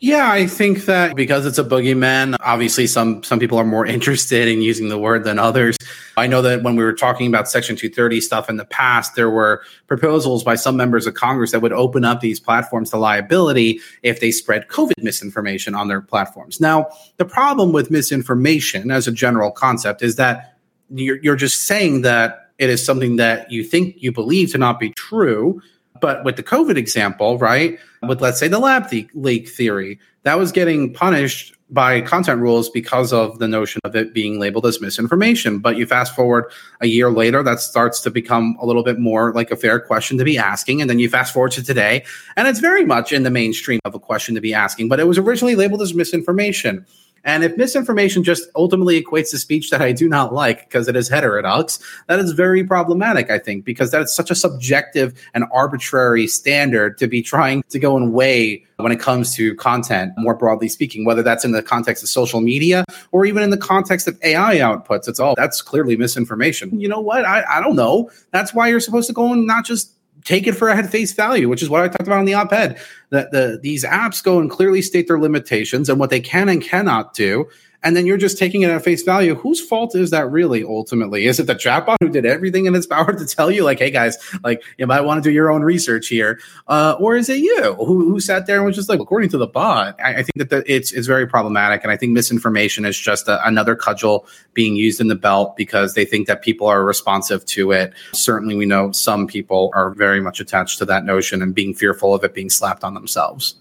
Yeah, 0.02 0.32
I 0.32 0.48
think 0.48 0.86
that 0.86 1.14
because 1.18 1.46
it's 1.46 1.58
a 1.58 1.64
boogeyman, 1.64 2.38
obviously 2.40 2.88
some 2.88 3.22
some 3.22 3.38
people 3.38 3.58
are 3.58 3.66
more 3.66 3.86
interested 3.96 4.48
in 4.48 4.62
using 4.62 4.88
the 4.88 4.98
word 4.98 5.26
than 5.26 5.38
others. 5.38 5.76
I 6.16 6.26
know 6.28 6.42
that 6.42 6.64
when 6.64 6.78
we 6.78 6.84
were 6.84 6.94
talking 6.94 7.28
about 7.28 7.50
Section 7.50 7.76
230 7.76 8.22
stuff 8.22 8.50
in 8.50 8.56
the 8.56 8.66
past, 8.66 9.16
there 9.16 9.30
were 9.30 9.62
proposals 9.88 10.44
by 10.44 10.56
some 10.56 10.78
members 10.78 11.06
of 11.06 11.16
Congress 11.16 11.52
that 11.52 11.62
would 11.62 11.74
open 11.74 12.06
up 12.06 12.22
these 12.22 12.40
platforms 12.40 12.92
to 12.92 12.98
liability 12.98 13.82
if 14.02 14.22
they 14.22 14.32
spread 14.32 14.70
COVID 14.70 15.04
misinformation 15.04 15.76
on 15.76 15.90
their 15.90 16.02
platforms. 16.02 16.62
Now, 16.62 16.88
the 17.18 17.26
problem 17.26 17.74
with 17.74 17.92
misinformation 17.92 18.92
as 18.92 19.06
a 19.06 19.12
general 19.12 19.52
concept 19.52 20.02
is 20.02 20.16
that 20.16 20.58
you're, 20.90 21.18
you're 21.18 21.36
just 21.36 21.64
saying 21.64 22.02
that 22.04 22.52
it 22.58 22.70
is 22.70 22.86
something 22.86 23.18
that 23.18 23.52
you 23.52 23.64
think 23.64 23.96
you 23.98 24.12
believe 24.14 24.52
to 24.52 24.58
not 24.58 24.80
be 24.80 24.92
true 24.92 25.62
But 26.02 26.24
with 26.24 26.36
the 26.36 26.44
COVID 26.44 26.78
example, 26.78 27.38
right, 27.38 27.78
with 28.08 28.22
let's 28.22 28.40
say 28.40 28.48
the 28.48 28.60
lab 28.60 28.92
leak 29.14 29.50
theory, 29.50 30.00
that 30.24 30.38
was 30.38 30.52
getting 30.52 30.94
punished 30.94 31.56
by 31.72 32.02
content 32.02 32.42
rules 32.42 32.70
because 32.70 33.14
of 33.14 33.38
the 33.40 33.48
notion 33.48 33.80
of 33.84 33.96
it 33.96 34.14
being 34.14 34.40
labeled 34.40 34.66
as 34.66 34.82
misinformation. 34.82 35.60
But 35.60 35.78
you 35.78 35.86
fast 35.86 36.16
forward 36.16 36.46
a 36.82 36.88
year 36.88 37.12
later, 37.12 37.44
that 37.44 37.60
starts 37.60 38.02
to 38.02 38.10
become 38.10 38.58
a 38.60 38.66
little 38.66 38.84
bit 38.84 39.00
more 39.00 39.34
like 39.34 39.52
a 39.52 39.56
fair 39.56 39.80
question 39.80 40.18
to 40.18 40.24
be 40.24 40.38
asking. 40.38 40.82
And 40.82 40.90
then 40.90 41.00
you 41.00 41.10
fast 41.10 41.34
forward 41.34 41.52
to 41.52 41.64
today, 41.64 42.04
and 42.36 42.48
it's 42.48 42.60
very 42.60 42.86
much 42.86 43.14
in 43.14 43.24
the 43.24 43.30
mainstream 43.30 43.80
of 43.86 43.94
a 43.94 44.00
question 44.00 44.36
to 44.36 44.42
be 44.42 44.54
asking, 44.54 44.90
but 44.90 45.00
it 45.00 45.08
was 45.08 45.18
originally 45.18 45.56
labeled 45.56 45.82
as 45.82 45.94
misinformation. 45.94 46.86
And 47.24 47.44
if 47.44 47.58
misinformation 47.58 48.24
just 48.24 48.50
ultimately 48.56 49.02
equates 49.02 49.32
to 49.32 49.38
speech 49.38 49.70
that 49.70 49.82
I 49.82 49.92
do 49.92 50.08
not 50.08 50.34
like 50.34 50.66
because 50.66 50.88
it 50.88 50.96
is 50.96 51.10
heterodox, 51.10 51.80
that 52.08 52.20
is 52.20 52.32
very 52.32 52.64
problematic, 52.64 53.30
I 53.30 53.40
think, 53.40 53.66
because 53.66 53.92
that's 53.92 54.14
such 54.14 54.32
a 54.32 54.36
subjective 54.36 55.14
and 55.34 55.46
arbitrary 55.52 56.28
standard 56.28 56.98
to 57.00 57.08
be 57.08 57.22
trying 57.22 57.64
to 57.70 57.80
go 57.80 57.98
and 57.98 58.14
weigh 58.14 58.66
when 58.78 58.92
it 58.92 59.00
comes 59.00 59.36
to 59.36 59.56
content, 59.56 60.14
more 60.18 60.34
broadly 60.34 60.70
speaking, 60.70 61.04
whether 61.04 61.22
that's 61.22 61.44
in 61.44 61.52
the 61.52 61.62
context 61.62 62.02
of 62.02 62.10
social 62.10 62.40
media 62.40 62.86
or 63.12 63.26
even 63.26 63.44
in 63.44 63.50
the 63.50 63.58
context 63.58 64.08
of 64.08 64.18
AI 64.24 64.58
outputs. 64.58 65.08
It's 65.08 65.20
all 65.20 65.36
that's 65.36 65.62
clearly 65.62 65.98
misinformation. 65.98 66.80
You 66.80 66.88
know 66.88 67.02
what? 67.02 67.26
I, 67.26 67.44
I 67.50 67.62
don't 67.62 67.76
know. 67.76 68.10
That's 68.32 68.54
why 68.54 68.70
you're 68.70 68.80
supposed 68.80 69.08
to 69.08 69.14
go 69.14 69.34
and 69.34 69.46
not 69.46 69.66
just 69.66 69.94
take 70.26 70.48
it 70.48 70.54
for 70.54 70.70
at 70.70 70.90
face 70.90 71.14
value, 71.14 71.50
which 71.50 71.62
is 71.62 71.70
what 71.70 71.82
I 71.82 71.88
talked 71.88 72.08
about 72.08 72.20
on 72.20 72.26
the 72.26 72.34
op-ed. 72.34 72.80
That 73.10 73.32
the 73.32 73.60
these 73.62 73.84
apps 73.84 74.24
go 74.24 74.40
and 74.40 74.50
clearly 74.50 74.82
state 74.82 75.08
their 75.08 75.20
limitations 75.20 75.90
and 75.90 76.00
what 76.00 76.10
they 76.10 76.20
can 76.20 76.50
and 76.50 76.62
cannot 76.62 77.14
do 77.14 77.48
and 77.84 77.96
then 77.96 78.06
you're 78.06 78.18
just 78.18 78.38
taking 78.38 78.62
it 78.64 78.70
at 78.70 78.84
face 78.84 79.04
value. 79.04 79.36
Whose 79.36 79.62
fault 79.66 79.96
is 79.96 80.12
that 80.12 80.30
really 80.30 80.64
ultimately? 80.64 81.26
Is 81.28 81.40
it 81.40 81.48
the 81.48 81.56
chatbot 81.56 81.96
who 82.02 82.10
did 82.10 82.26
everything 82.26 82.66
in 82.66 82.76
its 82.76 82.86
power 82.88 83.14
to 83.14 83.26
tell 83.26 83.50
you, 83.50 83.64
like, 83.64 83.80
hey 83.80 83.92
guys, 83.92 84.18
like 84.44 84.64
you 84.78 84.88
might 84.88 85.02
want 85.02 85.24
to 85.24 85.30
do 85.30 85.34
your 85.34 85.52
own 85.52 85.62
research 85.62 86.08
here, 86.08 86.40
uh, 86.68 86.96
or 87.00 87.16
is 87.16 87.30
it 87.30 87.40
you 87.40 87.76
who, 87.76 88.10
who 88.10 88.20
sat 88.20 88.48
there 88.48 88.58
and 88.58 88.66
was 88.66 88.76
just 88.76 88.90
like, 88.90 89.00
according 89.00 89.30
to 89.30 89.38
the 89.38 89.48
bot? 89.48 90.00
I, 90.02 90.16
I 90.16 90.24
think 90.24 90.34
that 90.36 90.50
the, 90.50 90.64
it's 90.72 90.92
it's 90.92 91.08
very 91.08 91.28
problematic, 91.28 91.84
and 91.84 91.92
I 91.92 91.98
think 91.98 92.12
misinformation 92.12 92.86
is 92.86 93.00
just 93.00 93.28
a, 93.28 93.46
another 93.48 93.76
cudgel 93.76 94.28
being 94.54 94.76
used 94.76 95.00
in 95.00 95.08
the 95.08 95.16
belt 95.16 95.56
because 95.56 95.94
they 95.94 96.06
think 96.06 96.28
that 96.28 96.42
people 96.42 96.68
are 96.68 96.84
responsive 96.84 97.46
to 97.46 97.72
it. 97.72 97.94
Certainly, 98.14 98.56
we 98.56 98.66
know 98.66 98.92
some 98.92 99.28
people 99.28 99.72
are 99.74 99.92
very 99.92 100.22
much 100.22 100.40
attached 100.40 100.80
to 100.80 100.86
that 100.86 101.06
notion 101.06 101.42
and 101.42 101.56
being 101.56 101.74
fearful 101.74 102.14
of 102.14 102.24
it 102.24 102.34
being 102.34 102.50
slapped 102.50 102.84
on 102.84 102.94
themselves. 102.94 103.56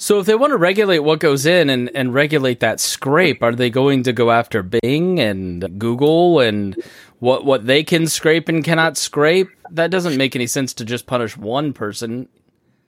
So 0.00 0.20
if 0.20 0.26
they 0.26 0.36
want 0.36 0.52
to 0.52 0.56
regulate 0.56 1.00
what 1.00 1.18
goes 1.18 1.44
in 1.44 1.68
and, 1.68 1.90
and 1.94 2.14
regulate 2.14 2.60
that 2.60 2.78
scrape, 2.78 3.42
are 3.42 3.54
they 3.54 3.68
going 3.68 4.04
to 4.04 4.12
go 4.12 4.30
after 4.30 4.62
Bing 4.62 5.18
and 5.18 5.78
Google 5.78 6.38
and 6.38 6.80
what 7.18 7.44
what 7.44 7.66
they 7.66 7.82
can 7.82 8.06
scrape 8.06 8.48
and 8.48 8.62
cannot 8.62 8.96
scrape? 8.96 9.48
That 9.70 9.90
doesn't 9.90 10.16
make 10.16 10.36
any 10.36 10.46
sense 10.46 10.72
to 10.74 10.84
just 10.84 11.06
punish 11.06 11.36
one 11.36 11.72
person. 11.72 12.28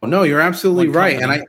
Oh, 0.02 0.06
no, 0.06 0.22
you're 0.22 0.40
absolutely 0.40 0.88
right. 0.88 1.20
And 1.20 1.32
I 1.32 1.46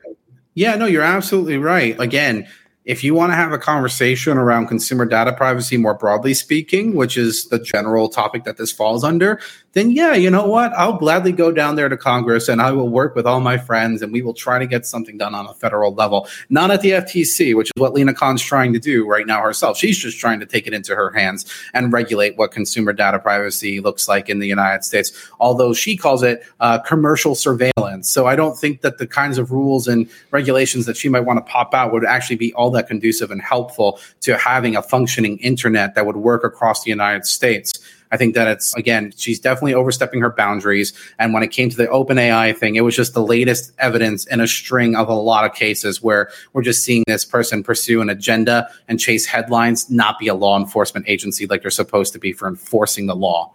yeah, 0.56 0.76
no, 0.76 0.88
you're 0.88 1.04
absolutely 1.04 1.58
right. 1.58 1.98
Again, 2.00 2.48
if 2.84 3.04
you 3.04 3.14
want 3.14 3.32
to 3.32 3.36
have 3.36 3.52
a 3.52 3.60
conversation 3.60 4.38
around 4.38 4.68
consumer 4.68 5.06
data 5.06 5.32
privacy 5.34 5.78
more 5.78 5.94
broadly 5.94 6.34
speaking, 6.34 6.96
which 6.96 7.18
is 7.18 7.48
the 7.50 7.60
general 7.60 8.10
topic 8.10 8.44
that 8.46 8.58
this 8.58 8.72
falls 8.72 9.04
under, 9.04 9.40
then 9.74 9.92
yeah, 9.92 10.14
you 10.14 10.30
know 10.30 10.46
what? 10.46 10.74
I'll 10.74 10.98
gladly 10.98 11.32
go 11.32 11.52
down 11.52 11.76
there 11.76 11.88
to 11.88 11.96
Congress 11.96 12.50
and 12.50 12.62
I 12.62 12.72
will 12.72 12.90
work 12.90 13.16
with 13.16 13.26
all 13.26 13.40
my 13.40 13.58
friends 13.58 14.02
and 14.02 14.12
we 14.12 14.22
will 14.22 14.34
try 14.34 14.60
to 14.60 14.68
get 14.68 14.86
something 14.86 15.18
done 15.18 15.34
on 15.34 15.48
a 15.48 15.54
federal 15.54 15.94
level. 15.94 16.28
Not 16.50 16.72
at 16.72 16.82
the 16.82 16.92
FTC, 16.92 17.56
which 17.56 17.68
is 17.68 17.82
what 17.82 17.94
Lina 17.94 18.14
Khan's 18.14 18.42
trying 18.42 18.74
to 18.74 18.80
do 18.80 19.08
right 19.08 19.26
now 19.26 19.42
herself. 19.42 19.78
She's 19.78 19.98
just 19.98 20.20
trying 20.20 20.42
to 20.42 20.46
take 20.46 20.68
it 20.68 20.74
into 20.74 20.96
her 20.96 21.12
hands 21.12 21.46
and 21.74 21.94
regulate 21.94 22.38
what 22.38 22.52
consumer 22.52 22.92
data 22.92 23.20
privacy 23.20 23.80
looks 23.80 24.08
like 24.10 24.30
in 24.30 24.40
the 24.40 24.48
United 24.48 24.84
States, 24.84 25.12
although 25.40 25.74
she 25.74 25.96
calls 25.96 26.22
it 26.22 26.46
uh, 26.60 26.80
commercial 26.80 27.34
surveillance. 27.34 28.10
So 28.10 28.28
I 28.28 28.36
don't 28.36 28.58
think 28.58 28.82
that 28.82 28.98
the 28.98 29.08
kinds 29.08 29.38
of 29.38 29.52
rules 29.52 29.88
and 29.88 30.10
regulations 30.32 30.86
that 30.86 30.98
she 30.98 31.08
might 31.08 31.22
want 31.22 31.38
to 31.38 31.50
pop 31.50 31.74
out 31.74 31.94
would 31.94 32.04
actually 32.04 32.36
be 32.36 32.54
all 32.54 32.72
that 32.72 32.88
conducive 32.88 33.32
and 33.32 33.42
helpful 33.42 34.00
to 34.22 34.38
having 34.38 34.76
a 34.76 34.82
functioning 34.82 35.38
internet 35.38 35.96
that 35.96 36.06
would 36.06 36.18
work 36.18 36.44
across 36.44 36.84
the 36.84 36.90
United 36.90 37.26
States. 37.26 37.72
I 38.12 38.18
think 38.18 38.36
that 38.36 38.48
it's 38.48 38.76
again, 38.76 39.14
she's 39.16 39.40
definitely 39.40 39.74
overstepping 39.74 40.22
her 40.22 40.30
boundaries. 40.30 40.94
And 41.18 41.34
when 41.34 41.44
it 41.44 41.50
came 41.50 41.70
to 41.70 41.78
the 41.78 41.88
OpenAI 41.88 42.58
thing, 42.58 42.76
it 42.76 42.82
was 42.82 42.96
just 42.96 43.14
the 43.14 43.24
latest 43.24 43.72
evidence 43.80 44.26
in 44.28 44.42
a 44.42 44.48
string 44.48 44.96
of 44.96 45.08
a 45.08 45.14
lot 45.14 45.46
of 45.46 45.54
cases 45.54 46.02
where 46.02 46.30
we're 46.54 46.62
just 46.62 46.84
seeing 46.84 47.04
this 47.08 47.26
person 47.26 47.64
pursue 47.64 48.02
an 48.02 48.10
agenda 48.10 48.70
and 48.88 49.00
chase 49.00 49.26
headlines, 49.26 49.90
not 49.90 50.20
be 50.20 50.28
a 50.28 50.36
law 50.36 50.60
enforcement 50.60 51.08
agency 51.08 51.48
like 51.48 51.62
they're 51.62 51.72
supposed 51.72 52.14
to 52.14 52.20
be 52.20 52.34
for 52.34 52.48
enforcing 52.48 53.08
the 53.08 53.16
law. 53.16 53.54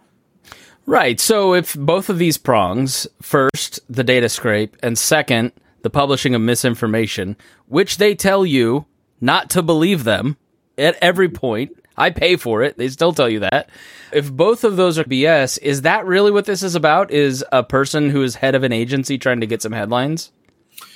Right. 0.85 1.19
So 1.19 1.53
if 1.53 1.75
both 1.75 2.09
of 2.09 2.17
these 2.17 2.37
prongs, 2.37 3.07
first, 3.21 3.81
the 3.89 4.05
data 4.05 4.29
scrape, 4.29 4.77
and 4.81 4.97
second, 4.97 5.51
the 5.81 5.89
publishing 5.89 6.33
of 6.33 6.41
misinformation, 6.41 7.35
which 7.67 7.97
they 7.97 8.15
tell 8.15 8.45
you 8.45 8.85
not 9.19 9.49
to 9.51 9.61
believe 9.61 10.05
them 10.05 10.37
at 10.77 10.97
every 11.01 11.27
point, 11.27 11.76
I 11.97 12.11
pay 12.11 12.35
for 12.35 12.61
it. 12.61 12.77
They 12.77 12.89
still 12.89 13.13
tell 13.13 13.29
you 13.29 13.39
that. 13.39 13.69
If 14.11 14.31
both 14.31 14.63
of 14.63 14.75
those 14.75 14.99
are 14.99 15.03
BS, 15.03 15.59
is 15.61 15.81
that 15.81 16.05
really 16.05 16.31
what 16.31 16.45
this 16.45 16.63
is 16.63 16.75
about? 16.75 17.11
Is 17.11 17.43
a 17.51 17.63
person 17.63 18.09
who 18.11 18.21
is 18.21 18.35
head 18.35 18.55
of 18.55 18.63
an 18.63 18.71
agency 18.71 19.17
trying 19.17 19.41
to 19.41 19.47
get 19.47 19.61
some 19.61 19.71
headlines? 19.71 20.31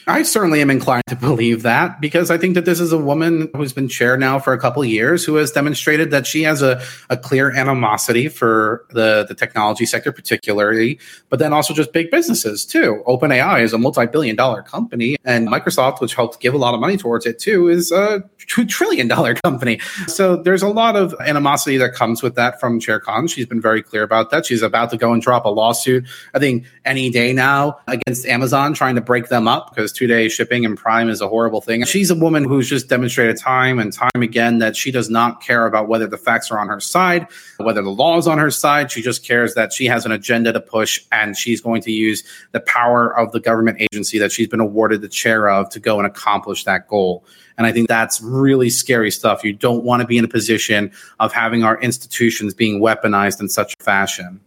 I 0.08 0.24
certainly 0.24 0.62
am 0.62 0.70
inclined 0.70 1.04
to 1.08 1.16
believe 1.16 1.62
that 1.64 2.02
because 2.02 2.32
I 2.32 2.38
think 2.38 2.56
that 2.56 2.66
this 2.66 2.80
is 2.80 2.92
a 2.92 2.98
woman 2.98 3.50
who's 3.56 3.74
been 3.74 3.88
chair 3.88 4.18
now 4.18 4.40
for 4.40 4.54
a 4.54 4.60
couple 4.60 4.84
years 4.84 5.24
who 5.24 5.36
has 5.36 5.52
demonstrated 5.52 6.12
that 6.12 6.26
she 6.26 6.44
has 6.44 6.62
a, 6.62 6.82
a 7.10 7.18
clear 7.18 7.52
animosity 7.52 8.28
for 8.28 8.86
the, 8.90 9.26
the 9.28 9.36
technology 9.36 9.86
sector, 9.86 10.12
particularly, 10.12 11.00
but 11.30 11.40
then 11.40 11.54
also 11.54 11.74
just 11.74 11.94
big 11.94 12.10
businesses 12.10 12.66
too. 12.66 13.04
OpenAI 13.08 13.62
is 13.62 13.74
a 13.74 13.78
multi 13.78 14.06
billion 14.08 14.36
dollar 14.36 14.64
company, 14.64 15.18
and 15.24 15.48
Microsoft, 15.48 16.02
which 16.02 16.16
helped 16.16 16.40
give 16.40 16.54
a 16.54 16.58
lot 16.58 16.74
of 16.74 16.80
money 16.80 16.98
towards 16.98 17.26
it 17.26 17.40
too, 17.40 17.68
is 17.68 17.92
a 17.92 18.24
$2 18.48 18.68
trillion 18.68 19.08
company. 19.44 19.80
So 20.08 20.36
there's 20.36 20.64
a 20.64 20.68
lot 20.68 20.96
of 20.96 21.16
animosity 21.22 21.78
that 21.78 21.94
comes 21.94 22.24
with 22.24 22.36
that 22.36 22.60
from 22.60 22.80
Chair 22.80 23.00
Khan. 23.00 23.28
She's 23.28 23.46
been 23.46 23.62
very 23.62 23.82
clear 23.84 24.04
about 24.04 24.32
that. 24.32 24.46
She's 24.46 24.62
about 24.62 24.90
to 24.92 24.98
go 24.98 25.14
and 25.14 25.22
drop 25.22 25.46
a 25.46 25.50
lawsuit, 25.50 26.06
I 26.34 26.40
think, 26.40 26.66
any 26.86 27.10
day 27.10 27.34
now 27.34 27.80
against 27.88 28.26
Amazon, 28.26 28.74
trying 28.74 28.96
to 28.96 29.02
break 29.02 29.30
them 29.30 29.48
up 29.48 29.74
because 29.74 29.91
two 29.92 30.08
day 30.08 30.30
shipping 30.30 30.66
and 30.66 30.78
Prime 30.78 31.10
is 31.10 31.22
a 31.22 31.28
horrible 31.28 31.62
thing. 31.62 31.84
She's 31.86 32.10
a 32.10 32.16
woman 32.16 32.44
who's 32.44 32.70
just 32.70 32.88
demonstrated 32.88 33.38
time 33.38 33.80
and 33.80 33.92
time 33.92 34.10
again 34.22 34.60
that 34.60 34.76
she 34.76 34.92
does 34.92 35.10
not 35.10 35.42
care 35.42 35.66
about 35.66 35.88
whether 35.88 36.08
the 36.08 36.18
facts 36.18 36.52
are 36.52 36.60
on 36.60 36.68
her 36.68 36.80
side, 36.80 37.28
whether 37.58 37.82
the 37.82 37.90
law 37.90 38.18
is 38.18 38.28
on 38.28 38.38
her 38.38 38.52
side. 38.52 38.92
She 38.92 39.02
just 39.02 39.26
cares 39.26 39.54
that 39.56 39.74
she 39.74 39.86
has 39.86 40.06
an 40.06 40.12
agenda 40.12 40.54
to 40.54 40.60
push 40.60 41.04
and 41.12 41.36
she's 41.38 41.62
going 41.62 41.82
to 41.84 41.92
use 41.92 42.24
the 42.52 42.62
power 42.62 43.18
of 43.18 43.32
the 43.32 43.40
government 43.40 43.82
agency 43.82 44.20
that 44.20 44.32
she's 44.32 44.48
been 44.48 44.60
awarded 44.60 45.02
the 45.02 45.10
chair 45.10 45.50
of 45.50 45.70
to 45.70 45.80
go 45.80 45.98
and 45.98 46.08
accomplish 46.08 46.64
that 46.64 46.88
goal. 46.88 47.26
And 47.58 47.68
I 47.68 47.72
think 47.72 47.88
that's 47.88 48.22
really 48.22 48.70
scary 48.70 49.12
stuff. 49.12 49.44
You 49.44 49.54
don't 49.54 49.84
want 49.84 50.02
to 50.02 50.08
be 50.08 50.18
in 50.18 50.26
a 50.26 50.28
position 50.28 50.92
of 51.20 51.32
having 51.32 51.64
our 51.64 51.80
institutions 51.80 52.54
being 52.54 52.82
weaponized 52.82 53.40
in 53.40 53.50
such 53.50 53.76
fashion. 53.80 54.40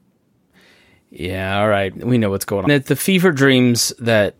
Yeah, 1.10 1.60
all 1.60 1.68
right. 1.68 1.94
We 1.94 2.18
know 2.18 2.30
what's 2.30 2.44
going 2.44 2.70
on. 2.70 2.80
The 2.80 2.96
fever 2.96 3.30
dreams 3.30 3.92
that 4.00 4.34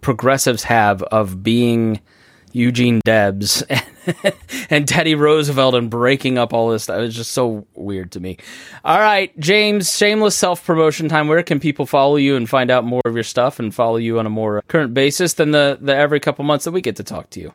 progressives 0.00 0.64
have 0.64 1.02
of 1.04 1.42
being 1.42 2.00
Eugene 2.52 3.00
Debs 3.04 3.62
and 4.70 4.88
Teddy 4.88 5.14
Roosevelt 5.14 5.74
and 5.74 5.90
breaking 5.90 6.38
up 6.38 6.52
all 6.52 6.70
this 6.70 6.84
stuff. 6.84 7.00
It's 7.00 7.14
just 7.14 7.32
so 7.32 7.66
weird 7.74 8.12
to 8.12 8.20
me. 8.20 8.38
All 8.84 8.98
right, 8.98 9.38
James, 9.38 9.96
shameless 9.96 10.36
self 10.36 10.64
promotion 10.64 11.08
time. 11.08 11.28
Where 11.28 11.42
can 11.42 11.60
people 11.60 11.86
follow 11.86 12.16
you 12.16 12.36
and 12.36 12.48
find 12.48 12.70
out 12.70 12.84
more 12.84 13.02
of 13.04 13.14
your 13.14 13.24
stuff 13.24 13.58
and 13.58 13.74
follow 13.74 13.96
you 13.96 14.18
on 14.18 14.26
a 14.26 14.30
more 14.30 14.62
current 14.68 14.94
basis 14.94 15.34
than 15.34 15.50
the, 15.50 15.78
the 15.80 15.94
every 15.94 16.20
couple 16.20 16.44
months 16.44 16.64
that 16.64 16.72
we 16.72 16.80
get 16.80 16.96
to 16.96 17.04
talk 17.04 17.30
to 17.30 17.40
you? 17.40 17.52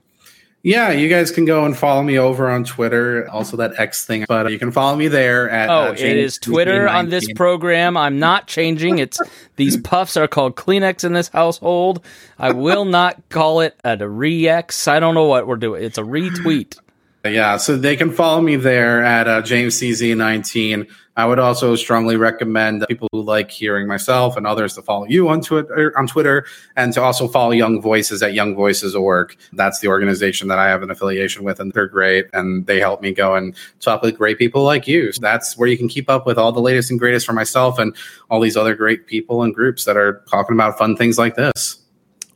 Yeah, 0.66 0.92
you 0.92 1.10
guys 1.10 1.30
can 1.30 1.44
go 1.44 1.66
and 1.66 1.78
follow 1.78 2.02
me 2.02 2.18
over 2.18 2.50
on 2.50 2.64
Twitter, 2.64 3.30
also 3.30 3.58
that 3.58 3.78
X 3.78 4.06
thing. 4.06 4.24
But 4.30 4.50
you 4.50 4.58
can 4.58 4.72
follow 4.72 4.96
me 4.96 5.10
there 5.10 5.50
at. 5.50 5.70
Oh, 5.70 5.90
uh, 5.90 5.92
it 5.92 6.00
is 6.00 6.38
Twitter 6.38 6.88
on 6.88 7.10
this 7.10 7.30
program. 7.34 7.98
I'm 7.98 8.18
not 8.18 8.48
changing. 8.48 9.00
It's 9.00 9.20
these 9.58 9.76
puffs 9.76 10.16
are 10.16 10.28
called 10.28 10.56
Kleenex 10.56 11.04
in 11.04 11.12
this 11.12 11.28
household. 11.28 12.04
I 12.40 12.54
will 12.54 12.86
not 12.86 13.28
call 13.28 13.60
it 13.60 13.78
a 13.84 14.08
re-X. 14.08 14.88
I 14.88 15.02
don't 15.02 15.16
know 15.16 15.26
what 15.26 15.48
we're 15.48 15.58
doing. 15.58 15.84
It's 15.84 15.98
a 15.98 16.04
retweet. 16.04 16.80
Yeah, 17.26 17.56
so 17.56 17.78
they 17.78 17.96
can 17.96 18.12
follow 18.12 18.42
me 18.42 18.58
there 18.58 19.02
at 19.02 19.30
uh, 19.30 19.42
James 19.42 19.80
CZ19. 19.80 20.90
I 21.16 21.26
would 21.26 21.40
also 21.40 21.76
strongly 21.76 22.18
recommend 22.18 22.86
people 22.90 23.08
who 23.14 23.22
like 23.22 23.50
hearing 23.50 23.88
myself 23.88 24.36
and 24.36 24.46
others 24.46 24.74
to 24.74 24.82
follow 24.82 25.06
you 25.06 25.30
on 25.30 25.40
Twitter, 25.40 25.98
on 25.98 26.08
Twitter, 26.08 26.46
and 26.76 26.92
to 26.94 27.02
also 27.02 27.30
follow 27.30 27.52
Young 27.52 27.82
Voices 27.82 28.22
at 28.24 28.34
Young 28.34 28.56
Voices 28.56 28.94
Org. 28.94 29.38
That's 29.54 29.80
the 29.80 29.88
organization 29.88 30.50
that 30.50 30.60
I 30.60 30.68
have 30.68 30.84
an 30.84 30.92
affiliation 30.92 31.46
with, 31.46 31.62
and 31.62 31.72
they're 31.72 31.88
great, 31.88 32.26
and 32.34 32.66
they 32.66 32.80
help 32.80 33.02
me 33.02 33.14
go 33.14 33.36
and 33.36 33.56
talk 33.80 34.02
with 34.02 34.18
great 34.18 34.38
people 34.38 34.64
like 34.64 34.86
you. 34.86 35.14
So 35.14 35.22
that's 35.22 35.56
where 35.56 35.70
you 35.70 35.78
can 35.78 35.88
keep 35.88 36.10
up 36.10 36.26
with 36.26 36.38
all 36.38 36.52
the 36.52 36.60
latest 36.60 36.92
and 36.92 37.00
greatest 37.00 37.26
for 37.26 37.34
myself 37.34 37.80
and 37.80 37.96
all 38.30 38.42
these 38.42 38.58
other 38.58 38.76
great 38.76 39.08
people 39.08 39.44
and 39.44 39.56
groups 39.56 39.86
that 39.86 39.96
are 39.96 40.24
talking 40.30 40.56
about 40.58 40.78
fun 40.78 40.98
things 40.98 41.18
like 41.18 41.36
this. 41.36 41.80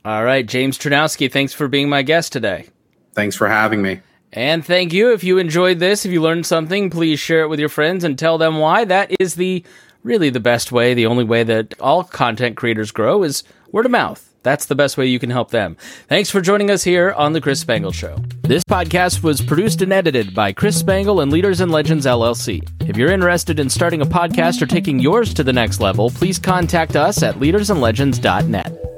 All 0.05 0.23
right, 0.23 0.45
James 0.45 0.77
Czerniawski, 0.77 1.29
thanks 1.29 1.51
for 1.51 1.67
being 1.67 1.89
my 1.89 2.03
guest 2.03 2.31
today. 2.31 2.67
Thanks 3.13 3.35
for 3.35 3.49
having 3.49 3.81
me. 3.81 3.99
And 4.33 4.65
thank 4.65 4.93
you. 4.93 5.13
If 5.13 5.23
you 5.23 5.37
enjoyed 5.37 5.79
this, 5.79 6.05
if 6.05 6.11
you 6.11 6.21
learned 6.21 6.45
something, 6.45 6.89
please 6.89 7.19
share 7.19 7.41
it 7.41 7.47
with 7.47 7.59
your 7.59 7.69
friends 7.69 8.03
and 8.03 8.17
tell 8.19 8.37
them 8.37 8.57
why. 8.57 8.85
That 8.85 9.11
is 9.19 9.35
the 9.35 9.63
really 10.03 10.29
the 10.29 10.39
best 10.39 10.71
way, 10.71 10.93
the 10.93 11.05
only 11.05 11.23
way 11.23 11.43
that 11.43 11.79
all 11.79 12.03
content 12.03 12.55
creators 12.57 12.91
grow 12.91 13.23
is 13.23 13.43
word 13.71 13.85
of 13.85 13.91
mouth. 13.91 14.23
That's 14.43 14.67
the 14.67 14.75
best 14.75 14.97
way 14.97 15.07
you 15.07 15.19
can 15.19 15.29
help 15.29 15.51
them. 15.51 15.75
Thanks 16.07 16.29
for 16.29 16.39
joining 16.39 16.71
us 16.71 16.83
here 16.83 17.11
on 17.11 17.33
The 17.33 17.41
Chris 17.41 17.59
Spangle 17.59 17.91
Show. 17.91 18.17
This 18.43 18.63
podcast 18.63 19.21
was 19.21 19.41
produced 19.41 19.81
and 19.81 19.91
edited 19.91 20.33
by 20.33 20.53
Chris 20.53 20.79
Spangle 20.79 21.19
and 21.19 21.31
Leaders 21.31 21.59
and 21.59 21.69
Legends 21.69 22.05
LLC. 22.05 22.65
If 22.87 22.95
you're 22.95 23.11
interested 23.11 23.59
in 23.59 23.69
starting 23.69 24.01
a 24.01 24.05
podcast 24.05 24.61
or 24.61 24.65
taking 24.65 24.99
yours 24.99 25.33
to 25.33 25.43
the 25.43 25.51
next 25.51 25.81
level, 25.81 26.09
please 26.09 26.39
contact 26.39 26.95
us 26.95 27.23
at 27.23 27.35
leadersandlegends.net. 27.35 28.96